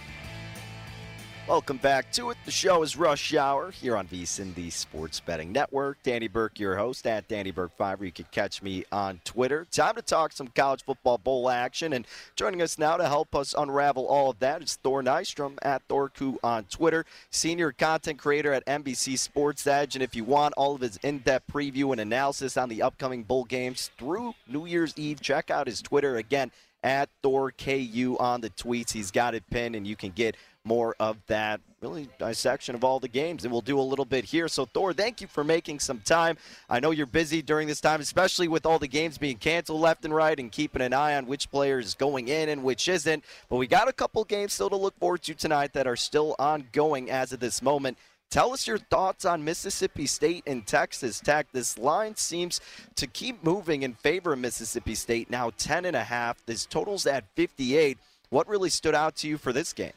Welcome 1.46 1.76
back 1.76 2.11
to 2.12 2.30
it. 2.30 2.38
The 2.46 2.50
show 2.50 2.83
is 2.83 2.96
Rush 2.96 3.35
Hour 3.35 3.70
here 3.70 3.98
on 3.98 4.09
VSIN, 4.09 4.54
the 4.54 4.70
Sports 4.70 5.20
Betting 5.20 5.52
Network. 5.52 5.98
Danny 6.02 6.26
Burke, 6.26 6.59
your 6.59 6.74
host 6.74 7.07
at 7.07 7.28
Danny 7.28 7.50
Burke 7.50 7.76
Five. 7.76 8.02
You 8.02 8.11
can 8.11 8.24
catch 8.33 8.62
me 8.62 8.87
on 8.90 9.20
Twitter. 9.24 9.66
Time 9.70 9.94
to 9.96 10.00
talk 10.00 10.33
some 10.33 10.48
college 10.48 10.83
football 10.85 11.18
bowl 11.18 11.50
action. 11.50 11.92
And 11.92 12.07
joining 12.35 12.62
us 12.62 12.78
now 12.78 12.96
to 12.96 13.07
help 13.07 13.35
us 13.35 13.54
unravel 13.57 14.07
all 14.07 14.30
of 14.30 14.38
that 14.38 14.62
is 14.62 14.76
Thor 14.83 15.02
Nystrom 15.02 15.59
at 15.61 15.87
Thorku 15.87 16.38
on 16.42 16.64
Twitter, 16.64 17.04
senior 17.28 17.72
content 17.72 18.18
creator 18.18 18.54
at 18.54 18.64
NBC 18.64 19.18
Sports 19.18 19.66
Edge. 19.66 19.96
And 19.96 20.02
if 20.02 20.16
you 20.16 20.24
want 20.24 20.54
all 20.57 20.74
of 20.74 20.80
his 20.80 20.96
in-depth 21.02 21.52
preview 21.52 21.92
and 21.92 22.00
analysis 22.00 22.57
on 22.57 22.70
the 22.70 22.80
upcoming 22.80 23.22
bowl 23.22 23.44
games 23.44 23.90
through 23.98 24.35
New 24.48 24.64
Year's 24.64 24.94
Eve, 24.96 25.20
check 25.20 25.50
out 25.50 25.66
his 25.66 25.83
Twitter 25.83 26.16
again 26.16 26.50
at 26.83 27.09
ThorKU 27.22 28.20
on 28.20 28.40
the 28.42 28.50
tweets. 28.50 28.92
He's 28.92 29.11
got 29.11 29.35
it 29.35 29.42
pinned, 29.50 29.74
and 29.74 29.87
you 29.87 29.96
can 29.96 30.11
get 30.11 30.37
more 30.64 30.96
of 30.98 31.18
that 31.27 31.61
really 31.83 32.09
dissection 32.18 32.74
of 32.74 32.83
all 32.83 32.98
the 32.98 33.09
games 33.09 33.44
and 33.44 33.53
we'll 33.53 33.61
do 33.61 33.79
a 33.79 33.83
little 33.83 34.07
bit 34.07 34.24
here 34.24 34.48
so 34.48 34.64
thor 34.64 34.94
thank 34.94 35.20
you 35.20 35.27
for 35.27 35.44
making 35.44 35.79
some 35.79 36.00
time 36.00 36.38
i 36.70 36.81
know 36.81 36.90
you're 36.90 37.05
busy 37.05 37.42
during 37.42 37.68
this 37.68 37.83
time 37.83 38.00
especially 38.00 38.48
with 38.48 38.64
all 38.64 38.79
the 38.79 38.88
games 38.88 39.18
being 39.18 39.37
canceled 39.37 39.79
left 39.79 40.07
and 40.07 40.14
right 40.14 40.40
and 40.40 40.50
keeping 40.50 40.81
an 40.81 40.94
eye 40.94 41.16
on 41.16 41.27
which 41.27 41.50
player 41.50 41.79
is 41.79 41.94
going 41.94 42.29
in 42.29 42.48
and 42.48 42.62
which 42.62 42.88
isn't 42.88 43.22
but 43.50 43.57
we 43.57 43.66
got 43.66 43.88
a 43.88 43.92
couple 43.92 44.24
games 44.24 44.55
still 44.55 44.70
to 44.70 44.77
look 44.77 44.98
forward 44.98 45.22
to 45.22 45.35
tonight 45.35 45.74
that 45.74 45.87
are 45.87 45.96
still 45.96 46.35
ongoing 46.38 47.11
as 47.11 47.33
of 47.33 47.40
this 47.40 47.61
moment 47.61 47.98
Tell 48.31 48.53
us 48.53 48.66
your 48.66 48.79
thoughts 48.79 49.24
on 49.24 49.44
Mississippi 49.44 50.07
State 50.07 50.42
and 50.44 50.66
Texas 50.66 51.20
Tech. 51.20 51.46
This 51.53 51.79
line 51.79 52.16
seems 52.16 52.61
to 52.96 53.07
keep 53.07 53.44
moving 53.44 53.83
in 53.83 53.94
favor 53.94 54.33
of 54.33 54.40
Mississippi 54.40 54.96
State. 54.96 55.31
Now 55.31 55.53
10 55.57 55.85
and 55.85 55.94
a 55.94 56.03
half. 56.03 56.44
This 56.44 56.66
totals 56.66 57.07
at 57.07 57.22
58. 57.37 57.96
What 58.31 58.48
really 58.48 58.70
stood 58.70 58.94
out 58.94 59.14
to 59.16 59.29
you 59.29 59.38
for 59.38 59.53
this 59.53 59.72
game? 59.72 59.92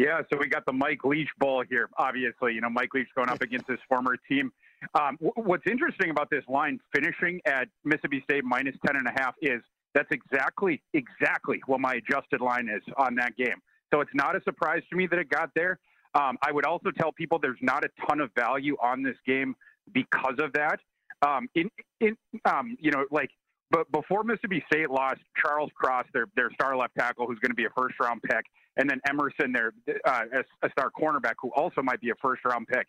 Yeah, 0.00 0.22
so 0.32 0.38
we 0.38 0.48
got 0.48 0.64
the 0.64 0.72
Mike 0.72 1.04
Leach 1.04 1.28
Bowl 1.38 1.62
here. 1.68 1.90
Obviously, 1.98 2.54
you 2.54 2.62
know 2.62 2.70
Mike 2.70 2.94
Leach 2.94 3.08
going 3.14 3.28
up 3.28 3.42
against 3.42 3.68
his 3.68 3.78
former 3.86 4.16
team. 4.26 4.50
Um, 4.94 5.18
what's 5.20 5.64
interesting 5.70 6.08
about 6.08 6.30
this 6.30 6.42
line 6.48 6.80
finishing 6.94 7.38
at 7.44 7.68
Mississippi 7.84 8.22
State 8.24 8.42
minus 8.42 8.74
ten 8.86 8.96
and 8.96 9.06
a 9.06 9.10
half 9.10 9.34
is 9.42 9.60
that's 9.92 10.08
exactly 10.10 10.80
exactly 10.94 11.60
what 11.66 11.80
my 11.80 11.96
adjusted 11.96 12.40
line 12.40 12.70
is 12.70 12.82
on 12.96 13.14
that 13.16 13.36
game. 13.36 13.60
So 13.92 14.00
it's 14.00 14.14
not 14.14 14.34
a 14.34 14.42
surprise 14.42 14.80
to 14.88 14.96
me 14.96 15.06
that 15.06 15.18
it 15.18 15.28
got 15.28 15.50
there. 15.54 15.78
Um, 16.14 16.38
I 16.42 16.50
would 16.50 16.64
also 16.64 16.90
tell 16.90 17.12
people 17.12 17.38
there's 17.38 17.58
not 17.60 17.84
a 17.84 17.90
ton 18.08 18.20
of 18.20 18.30
value 18.34 18.78
on 18.82 19.02
this 19.02 19.16
game 19.26 19.54
because 19.92 20.36
of 20.38 20.54
that. 20.54 20.80
Um, 21.20 21.46
in 21.54 21.70
in 22.00 22.16
um, 22.46 22.74
you 22.80 22.90
know 22.90 23.04
like 23.10 23.28
but 23.70 23.92
before 23.92 24.24
Mississippi 24.24 24.64
State 24.72 24.88
lost 24.88 25.20
Charles 25.36 25.70
Cross, 25.74 26.06
their 26.14 26.24
their 26.36 26.50
star 26.54 26.74
left 26.74 26.94
tackle, 26.98 27.26
who's 27.26 27.38
going 27.38 27.50
to 27.50 27.54
be 27.54 27.66
a 27.66 27.70
first 27.76 27.96
round 28.00 28.22
pick 28.22 28.46
and 28.76 28.88
then 28.88 29.00
Emerson 29.08 29.52
there, 29.52 29.72
uh, 30.04 30.22
a 30.62 30.70
star 30.70 30.90
cornerback 30.90 31.34
who 31.40 31.50
also 31.54 31.82
might 31.82 32.00
be 32.00 32.10
a 32.10 32.14
first 32.22 32.44
round 32.44 32.66
pick. 32.68 32.86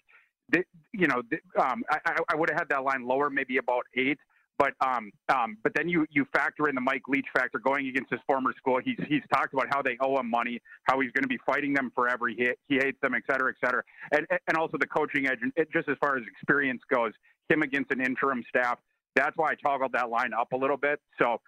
You 0.93 1.07
know, 1.07 1.21
um, 1.59 1.83
I, 1.89 2.17
I 2.29 2.35
would 2.35 2.49
have 2.49 2.59
had 2.59 2.69
that 2.69 2.83
line 2.83 3.07
lower, 3.07 3.29
maybe 3.29 3.57
about 3.57 3.85
eight. 3.95 4.17
But 4.57 4.73
um, 4.79 5.11
um, 5.29 5.57
but 5.63 5.73
then 5.73 5.89
you 5.89 6.05
you 6.11 6.25
factor 6.33 6.69
in 6.69 6.75
the 6.75 6.81
Mike 6.81 7.07
Leach 7.07 7.25
factor 7.33 7.57
going 7.57 7.87
against 7.87 8.11
his 8.11 8.19
former 8.27 8.53
school. 8.57 8.79
He's 8.83 8.97
he's 9.07 9.23
talked 9.33 9.53
about 9.53 9.67
how 9.73 9.81
they 9.81 9.97
owe 10.01 10.19
him 10.19 10.29
money, 10.29 10.61
how 10.83 10.99
he's 10.99 11.11
going 11.13 11.23
to 11.23 11.27
be 11.27 11.39
fighting 11.45 11.73
them 11.73 11.91
forever. 11.95 12.27
He 12.27 12.49
he 12.67 12.75
hates 12.75 12.99
them, 13.01 13.15
et 13.15 13.23
cetera, 13.25 13.49
et 13.49 13.55
cetera. 13.65 13.81
And 14.11 14.27
and 14.47 14.57
also 14.57 14.77
the 14.77 14.85
coaching 14.85 15.25
edge, 15.25 15.39
just 15.73 15.89
as 15.89 15.97
far 15.99 16.15
as 16.15 16.23
experience 16.31 16.81
goes, 16.93 17.13
him 17.49 17.63
against 17.63 17.91
an 17.91 18.01
interim 18.01 18.43
staff. 18.49 18.77
That's 19.15 19.35
why 19.35 19.51
I 19.51 19.55
toggled 19.55 19.93
that 19.93 20.09
line 20.09 20.31
up 20.33 20.51
a 20.51 20.57
little 20.57 20.77
bit. 20.77 21.01
So 21.17 21.41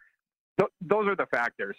th- 0.60 0.72
those 0.82 1.08
are 1.08 1.16
the 1.16 1.28
factors. 1.28 1.76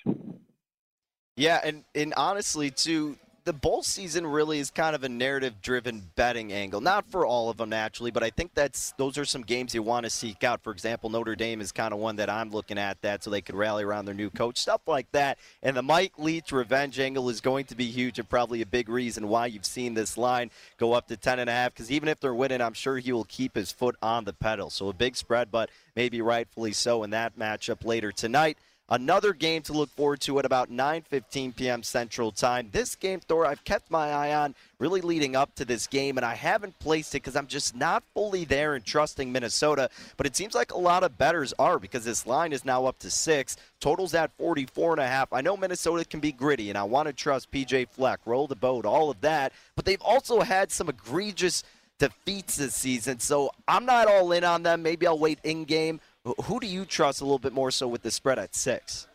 Yeah, 1.36 1.60
and, 1.64 1.84
and 1.94 2.14
honestly, 2.16 2.70
too, 2.70 3.16
the 3.44 3.52
bowl 3.52 3.82
season 3.82 4.26
really 4.26 4.58
is 4.58 4.70
kind 4.70 4.94
of 4.94 5.04
a 5.04 5.08
narrative 5.08 5.60
driven 5.60 6.10
betting 6.16 6.52
angle. 6.52 6.80
Not 6.80 7.10
for 7.10 7.26
all 7.26 7.50
of 7.50 7.58
them 7.58 7.68
naturally, 7.68 8.10
but 8.10 8.22
I 8.22 8.30
think 8.30 8.54
that's 8.54 8.92
those 8.96 9.18
are 9.18 9.26
some 9.26 9.42
games 9.42 9.74
you 9.74 9.82
want 9.82 10.04
to 10.04 10.10
seek 10.10 10.44
out. 10.44 10.62
For 10.62 10.72
example, 10.72 11.10
Notre 11.10 11.36
Dame 11.36 11.60
is 11.60 11.70
kind 11.70 11.92
of 11.92 12.00
one 12.00 12.16
that 12.16 12.30
I'm 12.30 12.50
looking 12.50 12.78
at 12.78 13.02
that 13.02 13.22
so 13.22 13.30
they 13.30 13.42
could 13.42 13.54
rally 13.54 13.84
around 13.84 14.06
their 14.06 14.14
new 14.14 14.30
coach, 14.30 14.58
stuff 14.58 14.80
like 14.86 15.10
that. 15.12 15.38
And 15.62 15.76
the 15.76 15.82
Mike 15.82 16.18
Leach 16.18 16.52
revenge 16.52 16.98
angle 16.98 17.28
is 17.28 17.42
going 17.42 17.66
to 17.66 17.74
be 17.74 17.84
huge 17.84 18.18
and 18.18 18.28
probably 18.28 18.62
a 18.62 18.66
big 18.66 18.88
reason 18.88 19.28
why 19.28 19.46
you've 19.46 19.66
seen 19.66 19.92
this 19.92 20.16
line 20.16 20.50
go 20.78 20.94
up 20.94 21.08
to 21.08 21.16
10 21.16 21.38
and 21.38 21.50
a 21.50 21.52
half 21.52 21.74
because 21.74 21.90
even 21.90 22.08
if 22.08 22.20
they're 22.20 22.34
winning, 22.34 22.62
I'm 22.62 22.72
sure 22.72 22.96
he 22.98 23.12
will 23.12 23.24
keep 23.24 23.56
his 23.56 23.70
foot 23.70 23.96
on 24.00 24.24
the 24.24 24.32
pedal. 24.32 24.70
So 24.70 24.88
a 24.88 24.94
big 24.94 25.16
spread, 25.16 25.50
but 25.50 25.68
maybe 25.94 26.22
rightfully 26.22 26.72
so 26.72 27.02
in 27.02 27.10
that 27.10 27.38
matchup 27.38 27.84
later 27.84 28.10
tonight. 28.10 28.56
Another 28.90 29.32
game 29.32 29.62
to 29.62 29.72
look 29.72 29.88
forward 29.88 30.20
to 30.22 30.38
at 30.38 30.44
about 30.44 30.70
9:15 30.70 31.56
p.m. 31.56 31.82
Central 31.82 32.30
Time. 32.30 32.68
This 32.70 32.94
game, 32.94 33.18
Thor, 33.20 33.46
I've 33.46 33.64
kept 33.64 33.90
my 33.90 34.10
eye 34.10 34.34
on 34.34 34.54
really 34.78 35.00
leading 35.00 35.34
up 35.34 35.54
to 35.54 35.64
this 35.64 35.86
game, 35.86 36.18
and 36.18 36.24
I 36.24 36.34
haven't 36.34 36.78
placed 36.80 37.14
it 37.14 37.22
because 37.22 37.34
I'm 37.34 37.46
just 37.46 37.74
not 37.74 38.02
fully 38.12 38.44
there 38.44 38.74
and 38.74 38.84
trusting 38.84 39.32
Minnesota. 39.32 39.88
But 40.18 40.26
it 40.26 40.36
seems 40.36 40.54
like 40.54 40.72
a 40.72 40.78
lot 40.78 41.02
of 41.02 41.16
bettors 41.16 41.54
are 41.58 41.78
because 41.78 42.04
this 42.04 42.26
line 42.26 42.52
is 42.52 42.66
now 42.66 42.84
up 42.84 42.98
to 42.98 43.10
six. 43.10 43.56
Totals 43.80 44.12
at 44.12 44.36
44 44.36 44.92
and 44.92 45.00
a 45.00 45.06
half. 45.06 45.32
I 45.32 45.40
know 45.40 45.56
Minnesota 45.56 46.04
can 46.04 46.20
be 46.20 46.32
gritty, 46.32 46.68
and 46.68 46.76
I 46.76 46.82
want 46.82 47.06
to 47.06 47.14
trust 47.14 47.50
PJ 47.50 47.88
Fleck, 47.88 48.20
roll 48.26 48.46
the 48.46 48.54
boat, 48.54 48.84
all 48.84 49.08
of 49.08 49.22
that. 49.22 49.54
But 49.76 49.86
they've 49.86 50.02
also 50.02 50.42
had 50.42 50.70
some 50.70 50.90
egregious 50.90 51.64
defeats 51.98 52.56
this 52.56 52.74
season, 52.74 53.18
so 53.20 53.50
I'm 53.66 53.86
not 53.86 54.08
all 54.08 54.32
in 54.32 54.44
on 54.44 54.62
them. 54.62 54.82
Maybe 54.82 55.06
I'll 55.06 55.18
wait 55.18 55.38
in 55.42 55.64
game. 55.64 56.00
Who 56.24 56.58
do 56.58 56.66
you 56.66 56.84
trust 56.84 57.20
a 57.20 57.24
little 57.24 57.38
bit 57.38 57.52
more 57.52 57.70
so 57.70 57.86
with 57.86 58.02
the 58.02 58.10
spread 58.10 58.38
at 58.38 58.54
six? 58.54 59.06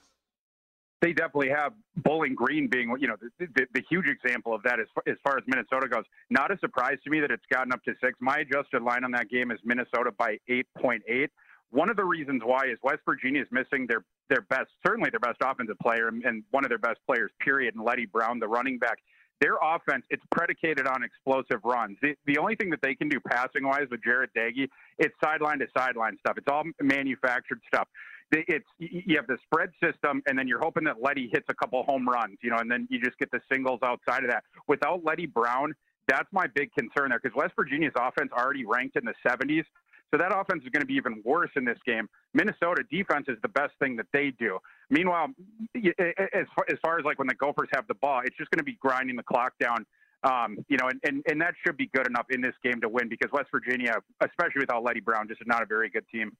They 1.01 1.13
definitely 1.13 1.49
have 1.49 1.73
Bowling 1.95 2.35
Green 2.35 2.67
being, 2.67 2.93
you 2.99 3.07
know, 3.07 3.15
the, 3.39 3.47
the, 3.55 3.65
the 3.73 3.81
huge 3.89 4.05
example 4.07 4.53
of 4.53 4.61
that 4.63 4.79
as 4.79 4.87
far, 4.93 5.03
as 5.07 5.17
far 5.23 5.37
as 5.37 5.43
Minnesota 5.47 5.87
goes. 5.87 6.03
Not 6.29 6.51
a 6.51 6.59
surprise 6.59 6.97
to 7.05 7.09
me 7.09 7.21
that 7.21 7.31
it's 7.31 7.45
gotten 7.49 7.71
up 7.71 7.81
to 7.85 7.93
six. 8.03 8.13
My 8.19 8.39
adjusted 8.39 8.83
line 8.83 9.03
on 9.05 9.11
that 9.11 9.29
game 9.29 9.49
is 9.49 9.59
Minnesota 9.63 10.11
by 10.17 10.37
8.8. 10.49 11.29
One 11.71 11.89
of 11.89 11.95
the 11.95 12.03
reasons 12.03 12.41
why 12.43 12.65
is 12.65 12.77
West 12.83 12.99
Virginia 13.05 13.41
is 13.41 13.47
missing 13.51 13.87
their 13.87 14.03
their 14.29 14.41
best, 14.41 14.69
certainly 14.85 15.09
their 15.09 15.19
best 15.19 15.37
offensive 15.41 15.77
player, 15.79 16.07
and 16.07 16.43
one 16.51 16.63
of 16.63 16.69
their 16.69 16.77
best 16.77 16.99
players, 17.07 17.31
period, 17.39 17.73
and 17.73 17.83
Leddie 17.83 18.05
Brown, 18.05 18.37
the 18.37 18.47
running 18.47 18.77
back 18.77 18.99
their 19.41 19.55
offense, 19.61 20.03
it's 20.09 20.23
predicated 20.31 20.87
on 20.87 21.03
explosive 21.03 21.63
runs. 21.63 21.97
The, 22.01 22.15
the 22.25 22.37
only 22.37 22.55
thing 22.55 22.69
that 22.71 22.81
they 22.81 22.95
can 22.95 23.09
do 23.09 23.19
passing 23.19 23.65
wise 23.65 23.87
with 23.89 24.01
Jarret 24.01 24.27
Doege, 24.35 24.67
it's 24.97 25.15
sideline 25.23 25.59
to 25.59 25.67
sideline 25.75 26.17
stuff. 26.19 26.37
It's 26.37 26.47
all 26.49 26.63
manufactured 26.81 27.61
stuff. 27.67 27.87
It's 28.31 28.67
you 28.77 29.15
have 29.15 29.25
the 29.25 29.37
spread 29.43 29.69
system, 29.83 30.21
and 30.27 30.37
then 30.37 30.47
you're 30.47 30.59
hoping 30.59 30.83
that 30.83 31.01
Leddie 31.01 31.29
hits 31.33 31.45
a 31.49 31.53
couple 31.55 31.81
home 31.83 32.07
runs, 32.07 32.37
you 32.43 32.51
know, 32.51 32.57
and 32.57 32.69
then 32.69 32.87
you 32.91 33.01
just 33.01 33.17
get 33.17 33.31
the 33.31 33.41
singles 33.51 33.79
outside 33.83 34.23
of 34.23 34.29
that. 34.29 34.43
Without 34.67 35.03
Leddie 35.03 35.25
Brown, 35.25 35.73
that's 36.07 36.27
my 36.31 36.45
big 36.53 36.71
concern 36.73 37.09
there 37.09 37.19
because 37.21 37.35
West 37.35 37.53
Virginia's 37.55 37.93
offense 37.95 38.29
already 38.31 38.65
ranked 38.65 38.97
in 38.97 39.05
the 39.05 39.15
70s. 39.25 39.63
So 40.11 40.17
that 40.17 40.35
offense 40.35 40.63
is 40.63 40.69
going 40.69 40.81
to 40.81 40.87
be 40.87 40.95
even 40.95 41.21
worse 41.23 41.51
in 41.55 41.65
this 41.65 41.77
game. 41.85 42.09
Minnesota 42.33 42.83
defense 42.89 43.25
is 43.27 43.37
the 43.41 43.47
best 43.47 43.73
thing 43.79 43.95
that 43.97 44.07
they 44.11 44.31
do. 44.39 44.57
Meanwhile, 44.89 45.27
as 45.75 46.45
far, 46.55 46.65
as 46.69 46.77
far 46.81 46.99
as 46.99 47.05
like 47.05 47.19
when 47.19 47.27
the 47.27 47.35
Gophers 47.35 47.69
have 47.73 47.87
the 47.87 47.93
ball, 47.95 48.21
it's 48.25 48.35
just 48.37 48.49
going 48.49 48.59
to 48.59 48.63
be 48.63 48.77
grinding 48.81 49.15
the 49.15 49.23
clock 49.23 49.53
down. 49.59 49.85
Um, 50.23 50.57
you 50.67 50.77
know, 50.77 50.89
and, 50.89 50.99
and, 51.03 51.23
and 51.29 51.41
that 51.41 51.53
should 51.65 51.77
be 51.77 51.89
good 51.93 52.07
enough 52.07 52.25
in 52.29 52.41
this 52.41 52.55
game 52.63 52.81
to 52.81 52.89
win 52.89 53.07
because 53.07 53.31
West 53.31 53.49
Virginia, 53.51 53.95
especially 54.21 54.59
without 54.59 54.83
Leddie 54.83 54.99
Brown, 54.99 55.27
just 55.27 55.41
is 55.41 55.47
not 55.47 55.61
a 55.61 55.65
very 55.65 55.89
good 55.89 56.05
team. 56.11 56.35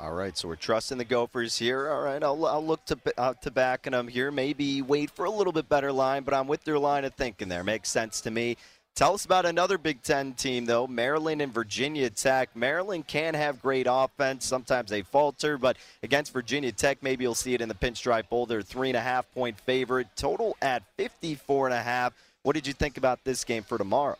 All 0.00 0.12
right, 0.12 0.36
so 0.38 0.46
we're 0.46 0.54
trusting 0.54 0.98
the 0.98 1.04
Gophers 1.04 1.58
here. 1.58 1.88
All 1.88 2.00
right, 2.00 2.22
I'll, 2.22 2.46
I'll 2.46 2.64
look 2.64 2.84
to 2.84 2.96
uh, 3.16 3.34
to 3.42 3.50
backing 3.50 3.90
them 3.90 4.06
here. 4.06 4.30
Maybe 4.30 4.80
wait 4.80 5.10
for 5.10 5.24
a 5.24 5.30
little 5.30 5.52
bit 5.52 5.68
better 5.68 5.90
line, 5.90 6.22
but 6.22 6.34
I'm 6.34 6.46
with 6.46 6.62
their 6.62 6.78
line 6.78 7.04
of 7.04 7.14
thinking 7.14 7.48
there. 7.48 7.64
Makes 7.64 7.88
sense 7.88 8.20
to 8.20 8.30
me. 8.30 8.56
Tell 8.98 9.14
us 9.14 9.24
about 9.24 9.46
another 9.46 9.78
Big 9.78 10.02
Ten 10.02 10.32
team, 10.32 10.64
though 10.64 10.88
Maryland 10.88 11.40
and 11.40 11.54
Virginia 11.54 12.10
Tech. 12.10 12.56
Maryland 12.56 13.06
can 13.06 13.34
have 13.34 13.62
great 13.62 13.86
offense. 13.88 14.44
Sometimes 14.44 14.90
they 14.90 15.02
falter, 15.02 15.56
but 15.56 15.76
against 16.02 16.32
Virginia 16.32 16.72
Tech, 16.72 17.00
maybe 17.00 17.22
you'll 17.22 17.36
see 17.36 17.54
it 17.54 17.60
in 17.60 17.68
the 17.68 17.76
Pinstripe 17.76 18.28
Bowl. 18.28 18.44
They're 18.44 18.60
three 18.60 18.88
and 18.88 18.96
a 18.96 19.00
half 19.00 19.32
point 19.32 19.60
favorite, 19.60 20.08
total 20.16 20.56
at 20.60 20.82
54 20.96 21.68
and 21.68 21.74
a 21.74 21.80
half. 21.80 22.12
What 22.42 22.54
did 22.54 22.66
you 22.66 22.72
think 22.72 22.96
about 22.96 23.22
this 23.22 23.44
game 23.44 23.62
for 23.62 23.78
tomorrow? 23.78 24.18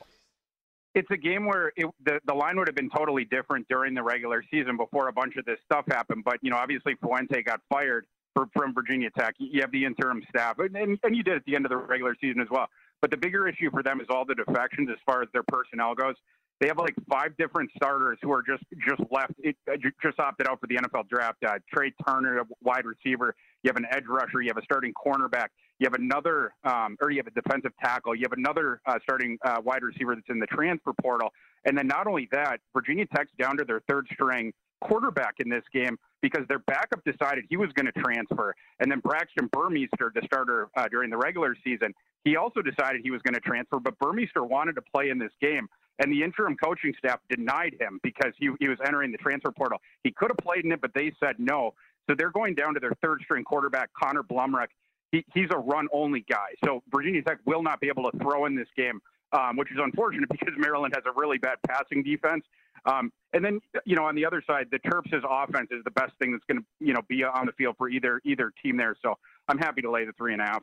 it's 0.94 1.10
a 1.10 1.16
game 1.16 1.46
where 1.46 1.72
it, 1.76 1.86
the 2.04 2.20
the 2.26 2.34
line 2.34 2.56
would 2.56 2.68
have 2.68 2.74
been 2.76 2.90
totally 2.90 3.24
different 3.24 3.66
during 3.68 3.94
the 3.94 4.02
regular 4.02 4.44
season 4.48 4.76
before 4.76 5.08
a 5.08 5.12
bunch 5.12 5.36
of 5.36 5.44
this 5.44 5.58
stuff 5.64 5.86
happened. 5.88 6.22
But 6.24 6.38
you 6.40 6.50
know, 6.50 6.56
obviously 6.56 6.94
Fuente 7.02 7.42
got 7.42 7.60
fired 7.68 8.06
for, 8.34 8.46
from 8.54 8.74
Virginia 8.74 9.10
Tech. 9.10 9.34
You 9.38 9.60
have 9.60 9.72
the 9.72 9.84
interim 9.84 10.22
staff, 10.28 10.58
and, 10.58 10.76
and, 10.76 10.98
and 11.02 11.16
you 11.16 11.22
did 11.22 11.34
at 11.34 11.44
the 11.44 11.56
end 11.56 11.66
of 11.66 11.70
the 11.70 11.76
regular 11.76 12.14
season 12.20 12.40
as 12.40 12.48
well. 12.50 12.68
But 13.00 13.10
the 13.10 13.16
bigger 13.16 13.46
issue 13.48 13.70
for 13.70 13.82
them 13.82 14.00
is 14.00 14.06
all 14.10 14.24
the 14.24 14.34
defections 14.34 14.88
as 14.90 14.98
far 15.06 15.22
as 15.22 15.28
their 15.32 15.44
personnel 15.44 15.94
goes. 15.94 16.14
They 16.60 16.66
have 16.66 16.78
like 16.78 16.94
five 17.08 17.36
different 17.36 17.70
starters 17.76 18.18
who 18.20 18.32
are 18.32 18.42
just 18.42 18.64
just 18.84 19.00
left, 19.12 19.32
it, 19.38 19.56
just 20.02 20.18
opted 20.18 20.48
out 20.48 20.60
for 20.60 20.66
the 20.66 20.74
NFL 20.74 21.08
draft. 21.08 21.38
Uh, 21.46 21.58
Trey 21.72 21.92
Turner, 22.06 22.42
wide 22.62 22.84
receiver. 22.84 23.36
You 23.62 23.68
have 23.68 23.76
an 23.76 23.86
edge 23.90 24.04
rusher. 24.08 24.42
You 24.42 24.48
have 24.48 24.56
a 24.56 24.64
starting 24.64 24.92
cornerback. 24.92 25.48
You 25.78 25.86
have 25.86 25.94
another, 25.94 26.52
um, 26.64 26.96
or 27.00 27.12
you 27.12 27.18
have 27.18 27.28
a 27.28 27.40
defensive 27.40 27.70
tackle. 27.80 28.16
You 28.16 28.22
have 28.22 28.36
another 28.36 28.80
uh, 28.86 28.98
starting 29.04 29.38
uh, 29.44 29.60
wide 29.64 29.82
receiver 29.82 30.16
that's 30.16 30.26
in 30.28 30.40
the 30.40 30.46
transfer 30.46 30.92
portal. 31.00 31.32
And 31.64 31.78
then 31.78 31.86
not 31.86 32.08
only 32.08 32.28
that, 32.32 32.58
Virginia 32.74 33.06
Tech's 33.14 33.30
down 33.38 33.56
to 33.58 33.64
their 33.64 33.80
third 33.88 34.08
string 34.12 34.52
quarterback 34.80 35.34
in 35.38 35.48
this 35.48 35.64
game 35.72 35.96
because 36.22 36.42
their 36.48 36.60
backup 36.60 37.02
decided 37.04 37.44
he 37.48 37.56
was 37.56 37.70
going 37.74 37.86
to 37.86 38.00
transfer. 38.00 38.54
And 38.80 38.90
then 38.90 39.00
Braxton 39.00 39.48
Burmeister, 39.52 40.12
the 40.14 40.22
starter 40.24 40.68
uh, 40.76 40.88
during 40.88 41.10
the 41.10 41.16
regular 41.16 41.56
season, 41.64 41.94
he 42.24 42.36
also 42.36 42.62
decided 42.62 43.00
he 43.02 43.10
was 43.10 43.22
going 43.22 43.34
to 43.34 43.40
transfer. 43.40 43.78
But 43.78 43.98
Burmeister 43.98 44.44
wanted 44.44 44.74
to 44.74 44.82
play 44.82 45.10
in 45.10 45.18
this 45.18 45.32
game. 45.40 45.68
And 46.00 46.12
the 46.12 46.22
interim 46.22 46.56
coaching 46.56 46.94
staff 46.96 47.18
denied 47.28 47.74
him 47.80 47.98
because 48.04 48.32
he, 48.38 48.50
he 48.60 48.68
was 48.68 48.78
entering 48.86 49.10
the 49.10 49.18
transfer 49.18 49.50
portal. 49.50 49.78
He 50.04 50.12
could 50.12 50.30
have 50.30 50.38
played 50.38 50.64
in 50.64 50.70
it, 50.70 50.80
but 50.80 50.92
they 50.94 51.12
said 51.18 51.36
no. 51.38 51.74
So 52.08 52.14
they're 52.16 52.30
going 52.30 52.54
down 52.54 52.74
to 52.74 52.80
their 52.80 52.92
third 53.02 53.20
string 53.24 53.42
quarterback, 53.42 53.90
Connor 54.00 54.22
Blumrick 54.22 54.68
he, 55.12 55.24
he's 55.34 55.48
a 55.50 55.58
run 55.58 55.88
only 55.92 56.24
guy. 56.28 56.48
So 56.64 56.82
Virginia 56.90 57.22
Tech 57.22 57.38
will 57.46 57.62
not 57.62 57.80
be 57.80 57.88
able 57.88 58.10
to 58.10 58.18
throw 58.18 58.46
in 58.46 58.54
this 58.54 58.68
game, 58.76 59.00
um, 59.32 59.56
which 59.56 59.70
is 59.70 59.78
unfortunate 59.80 60.28
because 60.30 60.54
Maryland 60.56 60.94
has 60.94 61.04
a 61.06 61.18
really 61.18 61.38
bad 61.38 61.56
passing 61.66 62.02
defense. 62.02 62.44
Um, 62.86 63.12
and 63.32 63.44
then, 63.44 63.60
you 63.84 63.96
know, 63.96 64.04
on 64.04 64.14
the 64.14 64.24
other 64.24 64.42
side, 64.46 64.68
the 64.70 64.78
Terps' 64.78 65.22
offense 65.28 65.68
is 65.70 65.82
the 65.84 65.90
best 65.90 66.12
thing 66.20 66.32
that's 66.32 66.44
going 66.44 66.60
to, 66.60 66.66
you 66.80 66.94
know, 66.94 67.00
be 67.08 67.24
on 67.24 67.46
the 67.46 67.52
field 67.52 67.74
for 67.76 67.88
either 67.88 68.20
either 68.24 68.52
team 68.62 68.76
there. 68.76 68.96
So 69.02 69.18
I'm 69.48 69.58
happy 69.58 69.82
to 69.82 69.90
lay 69.90 70.04
the 70.04 70.12
three 70.12 70.32
and 70.32 70.40
a 70.40 70.46
half. 70.46 70.62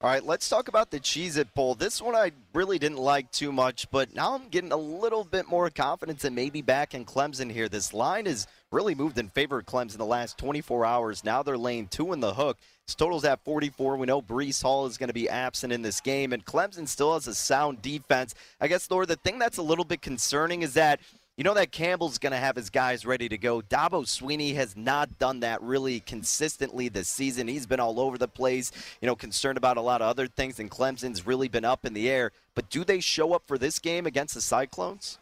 All 0.00 0.08
right, 0.08 0.24
let's 0.24 0.48
talk 0.48 0.68
about 0.68 0.92
the 0.92 1.00
Cheez 1.00 1.36
It 1.36 1.52
Bowl. 1.54 1.74
This 1.74 2.00
one 2.00 2.14
I 2.14 2.30
really 2.54 2.78
didn't 2.78 2.98
like 2.98 3.32
too 3.32 3.50
much, 3.50 3.90
but 3.90 4.14
now 4.14 4.36
I'm 4.36 4.48
getting 4.48 4.70
a 4.70 4.76
little 4.76 5.24
bit 5.24 5.48
more 5.48 5.68
confidence 5.70 6.22
and 6.22 6.36
maybe 6.36 6.62
back 6.62 6.94
in 6.94 7.04
Clemson 7.04 7.50
here. 7.50 7.68
This 7.68 7.92
line 7.92 8.26
has 8.26 8.46
really 8.70 8.94
moved 8.94 9.18
in 9.18 9.28
favor 9.28 9.58
of 9.58 9.66
Clemson 9.66 9.96
the 9.96 10.06
last 10.06 10.38
24 10.38 10.86
hours. 10.86 11.24
Now 11.24 11.42
they're 11.42 11.58
laying 11.58 11.88
two 11.88 12.12
in 12.12 12.20
the 12.20 12.34
hook. 12.34 12.58
His 12.86 12.94
total's 12.94 13.24
at 13.24 13.42
44. 13.44 13.96
We 13.96 14.06
know 14.06 14.22
Breece 14.22 14.62
Hall 14.62 14.86
is 14.86 14.98
going 14.98 15.08
to 15.08 15.14
be 15.14 15.28
absent 15.28 15.72
in 15.72 15.82
this 15.82 16.00
game, 16.00 16.32
and 16.32 16.46
Clemson 16.46 16.86
still 16.86 17.14
has 17.14 17.26
a 17.26 17.34
sound 17.34 17.82
defense. 17.82 18.36
I 18.60 18.68
guess, 18.68 18.86
Thor, 18.86 19.04
the 19.04 19.16
thing 19.16 19.40
that's 19.40 19.58
a 19.58 19.62
little 19.62 19.84
bit 19.84 20.00
concerning 20.00 20.62
is 20.62 20.74
that 20.74 21.00
you 21.38 21.44
know 21.44 21.54
that 21.54 21.70
Campbell's 21.70 22.18
going 22.18 22.32
to 22.32 22.36
have 22.36 22.56
his 22.56 22.68
guys 22.68 23.06
ready 23.06 23.28
to 23.28 23.38
go. 23.38 23.60
Dabo 23.60 24.04
Swinney 24.04 24.56
has 24.56 24.76
not 24.76 25.20
done 25.20 25.38
that 25.40 25.62
really 25.62 26.00
consistently 26.00 26.88
this 26.88 27.08
season. 27.08 27.46
He's 27.46 27.64
been 27.64 27.78
all 27.78 28.00
over 28.00 28.18
the 28.18 28.26
place, 28.26 28.72
you 29.00 29.06
know, 29.06 29.14
concerned 29.14 29.56
about 29.56 29.76
a 29.76 29.80
lot 29.80 30.02
of 30.02 30.08
other 30.08 30.26
things, 30.26 30.58
and 30.58 30.68
Clemson's 30.68 31.28
really 31.28 31.46
been 31.46 31.64
up 31.64 31.86
in 31.86 31.94
the 31.94 32.10
air. 32.10 32.32
But 32.56 32.70
do 32.70 32.82
they 32.82 32.98
show 32.98 33.34
up 33.34 33.44
for 33.46 33.56
this 33.56 33.78
game 33.78 34.04
against 34.04 34.34
the 34.34 34.40
Cyclones? 34.40 35.20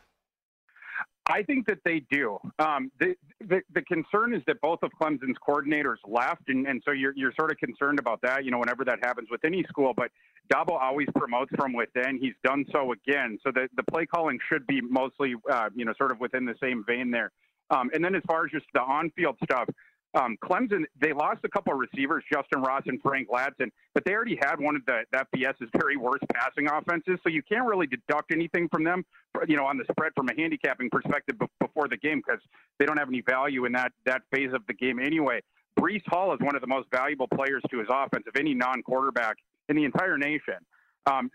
I 1.29 1.43
think 1.43 1.67
that 1.67 1.79
they 1.85 2.03
do. 2.11 2.39
Um, 2.59 2.91
the, 3.01 3.17
the, 3.41 3.61
the 3.75 3.83
concern 3.83 4.35
is 4.35 4.43
that 4.47 4.61
both 4.61 4.79
of 4.83 4.91
Clemson's 5.01 5.37
coordinators 5.47 5.97
left, 6.07 6.49
and, 6.49 6.67
and 6.67 6.81
so 6.85 6.93
you're 6.93 7.12
you're 7.17 7.33
sort 7.39 7.51
of 7.51 7.59
concerned 7.59 7.99
about 7.99 8.21
that. 8.23 8.45
You 8.45 8.51
know, 8.53 8.59
whenever 8.59 8.85
that 8.85 9.01
happens 9.03 9.29
with 9.31 9.45
any 9.45 9.65
school, 9.65 9.93
but 9.97 10.11
Dabo 10.53 10.81
always 10.81 11.09
promotes 11.17 11.51
from 11.57 11.73
within. 11.73 12.19
He's 12.21 12.35
done 12.45 12.65
so 12.71 12.93
again, 12.93 13.39
so 13.43 13.51
the 13.53 13.69
the 13.77 13.83
play 13.83 14.07
calling 14.07 14.39
should 14.49 14.67
be 14.67 14.81
mostly 14.81 15.35
uh, 15.51 15.71
you 15.75 15.85
know 15.85 15.95
sort 15.99 16.12
of 16.12 16.21
within 16.21 16.45
the 16.45 16.55
same 16.62 16.85
vein 16.87 17.11
there. 17.11 17.33
Um, 17.71 17.91
and 17.93 18.05
then 18.05 18.15
as 18.15 18.23
far 18.29 18.45
as 18.45 18.53
just 18.53 18.67
the 18.75 18.81
on-field 18.81 19.37
stuff, 19.43 19.69
um, 20.14 20.37
Clemson, 20.42 20.85
they 21.01 21.12
lost 21.12 21.40
a 21.45 21.49
couple 21.49 21.73
of 21.73 21.79
receivers, 21.79 22.25
Justin 22.33 22.62
Ross 22.62 22.83
and 22.87 23.01
Frank 23.03 23.29
Ladson, 23.29 23.71
but 23.95 24.05
they 24.05 24.12
already 24.12 24.38
had 24.40 24.57
one 24.59 24.77
of 24.77 24.85
the, 24.87 25.03
the 25.12 25.27
FBS's 25.35 25.69
very 25.79 25.97
worst 25.97 26.25
passing 26.33 26.69
offenses, 26.69 27.19
so 27.23 27.29
you 27.29 27.42
can't 27.42 27.66
really 27.66 27.87
deduct 27.87 28.33
anything 28.33 28.69
from 28.69 28.85
them, 28.85 29.05
you 29.47 29.57
know, 29.57 29.66
on 29.66 29.77
the 29.77 29.85
spread 29.90 30.12
from 30.16 30.29
a 30.29 30.35
handicapping 30.37 30.88
perspective 30.90 31.37
before 31.61 31.88
the 31.88 31.97
game 31.97 32.23
because 32.25 32.40
they 32.79 32.87
don't 32.87 32.97
have 32.97 33.09
any 33.09 33.21
value 33.21 33.64
in 33.64 33.73
that 33.73 33.92
that 34.05 34.23
phase 34.33 34.53
of 34.55 34.62
the 34.66 34.75
game 34.75 34.99
anyway. 34.99 35.40
Breece 35.79 36.07
Hall 36.07 36.33
is 36.33 36.40
one 36.40 36.55
of 36.55 36.62
the 36.62 36.66
most 36.66 36.88
valuable 36.90 37.29
players 37.29 37.62
to 37.71 37.79
his 37.79 37.88
offense 37.90 38.25
of 38.27 38.37
any 38.38 38.55
non-quarterback 38.55 39.37
in 39.69 39.77
the 39.77 39.85
entire 39.85 40.16
nation. 40.16 40.55
Um, 41.07 41.31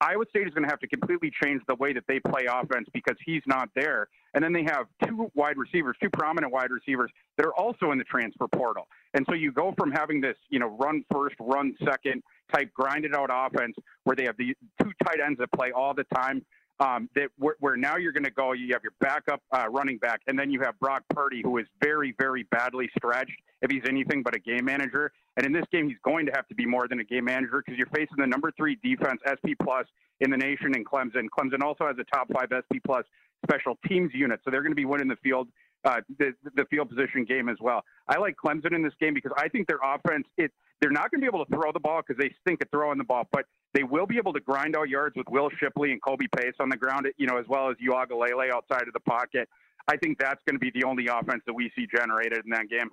Iowa 0.00 0.24
State 0.28 0.46
is 0.46 0.52
going 0.52 0.64
to 0.64 0.68
have 0.68 0.80
to 0.80 0.88
completely 0.88 1.32
change 1.42 1.62
the 1.66 1.74
way 1.76 1.92
that 1.92 2.04
they 2.06 2.20
play 2.20 2.46
offense 2.46 2.88
because 2.92 3.16
he's 3.24 3.42
not 3.46 3.70
there. 3.74 4.08
And 4.34 4.44
then 4.44 4.52
they 4.52 4.64
have 4.64 4.86
two 5.04 5.30
wide 5.34 5.56
receivers, 5.56 5.96
two 6.02 6.10
prominent 6.10 6.52
wide 6.52 6.70
receivers 6.70 7.10
that 7.36 7.46
are 7.46 7.54
also 7.54 7.92
in 7.92 7.98
the 7.98 8.04
transfer 8.04 8.46
portal. 8.48 8.86
And 9.14 9.24
so 9.28 9.34
you 9.34 9.52
go 9.52 9.74
from 9.78 9.90
having 9.90 10.20
this, 10.20 10.36
you 10.50 10.58
know, 10.58 10.76
run 10.78 11.04
first, 11.10 11.36
run 11.40 11.74
second 11.84 12.22
type 12.54 12.72
grinded 12.74 13.14
out 13.14 13.30
offense 13.32 13.74
where 14.04 14.14
they 14.14 14.24
have 14.24 14.36
the 14.36 14.54
two 14.82 14.92
tight 15.04 15.20
ends 15.24 15.38
that 15.38 15.50
play 15.52 15.72
all 15.72 15.94
the 15.94 16.04
time 16.14 16.44
um, 16.78 17.08
that 17.14 17.28
where, 17.38 17.56
where, 17.60 17.76
now 17.76 17.96
you're 17.96 18.12
going 18.12 18.24
to 18.24 18.30
go, 18.30 18.52
you 18.52 18.72
have 18.72 18.82
your 18.82 18.92
backup 19.00 19.40
uh, 19.50 19.66
running 19.70 19.98
back, 19.98 20.20
and 20.26 20.38
then 20.38 20.50
you 20.50 20.60
have 20.60 20.78
Brock 20.78 21.02
Purdy, 21.10 21.40
who 21.42 21.56
is 21.58 21.66
very, 21.82 22.14
very 22.18 22.42
badly 22.50 22.90
stretched 22.96 23.32
if 23.66 23.70
he's 23.70 23.88
anything 23.88 24.22
but 24.22 24.34
a 24.34 24.38
game 24.38 24.64
manager. 24.64 25.12
And 25.36 25.44
in 25.44 25.52
this 25.52 25.64
game, 25.70 25.88
he's 25.88 25.98
going 26.04 26.26
to 26.26 26.32
have 26.34 26.48
to 26.48 26.54
be 26.54 26.64
more 26.64 26.88
than 26.88 27.00
a 27.00 27.04
game 27.04 27.24
manager 27.24 27.62
because 27.64 27.76
you're 27.76 27.88
facing 27.88 28.16
the 28.18 28.26
number 28.26 28.52
three 28.56 28.78
defense, 28.82 29.20
SP 29.26 29.58
plus 29.62 29.86
in 30.20 30.30
the 30.30 30.36
nation 30.36 30.74
in 30.74 30.84
Clemson. 30.84 31.26
Clemson 31.36 31.62
also 31.62 31.86
has 31.86 31.96
a 31.98 32.04
top 32.04 32.28
five 32.32 32.48
SP 32.50 32.80
plus 32.84 33.04
special 33.44 33.78
teams 33.86 34.12
unit, 34.14 34.40
so 34.44 34.50
they're 34.50 34.62
going 34.62 34.72
to 34.72 34.76
be 34.76 34.86
winning 34.86 35.08
the 35.08 35.16
field. 35.16 35.48
Uh, 35.84 36.00
the, 36.18 36.32
the 36.56 36.64
field 36.64 36.88
position 36.88 37.24
game 37.24 37.48
as 37.48 37.58
well. 37.60 37.84
I 38.08 38.18
like 38.18 38.34
Clemson 38.44 38.74
in 38.74 38.82
this 38.82 38.94
game 38.98 39.14
because 39.14 39.30
I 39.36 39.46
think 39.48 39.68
their 39.68 39.78
offense 39.84 40.26
it 40.36 40.50
they're 40.80 40.90
not 40.90 41.10
going 41.10 41.20
to 41.20 41.24
be 41.24 41.26
able 41.26 41.44
to 41.44 41.50
throw 41.52 41.70
the 41.70 41.80
ball 41.80 42.02
because 42.06 42.20
they 42.20 42.34
stink 42.40 42.60
at 42.60 42.70
throwing 42.70 42.98
the 42.98 43.04
ball, 43.04 43.28
but 43.30 43.44
they 43.72 43.82
will 43.82 44.06
be 44.06 44.16
able 44.16 44.32
to 44.32 44.40
grind 44.40 44.76
out 44.76 44.88
yards 44.88 45.16
with 45.16 45.26
Will 45.30 45.48
Shipley 45.60 45.92
and 45.92 46.02
Kobe 46.02 46.26
Pace 46.36 46.54
on 46.60 46.68
the 46.68 46.76
ground, 46.76 47.06
you 47.18 47.26
know, 47.26 47.38
as 47.38 47.46
well 47.48 47.70
as 47.70 47.76
Uiagalelei 47.76 48.52
outside 48.52 48.88
of 48.88 48.94
the 48.94 49.00
pocket. 49.00 49.48
I 49.88 49.96
think 49.96 50.18
that's 50.18 50.40
going 50.46 50.56
to 50.56 50.60
be 50.60 50.70
the 50.74 50.84
only 50.84 51.06
offense 51.06 51.42
that 51.46 51.54
we 51.54 51.70
see 51.76 51.86
generated 51.86 52.40
in 52.44 52.50
that 52.50 52.68
game. 52.68 52.90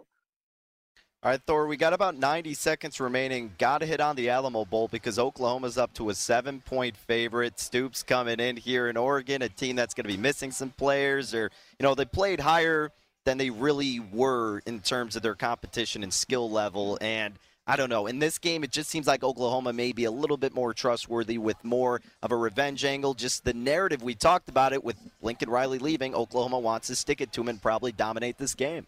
All 1.23 1.31
right, 1.31 1.41
Thor, 1.47 1.67
we 1.67 1.77
got 1.77 1.93
about 1.93 2.17
90 2.17 2.53
seconds 2.53 2.99
remaining. 2.99 3.53
Got 3.57 3.77
to 3.77 3.85
hit 3.85 4.01
on 4.01 4.17
the 4.17 4.29
Alamo 4.29 4.65
Bowl 4.65 4.89
because 4.89 5.17
Oklahoma's 5.17 5.77
up 5.77 5.93
to 5.93 6.09
a 6.09 6.13
seven 6.13 6.59
point 6.59 6.97
favorite. 6.97 7.61
Stoops 7.61 8.03
coming 8.03 8.41
in 8.41 8.57
here 8.57 8.89
in 8.89 8.97
Oregon, 8.97 9.41
a 9.41 9.47
team 9.47 9.77
that's 9.77 9.93
going 9.93 10.03
to 10.03 10.13
be 10.13 10.21
missing 10.21 10.51
some 10.51 10.71
players, 10.71 11.33
or, 11.33 11.49
you 11.79 11.83
know, 11.85 11.95
they 11.95 12.03
played 12.03 12.41
higher 12.41 12.91
than 13.23 13.37
they 13.37 13.49
really 13.49 14.01
were 14.01 14.61
in 14.65 14.81
terms 14.81 15.15
of 15.15 15.21
their 15.21 15.33
competition 15.33 16.03
and 16.03 16.13
skill 16.13 16.51
level. 16.51 16.97
And 16.99 17.35
I 17.65 17.77
don't 17.77 17.89
know. 17.89 18.07
In 18.07 18.19
this 18.19 18.37
game, 18.37 18.61
it 18.65 18.71
just 18.71 18.89
seems 18.89 19.07
like 19.07 19.23
Oklahoma 19.23 19.71
may 19.71 19.93
be 19.93 20.03
a 20.03 20.11
little 20.11 20.35
bit 20.35 20.53
more 20.53 20.73
trustworthy 20.73 21.37
with 21.37 21.63
more 21.63 22.01
of 22.21 22.33
a 22.33 22.35
revenge 22.35 22.83
angle. 22.83 23.13
Just 23.13 23.45
the 23.45 23.53
narrative 23.53 24.03
we 24.03 24.13
talked 24.13 24.49
about 24.49 24.73
it 24.73 24.83
with 24.83 24.97
Lincoln 25.21 25.49
Riley 25.49 25.79
leaving, 25.79 26.15
Oklahoma 26.15 26.59
wants 26.59 26.87
to 26.87 26.97
stick 26.97 27.21
it 27.21 27.31
to 27.31 27.39
him 27.39 27.47
and 27.47 27.61
probably 27.61 27.93
dominate 27.93 28.37
this 28.37 28.55
game. 28.55 28.87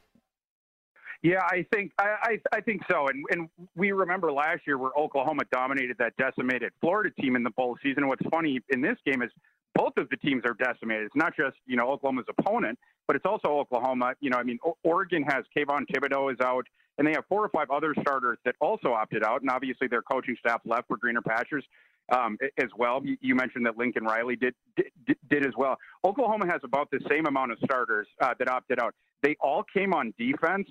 Yeah, 1.21 1.39
I 1.41 1.65
think 1.73 1.91
I, 1.97 2.15
I, 2.21 2.57
I 2.57 2.61
think 2.61 2.81
so. 2.89 3.07
And 3.07 3.25
and 3.31 3.49
we 3.75 3.91
remember 3.91 4.31
last 4.31 4.61
year 4.67 4.77
where 4.77 4.91
Oklahoma 4.97 5.43
dominated 5.51 5.97
that 5.99 6.15
decimated 6.17 6.71
Florida 6.81 7.09
team 7.19 7.35
in 7.35 7.43
the 7.43 7.49
bowl 7.51 7.77
season. 7.81 8.03
And 8.03 8.09
What's 8.09 8.25
funny 8.31 8.59
in 8.69 8.81
this 8.81 8.97
game 9.05 9.21
is 9.21 9.31
both 9.73 9.93
of 9.97 10.07
the 10.09 10.17
teams 10.17 10.43
are 10.45 10.53
decimated. 10.53 11.05
It's 11.05 11.15
not 11.15 11.35
just 11.35 11.57
you 11.65 11.75
know 11.77 11.89
Oklahoma's 11.91 12.25
opponent, 12.37 12.77
but 13.07 13.15
it's 13.15 13.25
also 13.25 13.49
Oklahoma. 13.59 14.13
You 14.19 14.29
know, 14.29 14.37
I 14.37 14.43
mean, 14.43 14.59
Oregon 14.83 15.23
has 15.23 15.45
Kayvon 15.57 15.85
Thibodeaux 15.91 16.33
is 16.33 16.39
out 16.41 16.67
and 16.97 17.05
they 17.05 17.11
have 17.11 17.25
four 17.27 17.43
or 17.43 17.49
five 17.49 17.69
other 17.71 17.93
starters 18.01 18.37
that 18.45 18.55
also 18.61 18.93
opted 18.93 19.21
out, 19.23 19.41
and 19.41 19.49
obviously 19.49 19.87
their 19.87 20.01
coaching 20.01 20.37
staff 20.39 20.61
left 20.65 20.87
for 20.87 20.95
greener 20.95 21.21
pastures. 21.21 21.65
um, 22.11 22.37
as 22.57 22.69
well. 22.77 23.01
You 23.03 23.35
mentioned 23.35 23.65
that 23.65 23.77
Lincoln 23.77 24.03
Riley 24.03 24.35
did, 24.35 24.53
did, 24.77 25.17
did 25.29 25.45
as 25.45 25.53
well. 25.57 25.77
Oklahoma 26.03 26.45
has 26.47 26.61
about 26.63 26.91
the 26.91 26.99
same 27.09 27.25
amount 27.25 27.51
of 27.51 27.57
starters 27.63 28.07
uh, 28.21 28.33
that 28.37 28.47
opted 28.47 28.79
out. 28.79 28.93
They 29.23 29.35
all 29.39 29.63
came 29.63 29.93
on 29.93 30.13
defense. 30.17 30.67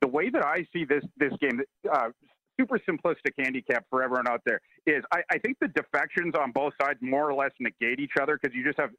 The 0.00 0.08
way 0.08 0.30
that 0.30 0.44
I 0.44 0.66
see 0.72 0.84
this 0.84 1.04
this 1.16 1.32
game, 1.40 1.60
uh, 1.90 2.08
super 2.58 2.78
simplistic 2.78 3.32
handicap 3.38 3.84
for 3.90 4.02
everyone 4.02 4.28
out 4.28 4.40
there 4.44 4.60
is 4.86 5.04
I, 5.12 5.22
I, 5.30 5.38
think 5.38 5.58
the 5.60 5.68
defections 5.68 6.34
on 6.38 6.52
both 6.52 6.72
sides 6.80 6.98
more 7.02 7.28
or 7.28 7.34
less 7.34 7.50
negate 7.60 8.00
each 8.00 8.12
other 8.20 8.38
because 8.40 8.54
you 8.54 8.64
just 8.64 8.78
have 8.78 8.90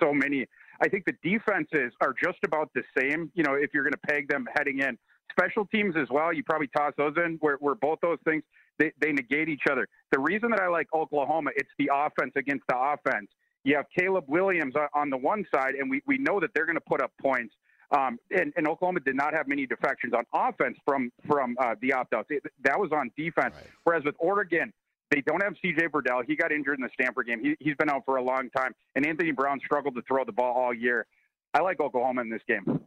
so 0.00 0.12
many. 0.12 0.46
I 0.80 0.88
think 0.88 1.04
the 1.04 1.14
defenses 1.22 1.92
are 2.00 2.14
just 2.22 2.38
about 2.44 2.70
the 2.74 2.82
same. 2.98 3.30
You 3.34 3.44
know, 3.44 3.54
if 3.54 3.70
you're 3.72 3.84
going 3.84 3.92
to 3.92 4.12
peg 4.12 4.28
them 4.28 4.46
heading 4.56 4.80
in, 4.80 4.98
special 5.30 5.66
teams 5.66 5.94
as 5.96 6.08
well, 6.10 6.32
you 6.32 6.42
probably 6.42 6.68
toss 6.76 6.92
those 6.96 7.14
in 7.16 7.38
where, 7.40 7.56
where 7.56 7.74
both 7.74 7.98
those 8.02 8.18
things 8.24 8.42
they, 8.78 8.92
they 9.00 9.12
negate 9.12 9.48
each 9.48 9.64
other. 9.70 9.88
The 10.12 10.20
reason 10.20 10.50
that 10.50 10.60
I 10.60 10.68
like 10.68 10.86
Oklahoma, 10.94 11.50
it's 11.56 11.70
the 11.78 11.90
offense 11.92 12.32
against 12.36 12.64
the 12.68 12.76
offense. 12.78 13.28
You 13.64 13.76
have 13.76 13.86
Caleb 13.96 14.24
Williams 14.28 14.74
on 14.94 15.10
the 15.10 15.16
one 15.16 15.44
side, 15.54 15.74
and 15.74 15.90
we, 15.90 16.00
we 16.06 16.16
know 16.18 16.40
that 16.40 16.50
they're 16.54 16.64
going 16.66 16.76
to 16.76 16.80
put 16.88 17.02
up 17.02 17.12
points. 17.20 17.54
Um, 17.90 18.18
and, 18.30 18.52
and, 18.56 18.68
Oklahoma 18.68 19.00
did 19.00 19.16
not 19.16 19.32
have 19.32 19.48
many 19.48 19.66
defections 19.66 20.12
on 20.12 20.24
offense 20.34 20.76
from 20.84 21.10
from 21.26 21.56
uh, 21.58 21.74
the 21.80 21.94
opt-outs. 21.94 22.28
that 22.62 22.78
was 22.78 22.90
on 22.92 23.10
defense. 23.16 23.54
Right. 23.54 23.66
Whereas 23.84 24.04
with 24.04 24.14
Oregon, 24.18 24.74
they 25.10 25.22
don't 25.22 25.42
have 25.42 25.54
C.J. 25.62 25.88
Verdell. 25.88 26.22
He 26.26 26.36
got 26.36 26.52
injured 26.52 26.78
in 26.78 26.82
the 26.82 26.90
Stanford 26.92 27.26
game. 27.26 27.42
He, 27.42 27.56
he's 27.60 27.76
been 27.76 27.88
out 27.88 28.04
for 28.04 28.16
a 28.16 28.22
long 28.22 28.50
time. 28.50 28.74
And 28.94 29.06
Anthony 29.06 29.30
Brown 29.30 29.58
struggled 29.64 29.94
to 29.94 30.02
throw 30.02 30.24
the 30.24 30.32
ball 30.32 30.54
all 30.54 30.74
year. 30.74 31.06
I 31.54 31.60
like 31.60 31.80
Oklahoma 31.80 32.20
in 32.20 32.28
this 32.28 32.42
game. 32.46 32.80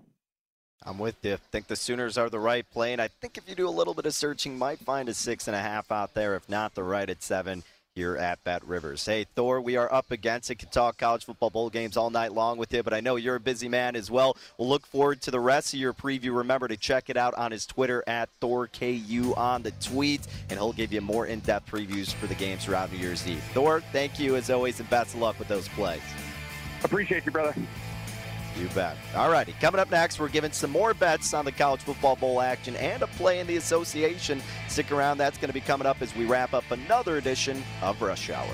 I'm 0.83 0.99
with 0.99 1.15
you. 1.23 1.33
I 1.33 1.37
think 1.51 1.67
the 1.67 1.75
Sooners 1.75 2.17
are 2.17 2.29
the 2.29 2.39
right 2.39 2.67
play, 2.71 2.91
and 2.91 3.01
I 3.01 3.07
think 3.07 3.37
if 3.37 3.47
you 3.47 3.53
do 3.53 3.67
a 3.67 3.69
little 3.69 3.93
bit 3.93 4.07
of 4.07 4.15
searching, 4.15 4.57
might 4.57 4.79
find 4.79 5.09
a 5.09 5.13
six 5.13 5.47
and 5.47 5.55
a 5.55 5.59
half 5.59 5.91
out 5.91 6.15
there. 6.15 6.35
If 6.35 6.49
not, 6.49 6.73
the 6.73 6.83
right 6.83 7.07
at 7.07 7.21
seven 7.21 7.63
here 7.95 8.15
at 8.15 8.41
Bet 8.43 8.65
Rivers. 8.65 9.05
Hey, 9.05 9.25
Thor, 9.35 9.59
we 9.59 9.75
are 9.75 9.91
up 9.91 10.11
against 10.11 10.49
it. 10.49 10.55
Could 10.55 10.71
talk 10.71 10.97
college 10.97 11.25
football 11.25 11.49
bowl 11.49 11.69
games 11.69 11.97
all 11.97 12.09
night 12.09 12.31
long 12.31 12.57
with 12.57 12.73
you, 12.73 12.83
but 12.83 12.93
I 12.93 13.01
know 13.01 13.17
you're 13.17 13.35
a 13.35 13.39
busy 13.39 13.67
man 13.67 13.95
as 13.95 14.09
well. 14.09 14.37
We'll 14.57 14.69
look 14.69 14.85
forward 14.85 15.21
to 15.23 15.31
the 15.31 15.39
rest 15.39 15.73
of 15.73 15.79
your 15.79 15.93
preview. 15.93 16.37
Remember 16.37 16.67
to 16.67 16.77
check 16.77 17.09
it 17.09 17.17
out 17.17 17.33
on 17.33 17.51
his 17.51 17.65
Twitter 17.65 18.03
at 18.07 18.29
ThorKU 18.41 19.37
on 19.37 19.63
the 19.63 19.71
tweets, 19.73 20.27
and 20.49 20.57
he'll 20.57 20.71
give 20.71 20.93
you 20.93 21.01
more 21.01 21.25
in-depth 21.25 21.69
previews 21.69 22.13
for 22.13 22.27
the 22.27 22.35
games 22.35 22.63
throughout 22.63 22.91
New 22.93 22.99
Year's 22.99 23.27
Eve. 23.27 23.43
Thor, 23.53 23.81
thank 23.91 24.19
you 24.19 24.37
as 24.37 24.49
always, 24.49 24.79
and 24.79 24.89
best 24.89 25.13
of 25.13 25.19
luck 25.19 25.37
with 25.37 25.49
those 25.49 25.67
plays. 25.69 26.01
Appreciate 26.83 27.25
you, 27.25 27.31
brother. 27.31 27.53
You 28.59 28.67
bet. 28.69 28.97
All 29.15 29.31
righty. 29.31 29.53
Coming 29.59 29.79
up 29.79 29.89
next, 29.89 30.19
we're 30.19 30.29
giving 30.29 30.51
some 30.51 30.71
more 30.71 30.93
bets 30.93 31.33
on 31.33 31.45
the 31.45 31.51
College 31.51 31.81
Football 31.81 32.15
Bowl 32.15 32.41
action 32.41 32.75
and 32.75 33.01
a 33.01 33.07
play 33.07 33.39
in 33.39 33.47
the 33.47 33.57
association. 33.57 34.41
Stick 34.67 34.91
around. 34.91 35.17
That's 35.17 35.37
going 35.37 35.49
to 35.49 35.53
be 35.53 35.61
coming 35.61 35.87
up 35.87 36.01
as 36.01 36.15
we 36.15 36.25
wrap 36.25 36.53
up 36.53 36.69
another 36.69 37.17
edition 37.17 37.63
of 37.81 38.01
Rush 38.01 38.29
Hour. 38.29 38.53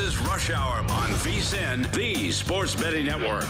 This 0.00 0.14
is 0.14 0.20
Rush 0.20 0.48
Hour 0.48 0.78
on 0.78 1.10
VSIN, 1.20 1.92
the 1.92 2.32
Sports 2.32 2.74
Betting 2.74 3.04
Network. 3.04 3.44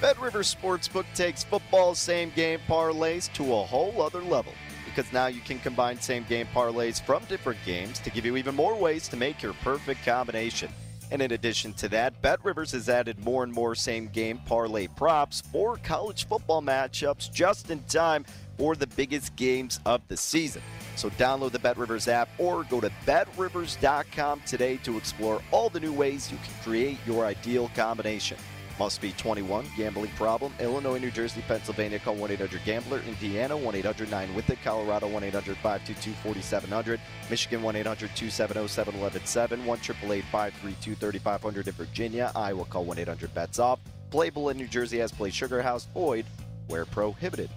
Bet 0.00 0.16
River 0.20 0.44
Sportsbook 0.44 1.06
takes 1.16 1.42
football 1.42 1.96
same 1.96 2.30
game 2.36 2.60
parlays 2.68 3.32
to 3.32 3.52
a 3.52 3.64
whole 3.64 4.00
other 4.00 4.22
level 4.22 4.52
because 4.84 5.12
now 5.12 5.26
you 5.26 5.40
can 5.40 5.58
combine 5.58 6.00
same 6.00 6.22
game 6.28 6.46
parlays 6.54 7.02
from 7.02 7.24
different 7.24 7.58
games 7.66 7.98
to 7.98 8.10
give 8.10 8.24
you 8.24 8.36
even 8.36 8.54
more 8.54 8.76
ways 8.76 9.08
to 9.08 9.16
make 9.16 9.42
your 9.42 9.54
perfect 9.54 10.04
combination. 10.04 10.70
And 11.10 11.20
in 11.20 11.32
addition 11.32 11.72
to 11.74 11.88
that, 11.88 12.22
Bet 12.22 12.44
Rivers 12.44 12.70
has 12.70 12.88
added 12.88 13.24
more 13.24 13.42
and 13.42 13.52
more 13.52 13.74
same 13.74 14.06
game 14.06 14.38
parlay 14.46 14.86
props 14.86 15.40
for 15.40 15.76
college 15.78 16.28
football 16.28 16.62
matchups 16.62 17.32
just 17.32 17.70
in 17.70 17.82
time 17.84 18.24
for 18.60 18.76
the 18.76 18.86
biggest 18.88 19.34
games 19.36 19.80
of 19.86 20.06
the 20.08 20.16
season. 20.18 20.60
So 20.94 21.08
download 21.10 21.52
the 21.52 21.58
BetRivers 21.58 22.08
app 22.08 22.28
or 22.36 22.64
go 22.64 22.78
to 22.78 22.92
betrivers.com 23.06 24.42
today 24.44 24.76
to 24.82 24.98
explore 24.98 25.40
all 25.50 25.70
the 25.70 25.80
new 25.80 25.94
ways 25.94 26.30
you 26.30 26.36
can 26.44 26.52
create 26.62 26.98
your 27.06 27.24
ideal 27.24 27.70
combination. 27.74 28.36
Must 28.78 29.00
be 29.00 29.12
21. 29.12 29.64
Gambling 29.78 30.10
problem. 30.10 30.52
Illinois, 30.60 30.98
New 30.98 31.10
Jersey, 31.10 31.42
Pennsylvania. 31.48 31.98
Call 31.98 32.16
1 32.16 32.32
800 32.32 32.60
Gambler. 32.66 33.00
Indiana 33.08 33.56
1 33.56 33.74
800 33.76 34.10
9 34.10 34.34
with 34.34 34.50
it. 34.50 34.58
Colorado 34.62 35.08
1 35.08 35.24
800 35.24 35.56
522 35.56 36.12
4700. 36.22 37.00
Michigan 37.30 37.62
1 37.62 37.76
800 37.76 38.10
270 38.14 38.68
7117. 38.68 39.66
1 39.66 39.78
532 39.78 40.94
3500 40.94 41.68
in 41.68 41.74
Virginia. 41.74 42.32
Iowa 42.36 42.66
call 42.66 42.84
1 42.84 42.98
800 42.98 43.34
bets 43.34 43.58
off. 43.58 43.80
Playable 44.10 44.50
in 44.50 44.58
New 44.58 44.68
Jersey 44.68 44.98
has 44.98 45.12
play 45.12 45.30
Sugar 45.30 45.62
House. 45.62 45.86
Void 45.94 46.26
where 46.68 46.84
prohibited. 46.84 47.50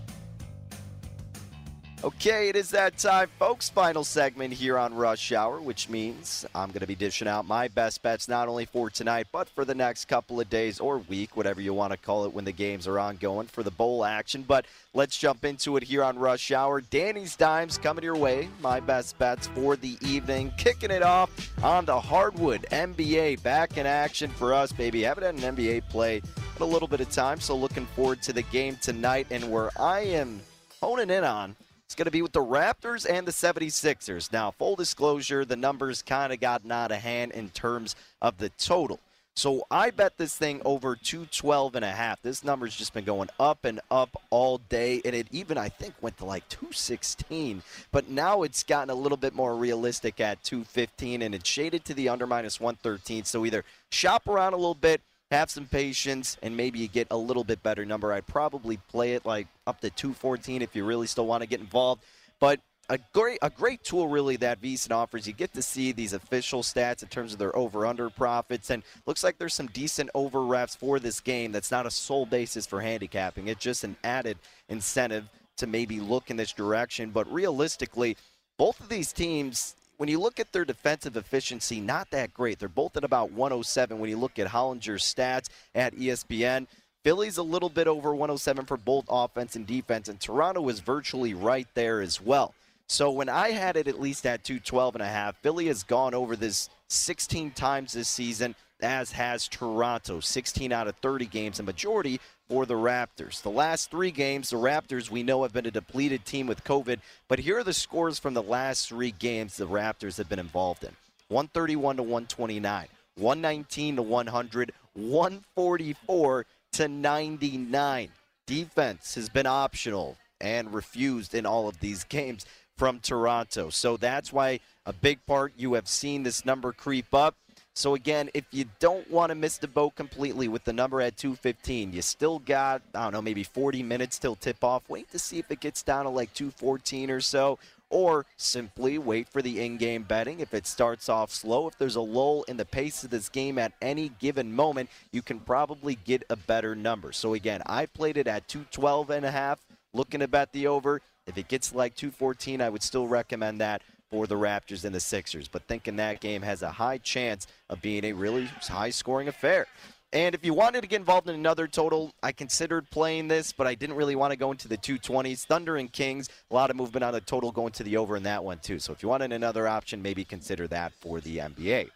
Okay, 2.04 2.50
it 2.50 2.58
is 2.58 2.70
that 2.72 2.98
time, 2.98 3.30
folks. 3.40 3.70
Final 3.70 4.04
segment 4.04 4.52
here 4.52 4.78
on 4.78 4.94
Rush 4.94 5.32
Hour, 5.32 5.62
which 5.62 5.88
means 5.88 6.46
I'm 6.54 6.68
going 6.68 6.82
to 6.82 6.88
be 6.88 6.96
dishing 6.96 7.30
out 7.30 7.48
my 7.48 7.70
best 7.70 8.02
bets 8.02 8.28
not 8.28 8.50
only 8.50 8.66
for 8.66 8.90
tonight, 8.90 9.28
but 9.32 9.48
for 9.48 9.64
the 9.64 9.74
next 9.74 10.10
couple 10.10 10.42
of 10.42 10.50
days 10.50 10.82
or 10.82 10.98
week, 10.98 11.38
whatever 11.38 11.62
you 11.62 11.74
want 11.74 11.94
to 11.94 11.98
call 11.98 12.26
it 12.26 12.34
when 12.34 12.44
the 12.44 12.52
games 12.52 12.90
are 12.90 13.00
ongoing 13.00 13.48
for 13.48 13.64
the 13.64 13.72
bowl 13.72 14.04
action. 14.04 14.44
But 14.46 14.66
let's 14.94 15.18
jump 15.18 15.46
into 15.46 15.78
it 15.78 15.84
here 15.84 16.04
on 16.04 16.20
Rush 16.20 16.52
Hour. 16.52 16.82
Danny's 16.82 17.38
Dimes 17.38 17.78
coming 17.78 18.04
your 18.04 18.18
way. 18.18 18.50
My 18.62 18.82
best 18.82 19.18
bets 19.18 19.48
for 19.48 19.78
the 19.78 19.98
evening. 20.02 20.52
Kicking 20.58 20.92
it 20.92 21.04
off 21.04 21.30
on 21.64 21.86
the 21.86 22.02
hardwood 22.02 22.66
NBA. 22.70 23.42
Back 23.44 23.78
in 23.78 23.86
action 23.86 24.30
for 24.30 24.54
us, 24.54 24.74
baby. 24.74 25.04
Haven't 25.04 25.24
had 25.24 25.36
an 25.36 25.56
NBA 25.56 25.88
play 25.88 26.18
in 26.18 26.62
a 26.62 26.66
little 26.66 26.90
bit 26.90 27.00
of 27.00 27.10
time, 27.12 27.40
so 27.40 27.56
looking 27.56 27.86
forward 27.96 28.22
to 28.24 28.34
the 28.34 28.44
game 28.44 28.76
tonight. 28.82 29.28
And 29.32 29.50
where 29.50 29.70
I 29.80 30.02
am 30.02 30.42
honing 30.82 31.10
in 31.10 31.24
on 31.24 31.56
it's 31.94 31.98
going 32.00 32.06
to 32.06 32.12
be 32.12 32.24
with 32.24 32.32
the 32.32 32.40
Raptors 32.40 33.08
and 33.08 33.28
the 33.28 33.32
76ers. 33.32 34.34
Now, 34.34 34.50
full 34.50 34.76
disclosure, 34.76 35.46
the 35.46 35.56
numbers 35.56 36.02
kind 36.02 36.34
of 36.34 36.40
gotten 36.40 36.72
out 36.72 36.92
of 36.92 36.98
hand 36.98 37.34
in 37.34 37.52
terms 37.52 37.96
of 38.20 38.40
the 38.40 38.50
total. 38.50 39.00
So 39.36 39.68
I 39.70 39.92
bet 39.92 40.18
this 40.18 40.36
thing 40.36 40.60
over 40.66 40.96
212 40.96 41.76
and 41.76 41.86
a 41.86 41.92
half. 41.92 42.20
This 42.24 42.44
number's 42.44 42.76
just 42.76 42.96
been 42.96 43.04
going 43.04 43.30
up 43.40 43.64
and 43.64 43.80
up 43.92 44.20
all 44.32 44.58
day 44.58 45.04
and 45.06 45.14
it 45.14 45.28
even 45.30 45.56
I 45.56 45.70
think 45.70 45.94
went 46.02 46.18
to 46.18 46.26
like 46.26 46.50
216, 46.50 47.62
but 47.92 48.10
now 48.10 48.42
it's 48.42 48.64
gotten 48.64 48.90
a 48.90 48.96
little 48.96 49.18
bit 49.18 49.36
more 49.36 49.56
realistic 49.56 50.20
at 50.20 50.44
215 50.44 51.22
and 51.22 51.36
it's 51.36 51.48
shaded 51.48 51.86
to 51.86 51.94
the 51.94 52.10
under 52.10 52.26
minus 52.26 52.60
113. 52.60 53.24
So 53.24 53.46
either 53.46 53.64
shop 53.92 54.28
around 54.28 54.54
a 54.54 54.58
little 54.58 54.74
bit 54.74 55.00
have 55.34 55.50
some 55.50 55.66
patience, 55.66 56.38
and 56.44 56.56
maybe 56.56 56.80
you 56.80 56.88
get 56.88 57.08
a 57.12 57.18
little 57.18 57.44
bit 57.44 57.62
better 57.64 57.86
number. 57.86 58.14
I'd 58.14 58.28
probably 58.28 58.78
play 58.78 59.14
it 59.14 59.26
like 59.26 59.48
up 59.68 59.82
to 59.82 59.90
214 59.90 60.62
if 60.62 60.76
you 60.76 60.86
really 60.86 61.08
still 61.08 61.26
want 61.26 61.42
to 61.42 61.48
get 61.48 61.60
involved. 61.60 62.04
But 62.40 62.60
a 62.90 63.00
great 63.14 63.40
a 63.42 63.50
great 63.50 63.84
tool 63.84 64.08
really 64.08 64.36
that 64.38 64.62
VSiN 64.62 64.92
offers. 64.92 65.26
You 65.26 65.34
get 65.34 65.54
to 65.54 65.62
see 65.62 65.92
these 65.92 66.14
official 66.14 66.62
stats 66.62 67.02
in 67.02 67.10
terms 67.10 67.34
of 67.34 67.40
their 67.40 67.56
over 67.56 67.86
under 67.86 68.10
profits, 68.10 68.70
and 68.70 68.84
looks 69.06 69.24
like 69.24 69.38
there's 69.38 69.54
some 69.54 69.68
decent 69.68 70.10
over 70.14 70.44
reps 70.44 70.76
for 70.76 71.00
this 71.00 71.20
game. 71.20 71.52
That's 71.52 71.72
not 71.72 71.86
a 71.86 71.92
sole 71.92 72.26
basis 72.26 72.66
for 72.66 72.82
handicapping. 72.82 73.48
It's 73.48 73.62
just 73.62 73.84
an 73.84 73.96
added 74.04 74.38
incentive 74.70 75.28
to 75.58 75.68
maybe 75.68 76.00
look 76.00 76.30
in 76.30 76.38
this 76.38 76.52
direction. 76.52 77.12
But 77.12 77.32
realistically, 77.32 78.18
both 78.58 78.80
of 78.80 78.90
these 78.90 79.12
teams. 79.14 79.76
When 79.98 80.10
you 80.10 80.20
look 80.20 80.40
at 80.40 80.52
their 80.52 80.66
defensive 80.66 81.16
efficiency, 81.16 81.80
not 81.80 82.10
that 82.12 82.34
great. 82.34 82.60
They're 82.60 82.68
both 82.68 82.98
at 82.98 83.04
about 83.04 83.32
107 83.32 84.00
when 84.00 84.10
you 84.10 84.18
look 84.18 84.40
at 84.40 84.48
Hollinger's 84.48 85.04
stats 85.04 85.50
at 85.76 85.96
ESPN. 85.96 86.68
Philly's 87.04 87.38
a 87.38 87.44
little 87.44 87.70
bit 87.70 87.88
over 87.88 88.12
107 88.12 88.66
for 88.66 88.78
both 88.78 89.06
offense 89.10 89.56
and 89.56 89.68
defense, 89.68 90.08
and 90.08 90.20
Toronto 90.20 90.68
is 90.70 90.80
virtually 90.80 91.34
right 91.34 91.68
there 91.74 92.02
as 92.02 92.22
well. 92.22 92.56
So 92.88 93.12
when 93.12 93.30
I 93.30 93.52
had 93.52 93.76
it 93.76 93.88
at 93.88 94.00
least 94.00 94.26
at 94.26 94.44
212 94.44 94.96
and 94.96 95.02
a 95.02 95.08
half, 95.08 95.38
Philly 95.38 95.68
has 95.68 95.84
gone 95.84 96.14
over 96.14 96.36
this 96.36 96.70
16 96.88 97.52
times 97.52 97.94
this 97.94 98.08
season, 98.08 98.56
as 98.84 99.14
has 99.14 99.48
Toronto, 99.48 100.20
16 100.20 100.72
out 100.72 100.88
of 100.88 100.96
30 100.98 101.26
games, 101.26 101.60
a 101.60 101.64
majority 101.64 102.20
for 102.48 102.66
the 102.66 102.76
Raptors. 102.76 103.42
The 103.42 103.50
last 103.50 103.90
three 103.90 104.12
games, 104.12 104.50
the 104.50 104.58
Raptors 104.58 105.10
we 105.10 105.24
know 105.24 105.44
have 105.44 105.54
been 105.54 105.66
a 105.66 105.72
depleted 105.72 106.26
team 106.26 106.46
with 106.46 106.64
COVID, 106.64 107.00
but 107.28 107.40
here 107.40 107.58
are 107.58 107.64
the 107.64 107.74
scores 107.74 108.20
from 108.20 108.34
the 108.34 108.44
last 108.44 108.90
three 108.90 109.12
games 109.12 109.58
the 109.58 109.68
Raptors 109.68 110.18
have 110.18 110.30
been 110.30 110.40
involved 110.40 110.84
in 110.84 110.92
131 111.30 111.98
to 111.98 112.04
129, 112.04 112.88
119 113.16 113.96
to 113.96 114.02
100, 114.02 114.72
144 114.94 116.46
to 116.74 116.88
99. 116.88 118.10
Defense 118.46 119.16
has 119.16 119.30
been 119.30 119.46
optional 119.48 120.18
and 120.42 120.74
refused 120.74 121.34
in 121.34 121.46
all 121.46 121.70
of 121.70 121.80
these 121.80 122.04
games 122.04 122.46
from 122.78 123.00
Toronto. 123.00 123.70
So 123.70 123.98
that's 123.98 124.34
why 124.34 124.60
a 124.86 124.94
big 124.94 125.26
part 125.26 125.54
you 125.56 125.74
have 125.76 125.88
seen 125.88 126.24
this 126.24 126.46
number 126.46 126.74
creep 126.74 127.14
up. 127.14 127.36
So 127.76 127.96
again, 127.96 128.30
if 128.36 128.46
you 128.52 128.66
don't 128.80 129.10
want 129.10 129.32
to 129.32 129.36
miss 129.36 129.58
the 129.58 129.68
boat 129.68 129.96
completely 129.96 130.48
with 130.48 130.64
the 130.64 130.74
number 130.74 131.02
at 131.02 131.18
215, 131.18 131.92
you 131.92 132.02
still 132.04 132.38
got, 132.38 132.84
I 132.94 133.04
don't 133.04 133.14
know, 133.14 133.22
maybe 133.22 133.44
40 133.44 133.82
minutes 133.82 134.20
till 134.20 134.36
tip 134.36 134.64
off. 134.64 134.88
Wait 134.90 135.10
to 135.12 135.18
see 135.18 135.40
if 135.40 135.50
it 135.50 135.60
gets 135.60 135.82
down 135.82 136.06
to 136.06 136.12
like 136.12 136.34
214 136.34 137.10
or 137.10 137.20
so. 137.20 137.58
Or 137.90 138.26
simply 138.38 138.98
wait 138.98 139.28
for 139.28 139.42
the 139.42 139.64
in 139.64 139.78
game 139.78 140.04
betting. 140.04 140.40
If 140.40 140.54
it 140.54 140.66
starts 140.66 141.10
off 141.10 141.32
slow, 141.32 141.68
if 141.68 141.78
there's 141.78 141.96
a 141.96 142.02
lull 142.02 142.44
in 142.48 142.58
the 142.58 142.66
pace 142.66 143.04
of 143.04 143.12
this 143.12 143.30
game 143.30 143.60
at 143.60 143.74
any 143.82 144.10
given 144.20 144.52
moment, 144.52 144.90
you 145.12 145.22
can 145.22 145.40
probably 145.40 145.96
get 145.96 146.24
a 146.30 146.36
better 146.36 146.76
number. 146.76 147.12
So 147.12 147.34
again, 147.34 147.62
I 147.66 147.86
played 147.86 148.18
it 148.18 148.28
at 148.28 148.48
212 148.48 149.12
and 149.12 149.26
a 149.26 149.32
half, 149.32 149.60
looking 149.94 150.22
to 150.22 150.28
bet 150.28 150.52
the 150.54 150.68
over. 150.68 151.02
If 151.28 151.38
it 151.38 151.48
gets 151.48 151.74
like 151.74 151.96
214, 151.96 152.62
I 152.62 152.70
would 152.70 152.84
still 152.84 153.08
recommend 153.08 153.62
that 153.62 153.82
for 154.14 154.28
the 154.28 154.36
Raptors 154.36 154.86
and 154.86 154.94
the 154.94 155.00
Sixers, 155.00 155.48
but 155.48 155.64
thinking 155.64 155.96
that 155.96 156.20
game 156.20 156.44
has 156.44 156.62
a 156.62 156.70
high 156.70 157.00
chance 157.00 157.48
of 157.72 157.82
being 157.82 158.06
a 158.06 158.14
really 158.14 158.46
high 158.62 158.92
scoring 158.92 159.28
affair. 159.28 159.66
And 160.14 160.36
if 160.36 160.46
you 160.46 160.54
wanted 160.54 160.82
to 160.82 160.88
get 160.88 161.00
involved 161.00 161.28
in 161.28 161.34
another 161.34 161.68
total, 161.68 162.14
I 162.22 162.32
considered 162.32 162.88
playing 162.92 163.28
this, 163.28 163.52
but 163.52 163.66
I 163.66 163.74
didn't 163.74 163.96
really 163.96 164.16
want 164.16 164.30
to 164.30 164.38
go 164.38 164.52
into 164.52 164.68
the 164.68 164.78
220s. 164.78 165.46
Thunder 165.46 165.78
and 165.78 165.92
Kings, 165.92 166.30
a 166.52 166.54
lot 166.54 166.70
of 166.70 166.76
movement 166.76 167.04
on 167.04 167.14
the 167.14 167.22
total 167.22 167.52
going 167.52 167.72
to 167.72 167.84
the 167.84 167.98
over 167.98 168.16
in 168.16 168.22
that 168.22 168.44
one, 168.44 168.60
too. 168.60 168.78
So 168.78 168.94
if 168.94 169.02
you 169.02 169.10
wanted 169.10 169.34
another 169.34 169.68
option, 169.68 170.04
maybe 170.04 170.24
consider 170.24 170.68
that 170.68 170.94
for 170.94 171.20
the 171.20 171.38
NBA. 171.40 171.90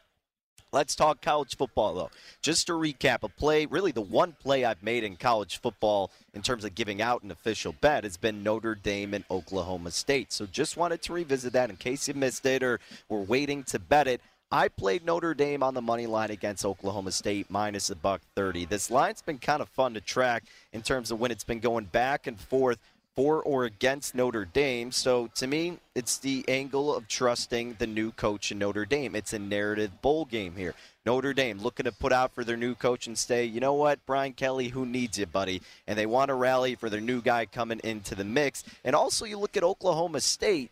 Let's 0.77 0.93
talk 0.93 1.21
college 1.21 1.57
football, 1.57 1.95
though. 1.95 2.11
Just 2.43 2.67
to 2.67 2.73
recap, 2.73 3.23
a 3.23 3.29
play, 3.29 3.65
really 3.65 3.91
the 3.91 3.99
one 3.99 4.33
play 4.33 4.63
I've 4.63 4.83
made 4.83 5.03
in 5.03 5.15
college 5.15 5.59
football 5.59 6.11
in 6.35 6.43
terms 6.43 6.63
of 6.63 6.75
giving 6.75 7.01
out 7.01 7.23
an 7.23 7.31
official 7.31 7.73
bet 7.81 8.03
has 8.03 8.15
been 8.15 8.43
Notre 8.43 8.75
Dame 8.75 9.15
and 9.15 9.23
Oklahoma 9.31 9.89
State. 9.89 10.31
So 10.31 10.45
just 10.45 10.77
wanted 10.77 11.01
to 11.01 11.13
revisit 11.13 11.53
that 11.53 11.71
in 11.71 11.77
case 11.77 12.07
you 12.07 12.13
missed 12.13 12.45
it 12.45 12.61
or 12.61 12.79
were 13.09 13.23
waiting 13.23 13.63
to 13.63 13.79
bet 13.79 14.05
it. 14.07 14.21
I 14.51 14.67
played 14.67 15.03
Notre 15.03 15.33
Dame 15.33 15.63
on 15.63 15.73
the 15.73 15.81
money 15.81 16.05
line 16.05 16.29
against 16.29 16.63
Oklahoma 16.63 17.11
State 17.11 17.49
minus 17.49 17.89
a 17.89 17.95
buck 17.95 18.21
30. 18.35 18.65
This 18.65 18.91
line's 18.91 19.23
been 19.23 19.39
kind 19.39 19.63
of 19.63 19.69
fun 19.69 19.95
to 19.95 19.99
track 19.99 20.43
in 20.73 20.83
terms 20.83 21.09
of 21.09 21.19
when 21.19 21.31
it's 21.31 21.43
been 21.43 21.59
going 21.59 21.85
back 21.85 22.27
and 22.27 22.39
forth 22.39 22.77
for 23.17 23.41
or 23.41 23.65
against 23.65 24.13
Notre 24.13 24.45
Dame. 24.45 24.91
So 24.91 25.27
to 25.35 25.47
me, 25.47 25.79
it's 25.95 26.19
the 26.19 26.45
angle 26.47 26.95
of 26.95 27.07
trusting 27.07 27.77
the 27.79 27.87
new 27.87 28.11
coach 28.11 28.51
in 28.51 28.59
Notre 28.59 28.85
Dame. 28.85 29.15
It's 29.15 29.33
a 29.33 29.39
narrative 29.39 30.03
bowl 30.03 30.25
game 30.25 30.55
here. 30.55 30.75
Notre 31.03 31.33
Dame 31.33 31.57
looking 31.57 31.85
to 31.85 31.91
put 31.91 32.13
out 32.13 32.31
for 32.35 32.43
their 32.43 32.55
new 32.55 32.75
coach 32.75 33.07
and 33.07 33.17
say, 33.17 33.43
you 33.43 33.59
know 33.59 33.73
what, 33.73 34.05
Brian 34.05 34.33
Kelly, 34.33 34.67
who 34.67 34.85
needs 34.85 35.17
you, 35.17 35.25
buddy? 35.25 35.63
And 35.87 35.97
they 35.97 36.05
want 36.05 36.29
to 36.29 36.35
rally 36.35 36.75
for 36.75 36.91
their 36.91 37.01
new 37.01 37.19
guy 37.19 37.47
coming 37.47 37.81
into 37.83 38.13
the 38.13 38.23
mix. 38.23 38.63
And 38.85 38.95
also, 38.95 39.25
you 39.25 39.39
look 39.39 39.57
at 39.57 39.63
Oklahoma 39.63 40.21
State. 40.21 40.69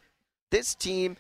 This 0.52 0.76
team 0.76 1.18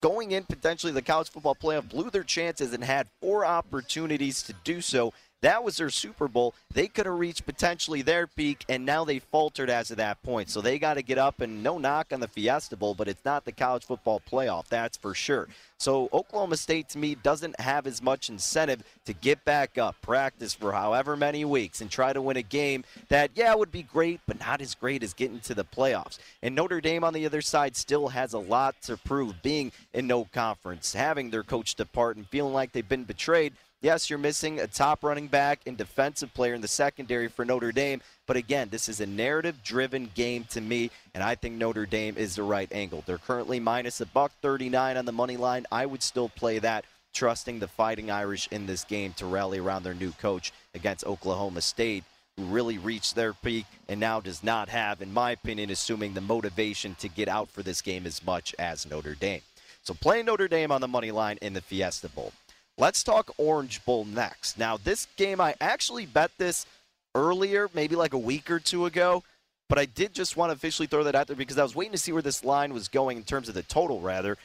going 0.00 0.30
in 0.32 0.44
potentially 0.44 0.92
the 0.92 1.02
college 1.02 1.28
football 1.28 1.54
playoff 1.54 1.88
blew 1.88 2.08
their 2.08 2.22
chances 2.22 2.72
and 2.72 2.82
had 2.82 3.08
four 3.20 3.44
opportunities 3.44 4.42
to 4.44 4.54
do 4.64 4.80
so 4.80 5.12
that 5.42 5.62
was 5.62 5.76
their 5.76 5.90
Super 5.90 6.28
Bowl. 6.28 6.54
They 6.72 6.88
could 6.88 7.06
have 7.06 7.18
reached 7.18 7.46
potentially 7.46 8.02
their 8.02 8.26
peak, 8.26 8.64
and 8.68 8.84
now 8.84 9.04
they 9.04 9.18
faltered 9.18 9.70
as 9.70 9.90
of 9.90 9.98
that 9.98 10.22
point. 10.22 10.48
So 10.48 10.60
they 10.60 10.78
got 10.78 10.94
to 10.94 11.02
get 11.02 11.18
up 11.18 11.40
and 11.40 11.62
no 11.62 11.78
knock 11.78 12.08
on 12.12 12.20
the 12.20 12.28
Fiesta 12.28 12.76
Bowl, 12.76 12.94
but 12.94 13.08
it's 13.08 13.24
not 13.24 13.44
the 13.44 13.52
college 13.52 13.84
football 13.84 14.20
playoff, 14.30 14.66
that's 14.68 14.96
for 14.96 15.14
sure. 15.14 15.48
So 15.78 16.08
Oklahoma 16.12 16.56
State 16.56 16.88
to 16.90 16.98
me 16.98 17.14
doesn't 17.16 17.60
have 17.60 17.86
as 17.86 18.02
much 18.02 18.30
incentive 18.30 18.82
to 19.04 19.12
get 19.12 19.44
back 19.44 19.76
up, 19.76 19.94
practice 20.00 20.54
for 20.54 20.72
however 20.72 21.16
many 21.16 21.44
weeks, 21.44 21.82
and 21.82 21.90
try 21.90 22.14
to 22.14 22.22
win 22.22 22.38
a 22.38 22.42
game 22.42 22.84
that, 23.08 23.30
yeah, 23.34 23.54
would 23.54 23.70
be 23.70 23.82
great, 23.82 24.20
but 24.26 24.40
not 24.40 24.62
as 24.62 24.74
great 24.74 25.02
as 25.02 25.12
getting 25.12 25.40
to 25.40 25.54
the 25.54 25.64
playoffs. 25.64 26.18
And 26.42 26.54
Notre 26.54 26.80
Dame 26.80 27.04
on 27.04 27.12
the 27.12 27.26
other 27.26 27.42
side 27.42 27.76
still 27.76 28.08
has 28.08 28.32
a 28.32 28.38
lot 28.38 28.80
to 28.82 28.96
prove, 28.96 29.42
being 29.42 29.70
in 29.92 30.06
no 30.06 30.24
conference, 30.24 30.94
having 30.94 31.30
their 31.30 31.42
coach 31.42 31.74
depart, 31.74 32.16
and 32.16 32.26
feeling 32.26 32.54
like 32.54 32.72
they've 32.72 32.88
been 32.88 33.04
betrayed. 33.04 33.52
Yes, 33.82 34.08
you're 34.08 34.18
missing 34.18 34.58
a 34.58 34.66
top 34.66 35.04
running 35.04 35.26
back 35.26 35.60
and 35.66 35.76
defensive 35.76 36.32
player 36.32 36.54
in 36.54 36.62
the 36.62 36.68
secondary 36.68 37.28
for 37.28 37.44
Notre 37.44 37.72
Dame. 37.72 38.00
But 38.26 38.38
again, 38.38 38.68
this 38.70 38.88
is 38.88 39.00
a 39.00 39.06
narrative 39.06 39.62
driven 39.62 40.10
game 40.14 40.44
to 40.50 40.62
me, 40.62 40.90
and 41.14 41.22
I 41.22 41.34
think 41.34 41.56
Notre 41.56 41.84
Dame 41.84 42.16
is 42.16 42.36
the 42.36 42.42
right 42.42 42.72
angle. 42.72 43.04
They're 43.04 43.18
currently 43.18 43.60
minus 43.60 44.00
a 44.00 44.06
buck 44.06 44.32
39 44.40 44.96
on 44.96 45.04
the 45.04 45.12
money 45.12 45.36
line. 45.36 45.66
I 45.70 45.84
would 45.84 46.02
still 46.02 46.30
play 46.30 46.58
that, 46.60 46.86
trusting 47.12 47.58
the 47.58 47.68
Fighting 47.68 48.10
Irish 48.10 48.48
in 48.50 48.64
this 48.64 48.82
game 48.82 49.12
to 49.18 49.26
rally 49.26 49.58
around 49.58 49.82
their 49.82 49.94
new 49.94 50.12
coach 50.12 50.52
against 50.74 51.04
Oklahoma 51.04 51.60
State, 51.60 52.04
who 52.38 52.44
really 52.44 52.78
reached 52.78 53.14
their 53.14 53.34
peak 53.34 53.66
and 53.88 54.00
now 54.00 54.20
does 54.20 54.42
not 54.42 54.70
have, 54.70 55.02
in 55.02 55.12
my 55.12 55.32
opinion, 55.32 55.68
assuming 55.68 56.14
the 56.14 56.20
motivation 56.22 56.94
to 56.96 57.08
get 57.08 57.28
out 57.28 57.50
for 57.50 57.62
this 57.62 57.82
game 57.82 58.06
as 58.06 58.24
much 58.24 58.54
as 58.58 58.88
Notre 58.88 59.14
Dame. 59.14 59.42
So 59.82 59.92
playing 59.92 60.26
Notre 60.26 60.48
Dame 60.48 60.72
on 60.72 60.80
the 60.80 60.88
money 60.88 61.10
line 61.10 61.38
in 61.42 61.52
the 61.52 61.60
Fiesta 61.60 62.08
Bowl. 62.08 62.32
Let's 62.78 63.02
talk 63.02 63.30
Orange 63.38 63.82
Bowl 63.86 64.04
next. 64.04 64.58
Now, 64.58 64.76
this 64.76 65.06
game, 65.16 65.40
I 65.40 65.54
actually 65.62 66.04
bet 66.04 66.30
this 66.36 66.66
earlier, 67.14 67.70
maybe 67.72 67.96
like 67.96 68.12
a 68.12 68.18
week 68.18 68.50
or 68.50 68.60
two 68.60 68.84
ago, 68.84 69.24
but 69.70 69.78
I 69.78 69.86
did 69.86 70.12
just 70.12 70.36
want 70.36 70.50
to 70.50 70.54
officially 70.54 70.86
throw 70.86 71.02
that 71.04 71.14
out 71.14 71.26
there 71.26 71.36
because 71.36 71.56
I 71.56 71.62
was 71.62 71.74
waiting 71.74 71.92
to 71.92 71.98
see 71.98 72.12
where 72.12 72.20
this 72.20 72.44
line 72.44 72.74
was 72.74 72.88
going 72.88 73.16
in 73.16 73.22
terms 73.22 73.48
of 73.48 73.54
the 73.54 73.62
total, 73.62 74.00
rather. 74.00 74.36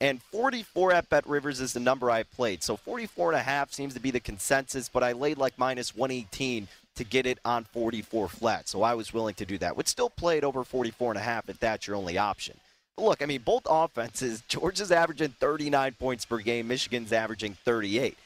And 0.00 0.22
44 0.22 0.92
at 0.92 1.10
Bet 1.10 1.26
Rivers 1.26 1.60
is 1.60 1.72
the 1.72 1.80
number 1.80 2.12
I 2.12 2.22
played. 2.22 2.62
So 2.62 2.76
44 2.76 3.32
and 3.32 3.40
a 3.40 3.42
half 3.42 3.72
seems 3.72 3.94
to 3.94 4.00
be 4.00 4.12
the 4.12 4.20
consensus, 4.20 4.88
but 4.88 5.02
I 5.02 5.10
laid 5.10 5.38
like 5.38 5.58
minus 5.58 5.92
118 5.92 6.68
to 6.94 7.04
get 7.04 7.26
it 7.26 7.40
on 7.44 7.64
44 7.64 8.28
flat. 8.28 8.68
So 8.68 8.82
I 8.82 8.94
was 8.94 9.12
willing 9.12 9.34
to 9.34 9.44
do 9.44 9.58
that. 9.58 9.76
Would 9.76 9.88
still 9.88 10.10
play 10.10 10.38
it 10.38 10.44
over 10.44 10.62
44 10.62 11.10
and 11.10 11.18
a 11.18 11.22
half 11.22 11.48
if 11.48 11.58
that's 11.58 11.88
your 11.88 11.96
only 11.96 12.18
option 12.18 12.56
look, 12.98 13.22
I 13.22 13.26
mean, 13.26 13.42
both 13.42 13.62
offenses, 13.68 14.42
Georgia's 14.48 14.92
averaging 14.92 15.34
39 15.38 15.94
points 15.98 16.24
per 16.24 16.38
game, 16.38 16.68
Michigan's 16.68 17.12
averaging 17.12 17.56
38. 17.64 18.16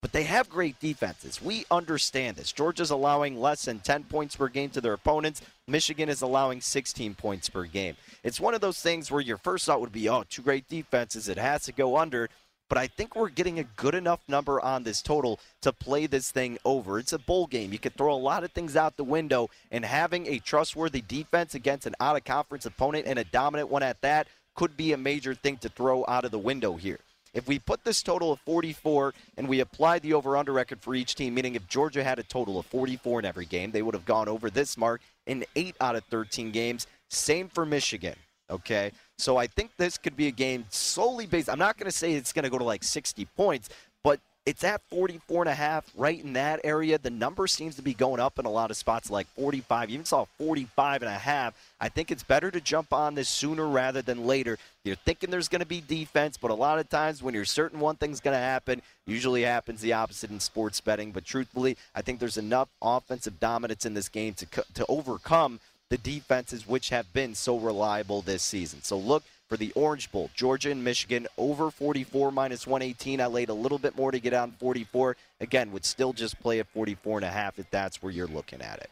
But 0.00 0.12
they 0.12 0.22
have 0.24 0.48
great 0.48 0.78
defenses. 0.78 1.42
We 1.42 1.64
understand 1.72 2.36
this. 2.36 2.52
Georgia's 2.52 2.90
allowing 2.90 3.40
less 3.40 3.64
than 3.64 3.80
10 3.80 4.04
points 4.04 4.36
per 4.36 4.46
game 4.46 4.70
to 4.70 4.80
their 4.80 4.92
opponents. 4.92 5.42
Michigan 5.66 6.08
is 6.08 6.22
allowing 6.22 6.60
16 6.60 7.16
points 7.16 7.48
per 7.48 7.64
game. 7.64 7.96
It's 8.22 8.38
one 8.38 8.54
of 8.54 8.60
those 8.60 8.80
things 8.80 9.10
where 9.10 9.20
your 9.20 9.38
first 9.38 9.66
thought 9.66 9.80
would 9.80 9.90
be, 9.90 10.08
oh, 10.08 10.22
two 10.28 10.42
great 10.42 10.68
defenses. 10.68 11.28
It 11.28 11.36
has 11.36 11.64
to 11.64 11.72
go 11.72 11.96
under 11.96 12.30
but 12.68 12.78
I 12.78 12.86
think 12.86 13.16
we're 13.16 13.28
getting 13.28 13.58
a 13.58 13.64
good 13.64 13.94
enough 13.94 14.20
number 14.28 14.60
on 14.60 14.82
this 14.82 15.02
total 15.02 15.40
to 15.62 15.72
play 15.72 16.06
this 16.06 16.30
thing 16.30 16.58
over. 16.64 16.98
It's 16.98 17.12
a 17.12 17.18
bowl 17.18 17.46
game. 17.46 17.72
You 17.72 17.78
could 17.78 17.96
throw 17.96 18.12
a 18.12 18.16
lot 18.16 18.44
of 18.44 18.52
things 18.52 18.76
out 18.76 18.96
the 18.96 19.04
window, 19.04 19.48
and 19.70 19.84
having 19.84 20.26
a 20.26 20.38
trustworthy 20.38 21.00
defense 21.00 21.54
against 21.54 21.86
an 21.86 21.94
out 22.00 22.16
of 22.16 22.24
conference 22.24 22.66
opponent 22.66 23.06
and 23.06 23.18
a 23.18 23.24
dominant 23.24 23.70
one 23.70 23.82
at 23.82 24.00
that 24.02 24.28
could 24.54 24.76
be 24.76 24.92
a 24.92 24.96
major 24.96 25.34
thing 25.34 25.56
to 25.58 25.68
throw 25.68 26.04
out 26.08 26.24
of 26.24 26.30
the 26.30 26.38
window 26.38 26.76
here. 26.76 26.98
If 27.34 27.46
we 27.46 27.58
put 27.58 27.84
this 27.84 28.02
total 28.02 28.32
of 28.32 28.40
44 28.40 29.14
and 29.36 29.48
we 29.48 29.60
apply 29.60 29.98
the 30.00 30.14
over 30.14 30.36
under 30.36 30.52
record 30.52 30.80
for 30.80 30.94
each 30.94 31.14
team, 31.14 31.34
meaning 31.34 31.54
if 31.54 31.68
Georgia 31.68 32.02
had 32.02 32.18
a 32.18 32.22
total 32.22 32.58
of 32.58 32.66
44 32.66 33.20
in 33.20 33.24
every 33.24 33.44
game, 33.44 33.70
they 33.70 33.82
would 33.82 33.94
have 33.94 34.06
gone 34.06 34.28
over 34.28 34.50
this 34.50 34.76
mark 34.76 35.00
in 35.26 35.44
8 35.54 35.76
out 35.80 35.94
of 35.94 36.04
13 36.04 36.50
games. 36.50 36.86
Same 37.08 37.48
for 37.48 37.64
Michigan. 37.64 38.16
Okay. 38.50 38.92
So 39.18 39.36
I 39.36 39.46
think 39.46 39.70
this 39.76 39.98
could 39.98 40.16
be 40.16 40.28
a 40.28 40.30
game 40.30 40.64
solely 40.70 41.26
based. 41.26 41.50
I'm 41.50 41.58
not 41.58 41.76
going 41.76 41.90
to 41.90 41.96
say 41.96 42.12
it's 42.12 42.32
going 42.32 42.44
to 42.44 42.50
go 42.50 42.58
to 42.58 42.64
like 42.64 42.82
60 42.84 43.24
points, 43.36 43.68
but 44.02 44.20
It's 44.48 44.64
at 44.64 44.80
44 44.88 45.42
and 45.42 45.50
a 45.50 45.54
half, 45.54 45.84
right 45.94 46.24
in 46.24 46.32
that 46.32 46.60
area. 46.64 46.96
The 46.96 47.10
number 47.10 47.46
seems 47.46 47.76
to 47.76 47.82
be 47.82 47.92
going 47.92 48.18
up 48.18 48.38
in 48.38 48.46
a 48.46 48.50
lot 48.50 48.70
of 48.70 48.78
spots, 48.78 49.10
like 49.10 49.26
45. 49.34 49.90
You 49.90 49.94
even 49.96 50.06
saw 50.06 50.24
45 50.38 51.02
and 51.02 51.10
a 51.10 51.18
half. 51.18 51.52
I 51.78 51.90
think 51.90 52.10
it's 52.10 52.22
better 52.22 52.50
to 52.50 52.58
jump 52.58 52.94
on 52.94 53.14
this 53.14 53.28
sooner 53.28 53.68
rather 53.68 54.00
than 54.00 54.24
later. 54.24 54.56
You're 54.84 54.96
thinking 54.96 55.30
there's 55.30 55.48
going 55.48 55.60
to 55.60 55.66
be 55.66 55.82
defense, 55.86 56.38
but 56.38 56.50
a 56.50 56.54
lot 56.54 56.78
of 56.78 56.88
times 56.88 57.22
when 57.22 57.34
you're 57.34 57.44
certain 57.44 57.78
one 57.78 57.96
thing's 57.96 58.20
going 58.20 58.34
to 58.34 58.40
happen, 58.40 58.80
usually 59.06 59.42
happens 59.42 59.82
the 59.82 59.92
opposite 59.92 60.30
in 60.30 60.40
sports 60.40 60.80
betting. 60.80 61.12
But 61.12 61.26
truthfully, 61.26 61.76
I 61.94 62.00
think 62.00 62.18
there's 62.18 62.38
enough 62.38 62.70
offensive 62.80 63.38
dominance 63.38 63.84
in 63.84 63.92
this 63.92 64.08
game 64.08 64.32
to 64.32 64.46
to 64.72 64.86
overcome 64.88 65.60
the 65.90 65.98
defenses 65.98 66.66
which 66.66 66.90
have 66.90 67.12
been 67.12 67.34
so 67.34 67.58
reliable 67.58 68.22
this 68.22 68.42
season. 68.42 68.82
So 68.82 68.98
look 68.98 69.22
for 69.48 69.56
the 69.56 69.72
Orange 69.72 70.12
Bowl. 70.12 70.30
Georgia 70.34 70.70
and 70.70 70.84
Michigan 70.84 71.26
over 71.38 71.70
44 71.70 72.30
minus 72.30 72.66
118. 72.66 73.20
I 73.20 73.26
laid 73.26 73.48
a 73.48 73.54
little 73.54 73.78
bit 73.78 73.96
more 73.96 74.10
to 74.10 74.20
get 74.20 74.34
on 74.34 74.52
44. 74.52 75.16
Again, 75.40 75.72
would 75.72 75.86
still 75.86 76.12
just 76.12 76.38
play 76.40 76.60
at 76.60 76.68
44 76.68 77.18
and 77.18 77.24
a 77.24 77.30
half 77.30 77.58
if 77.58 77.70
that's 77.70 78.02
where 78.02 78.12
you're 78.12 78.26
looking 78.26 78.60
at 78.60 78.78
it. 78.80 78.90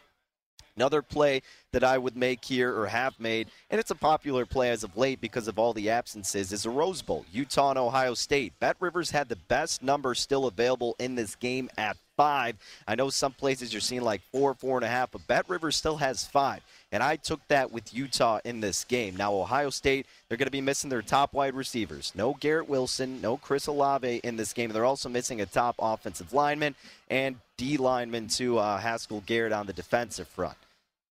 Another 0.77 1.01
play 1.01 1.41
that 1.73 1.83
I 1.83 1.97
would 1.97 2.17
make 2.17 2.45
here 2.45 2.79
or 2.79 2.87
have 2.87 3.19
made, 3.19 3.49
and 3.71 3.81
it's 3.81 3.91
a 3.91 3.95
popular 3.95 4.45
play 4.45 4.71
as 4.71 4.85
of 4.85 4.95
late 4.95 5.23
because 5.23 5.49
of 5.49 5.59
all 5.59 5.73
the 5.73 5.89
absences, 5.89 6.53
is 6.53 6.67
a 6.67 6.71
Rose 6.71 7.01
Bowl. 7.01 7.25
Utah 7.33 7.71
and 7.71 7.79
Ohio 7.79 8.13
State. 8.13 8.53
Bet 8.61 8.77
Rivers 8.79 9.11
had 9.11 9.31
the 9.31 9.37
best 9.37 9.83
number 9.83 10.15
still 10.15 10.45
available 10.45 10.95
in 10.99 11.15
this 11.15 11.35
game 11.35 11.71
at 11.79 11.97
five. 12.15 12.57
I 12.87 12.95
know 12.95 13.09
some 13.09 13.33
places 13.33 13.73
you're 13.73 13.81
seeing 13.81 14.03
like 14.03 14.21
four, 14.33 14.53
four 14.55 14.77
and 14.77 14.85
a 14.85 14.89
half, 14.89 15.13
but 15.13 15.27
Bet 15.27 15.49
Rivers 15.49 15.77
still 15.77 15.97
has 15.97 16.25
five. 16.27 16.61
And 16.93 17.03
I 17.03 17.17
took 17.17 17.41
that 17.49 17.73
with 17.73 17.93
Utah 17.93 18.39
in 18.45 18.61
this 18.61 18.85
game. 18.85 19.17
Now, 19.17 19.35
Ohio 19.35 19.71
State, 19.71 20.07
they're 20.29 20.39
going 20.39 20.47
to 20.47 20.53
be 20.53 20.61
missing 20.61 20.89
their 20.89 21.03
top 21.03 21.33
wide 21.35 21.55
receivers. 21.55 22.13
No 22.15 22.35
Garrett 22.35 22.69
Wilson, 22.69 23.21
no 23.21 23.37
Chris 23.37 23.67
Olave 23.67 24.21
in 24.23 24.37
this 24.37 24.53
game. 24.53 24.71
They're 24.71 24.85
also 24.85 25.09
missing 25.09 25.41
a 25.41 25.47
top 25.47 25.75
offensive 25.79 26.33
lineman 26.33 26.77
and 27.11 27.37
D 27.57 27.77
lineman 27.77 28.29
to 28.29 28.59
uh, 28.59 28.79
Haskell 28.79 29.23
Garrett 29.27 29.53
on 29.53 29.67
the 29.67 29.73
defensive 29.73 30.29
front. 30.29 30.57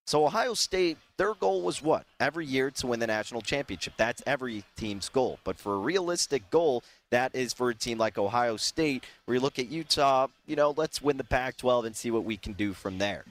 So 0.07 0.26
Ohio 0.26 0.53
State, 0.53 0.97
their 1.17 1.34
goal 1.34 1.63
was 1.63 1.82
what? 1.82 2.05
Every 2.19 2.45
year 2.45 2.69
to 2.71 2.88
win 2.88 2.99
the 2.99 3.07
national 3.07 3.41
championship. 3.41 3.93
That's 3.97 4.21
every 4.28 4.63
team's 4.78 5.09
goal. 5.09 5.39
But 5.43 5.57
for 5.57 5.73
a 5.73 5.80
realistic 5.80 6.49
goal, 6.51 6.84
that 7.09 7.34
is 7.34 7.53
for 7.53 7.71
a 7.71 7.76
team 7.76 7.97
like 7.97 8.17
Ohio 8.17 8.55
State, 8.55 9.03
where 9.26 9.36
you 9.36 9.41
look 9.41 9.57
at 9.57 9.69
Utah, 9.69 10.28
you 10.45 10.55
know, 10.55 10.76
let's 10.78 11.01
win 11.01 11.17
the 11.17 11.23
Pac 11.23 11.57
12 11.57 11.86
and 11.86 11.95
see 11.95 12.11
what 12.11 12.23
we 12.23 12.38
can 12.38 12.53
do 12.53 12.73
from 12.73 12.99
there. 12.99 13.26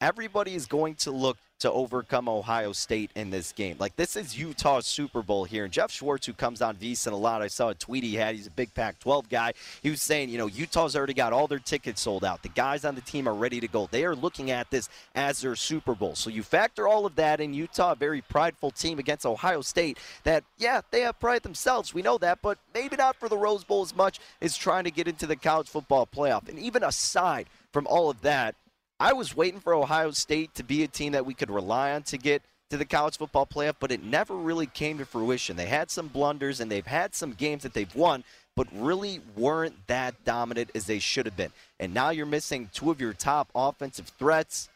Everybody 0.00 0.54
is 0.54 0.66
going 0.66 0.94
to 0.96 1.10
look 1.10 1.36
to 1.60 1.70
overcome 1.70 2.28
Ohio 2.28 2.72
State 2.72 3.10
in 3.14 3.30
this 3.30 3.52
game. 3.52 3.76
Like 3.78 3.94
this 3.96 4.16
is 4.16 4.36
Utah's 4.36 4.86
Super 4.86 5.22
Bowl 5.22 5.44
here. 5.44 5.64
And 5.64 5.72
Jeff 5.72 5.90
Schwartz, 5.90 6.26
who 6.26 6.32
comes 6.32 6.60
on 6.62 6.76
VSiN 6.76 7.12
a 7.12 7.16
lot, 7.16 7.42
I 7.42 7.48
saw 7.48 7.68
a 7.68 7.74
tweet 7.74 8.02
he 8.02 8.14
had. 8.14 8.34
He's 8.34 8.46
a 8.46 8.50
big 8.50 8.74
Pac-12 8.74 9.28
guy. 9.28 9.52
He 9.82 9.90
was 9.90 10.02
saying, 10.02 10.30
you 10.30 10.38
know, 10.38 10.46
Utah's 10.46 10.96
already 10.96 11.14
got 11.14 11.32
all 11.32 11.46
their 11.46 11.58
tickets 11.58 12.00
sold 12.00 12.24
out. 12.24 12.42
The 12.42 12.48
guys 12.48 12.84
on 12.84 12.94
the 12.94 13.00
team 13.02 13.28
are 13.28 13.34
ready 13.34 13.60
to 13.60 13.68
go. 13.68 13.88
They 13.90 14.04
are 14.04 14.16
looking 14.16 14.50
at 14.50 14.70
this 14.70 14.88
as 15.14 15.42
their 15.42 15.54
Super 15.54 15.94
Bowl. 15.94 16.14
So 16.14 16.30
you 16.30 16.42
factor 16.42 16.88
all 16.88 17.06
of 17.06 17.14
that 17.16 17.40
in. 17.40 17.54
Utah, 17.54 17.92
a 17.92 17.96
very 17.96 18.22
prideful 18.22 18.70
team 18.70 18.98
against 18.98 19.26
Ohio 19.26 19.60
State. 19.60 19.98
That 20.24 20.44
yeah, 20.58 20.80
they 20.90 21.02
have 21.02 21.20
pride 21.20 21.42
themselves. 21.42 21.92
We 21.92 22.02
know 22.02 22.16
that, 22.18 22.40
but 22.42 22.58
maybe 22.72 22.96
not 22.96 23.16
for 23.16 23.28
the 23.28 23.36
Rose 23.36 23.64
Bowl 23.64 23.82
as 23.82 23.94
much 23.94 24.18
as 24.40 24.56
trying 24.56 24.84
to 24.84 24.90
get 24.90 25.08
into 25.08 25.26
the 25.26 25.36
college 25.36 25.68
football 25.68 26.06
playoff. 26.06 26.48
And 26.48 26.58
even 26.58 26.82
aside 26.82 27.48
from 27.72 27.86
all 27.86 28.08
of 28.08 28.22
that, 28.22 28.54
I 29.00 29.14
was 29.14 29.34
waiting 29.34 29.60
for 29.60 29.74
Ohio 29.74 30.10
State 30.10 30.54
to 30.56 30.62
be 30.62 30.84
a 30.84 30.88
team 30.88 31.12
that 31.12 31.24
we 31.24 31.32
could 31.32 31.50
rely 31.50 31.92
on 31.92 32.02
to 32.04 32.18
get 32.18 32.42
to 32.68 32.76
the 32.76 32.84
college 32.84 33.16
football 33.16 33.46
playoff, 33.46 33.76
but 33.80 33.90
it 33.90 34.04
never 34.04 34.36
really 34.36 34.66
came 34.66 34.98
to 34.98 35.06
fruition. 35.06 35.56
They 35.56 35.66
had 35.66 35.90
some 35.90 36.08
blunders 36.08 36.60
and 36.60 36.70
they've 36.70 36.86
had 36.86 37.14
some 37.14 37.32
games 37.32 37.62
that 37.62 37.72
they've 37.72 37.94
won, 37.96 38.24
but 38.54 38.68
really 38.72 39.22
weren't 39.34 39.86
that 39.86 40.22
dominant 40.24 40.70
as 40.74 40.84
they 40.84 40.98
should 40.98 41.24
have 41.24 41.36
been. 41.36 41.50
And 41.80 41.94
now 41.94 42.10
you're 42.10 42.26
missing 42.26 42.68
two 42.74 42.90
of 42.90 43.00
your 43.00 43.14
top 43.14 43.48
offensive 43.54 44.12
threats, 44.18 44.68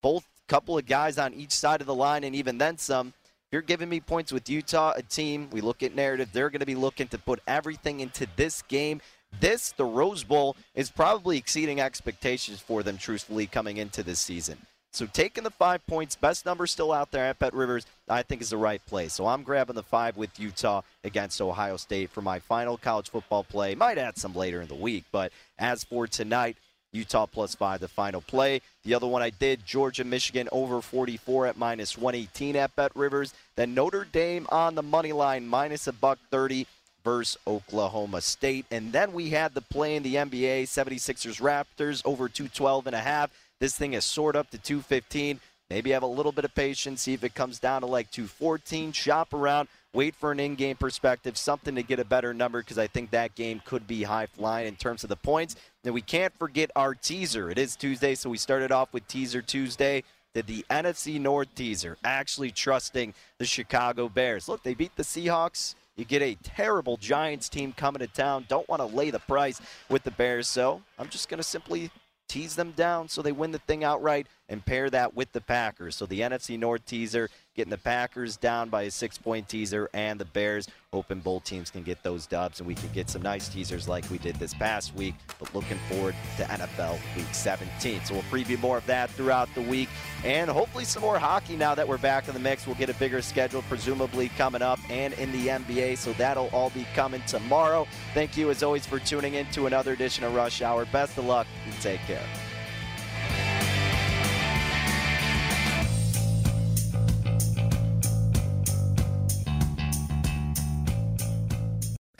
both 0.00 0.24
couple 0.48 0.78
of 0.78 0.86
guys 0.86 1.18
on 1.18 1.34
each 1.34 1.50
side 1.50 1.80
of 1.80 1.88
the 1.88 1.94
line, 1.94 2.24
and 2.24 2.34
even 2.34 2.58
then 2.58 2.78
some. 2.78 3.12
You're 3.52 3.62
giving 3.62 3.88
me 3.88 4.00
points 4.00 4.32
with 4.32 4.48
Utah, 4.48 4.92
a 4.96 5.02
team, 5.02 5.48
we 5.50 5.60
look 5.60 5.82
at 5.82 5.94
narrative, 5.94 6.30
they're 6.32 6.50
going 6.50 6.60
to 6.60 6.66
be 6.66 6.74
looking 6.74 7.08
to 7.08 7.18
put 7.18 7.40
everything 7.46 8.00
into 8.00 8.26
this 8.36 8.62
game 8.62 9.00
this, 9.40 9.72
the 9.72 9.84
Rose 9.84 10.24
Bowl, 10.24 10.56
is 10.74 10.90
probably 10.90 11.36
exceeding 11.38 11.80
expectations 11.80 12.60
for 12.60 12.82
them, 12.82 12.96
truthfully, 12.96 13.46
coming 13.46 13.76
into 13.76 14.02
this 14.02 14.18
season. 14.18 14.58
So 14.92 15.04
taking 15.04 15.44
the 15.44 15.50
five 15.50 15.86
points, 15.86 16.16
best 16.16 16.46
number 16.46 16.66
still 16.66 16.90
out 16.90 17.10
there 17.10 17.26
at 17.26 17.38
Bet 17.38 17.52
Rivers, 17.52 17.84
I 18.08 18.22
think 18.22 18.40
is 18.40 18.48
the 18.48 18.56
right 18.56 18.80
play. 18.86 19.08
So 19.08 19.26
I'm 19.26 19.42
grabbing 19.42 19.76
the 19.76 19.82
five 19.82 20.16
with 20.16 20.40
Utah 20.40 20.80
against 21.04 21.38
Ohio 21.42 21.76
State 21.76 22.08
for 22.08 22.22
my 22.22 22.38
final 22.38 22.78
college 22.78 23.10
football 23.10 23.44
play. 23.44 23.74
Might 23.74 23.98
add 23.98 24.16
some 24.16 24.34
later 24.34 24.62
in 24.62 24.68
the 24.68 24.74
week, 24.74 25.04
but 25.12 25.32
as 25.58 25.84
for 25.84 26.06
tonight, 26.06 26.56
Utah 26.92 27.26
plus 27.26 27.54
five, 27.54 27.80
the 27.80 27.88
final 27.88 28.22
play. 28.22 28.62
The 28.84 28.94
other 28.94 29.06
one 29.06 29.20
I 29.20 29.28
did, 29.28 29.66
Georgia, 29.66 30.02
Michigan 30.02 30.48
over 30.50 30.80
44 30.80 31.48
at 31.48 31.58
minus 31.58 31.98
118 31.98 32.56
at 32.56 32.74
Bet 32.74 32.92
Rivers. 32.96 33.34
Then 33.54 33.74
Notre 33.74 34.06
Dame 34.10 34.46
on 34.48 34.74
the 34.74 34.82
money 34.82 35.12
line, 35.12 35.46
minus 35.46 35.86
a 35.86 35.92
buck 35.92 36.18
30 36.30 36.66
versus 37.06 37.38
Oklahoma 37.46 38.20
State. 38.20 38.66
And 38.72 38.92
then 38.92 39.12
we 39.12 39.30
had 39.30 39.54
the 39.54 39.60
play 39.60 39.94
in 39.94 40.02
the 40.02 40.16
NBA 40.16 40.64
76ers 40.64 41.40
Raptors 41.40 42.02
over 42.04 42.28
212 42.28 42.88
and 42.88 42.96
a 42.96 43.00
half. 43.00 43.30
This 43.60 43.78
thing 43.78 43.92
is 43.92 44.04
soared 44.04 44.34
up 44.34 44.50
to 44.50 44.58
215. 44.58 45.38
Maybe 45.70 45.90
have 45.92 46.02
a 46.02 46.08
little 46.08 46.32
bit 46.32 46.44
of 46.44 46.54
patience, 46.54 47.02
see 47.02 47.14
if 47.14 47.22
it 47.22 47.34
comes 47.34 47.60
down 47.60 47.82
to 47.82 47.86
like 47.86 48.10
214. 48.10 48.90
Shop 48.90 49.32
around, 49.32 49.68
wait 49.92 50.16
for 50.16 50.32
an 50.32 50.40
in 50.40 50.56
game 50.56 50.74
perspective, 50.74 51.38
something 51.38 51.76
to 51.76 51.84
get 51.84 52.00
a 52.00 52.04
better 52.04 52.34
number 52.34 52.60
because 52.60 52.78
I 52.78 52.88
think 52.88 53.12
that 53.12 53.36
game 53.36 53.62
could 53.64 53.86
be 53.86 54.02
high 54.02 54.26
flying 54.26 54.66
in 54.66 54.74
terms 54.74 55.04
of 55.04 55.08
the 55.08 55.16
points. 55.16 55.54
And 55.84 55.94
we 55.94 56.02
can't 56.02 56.36
forget 56.36 56.72
our 56.74 56.92
teaser. 56.92 57.50
It 57.50 57.58
is 57.58 57.76
Tuesday, 57.76 58.16
so 58.16 58.30
we 58.30 58.36
started 58.36 58.72
off 58.72 58.92
with 58.92 59.06
Teaser 59.06 59.42
Tuesday. 59.42 60.02
Did 60.34 60.48
the 60.48 60.66
NFC 60.68 61.20
North 61.20 61.54
teaser 61.54 61.98
actually 62.04 62.50
trusting 62.50 63.14
the 63.38 63.46
Chicago 63.46 64.08
Bears? 64.08 64.48
Look, 64.48 64.64
they 64.64 64.74
beat 64.74 64.96
the 64.96 65.04
Seahawks 65.04 65.76
you 65.96 66.04
get 66.04 66.22
a 66.22 66.36
terrible 66.42 66.96
Giants 66.96 67.48
team 67.48 67.72
coming 67.72 68.00
to 68.00 68.06
town. 68.06 68.44
Don't 68.48 68.68
want 68.68 68.80
to 68.80 68.86
lay 68.86 69.10
the 69.10 69.18
price 69.18 69.60
with 69.88 70.02
the 70.02 70.10
Bears, 70.10 70.46
so 70.46 70.82
I'm 70.98 71.08
just 71.08 71.28
going 71.28 71.38
to 71.38 71.44
simply 71.44 71.90
tease 72.28 72.56
them 72.56 72.72
down 72.72 73.08
so 73.08 73.22
they 73.22 73.32
win 73.32 73.52
the 73.52 73.58
thing 73.58 73.84
outright 73.84 74.26
and 74.48 74.64
pair 74.64 74.90
that 74.90 75.14
with 75.14 75.32
the 75.32 75.40
Packers. 75.40 75.96
So 75.96 76.06
the 76.06 76.20
NFC 76.20 76.58
North 76.58 76.84
teaser 76.84 77.30
getting 77.56 77.70
the 77.70 77.78
Packers 77.78 78.36
down 78.36 78.68
by 78.68 78.82
a 78.82 78.90
six 78.90 79.16
point 79.16 79.48
teaser 79.48 79.88
and 79.94 80.20
the 80.20 80.24
Bears. 80.26 80.68
Hoping 80.92 81.20
both 81.20 81.44
teams 81.44 81.70
can 81.70 81.82
get 81.82 82.02
those 82.02 82.26
dubs 82.26 82.60
and 82.60 82.66
we 82.66 82.74
can 82.74 82.90
get 82.92 83.10
some 83.10 83.22
nice 83.22 83.48
teasers 83.48 83.88
like 83.88 84.08
we 84.10 84.18
did 84.18 84.36
this 84.36 84.54
past 84.54 84.94
week. 84.94 85.14
But 85.38 85.54
looking 85.54 85.78
forward 85.88 86.14
to 86.36 86.44
NFL 86.44 86.98
Week 87.16 87.26
17. 87.32 88.04
So 88.04 88.14
we'll 88.14 88.22
preview 88.24 88.58
more 88.60 88.78
of 88.78 88.86
that 88.86 89.10
throughout 89.10 89.48
the 89.54 89.62
week 89.62 89.88
and 90.24 90.50
hopefully 90.50 90.84
some 90.84 91.02
more 91.02 91.18
hockey 91.18 91.56
now 91.56 91.74
that 91.74 91.88
we're 91.88 91.98
back 91.98 92.28
in 92.28 92.34
the 92.34 92.40
mix. 92.40 92.66
We'll 92.66 92.76
get 92.76 92.90
a 92.90 92.94
bigger 92.94 93.22
schedule, 93.22 93.62
presumably 93.62 94.28
coming 94.30 94.62
up 94.62 94.78
and 94.90 95.14
in 95.14 95.32
the 95.32 95.48
NBA. 95.48 95.98
So 95.98 96.12
that'll 96.14 96.48
all 96.48 96.70
be 96.70 96.86
coming 96.94 97.22
tomorrow. 97.26 97.86
Thank 98.14 98.36
you 98.36 98.50
as 98.50 98.62
always 98.62 98.86
for 98.86 98.98
tuning 98.98 99.34
in 99.34 99.46
to 99.52 99.66
another 99.66 99.92
edition 99.92 100.24
of 100.24 100.34
Rush 100.34 100.62
Hour. 100.62 100.84
Best 100.86 101.16
of 101.18 101.24
luck 101.24 101.46
and 101.64 101.74
take 101.80 102.00
care. 102.00 102.22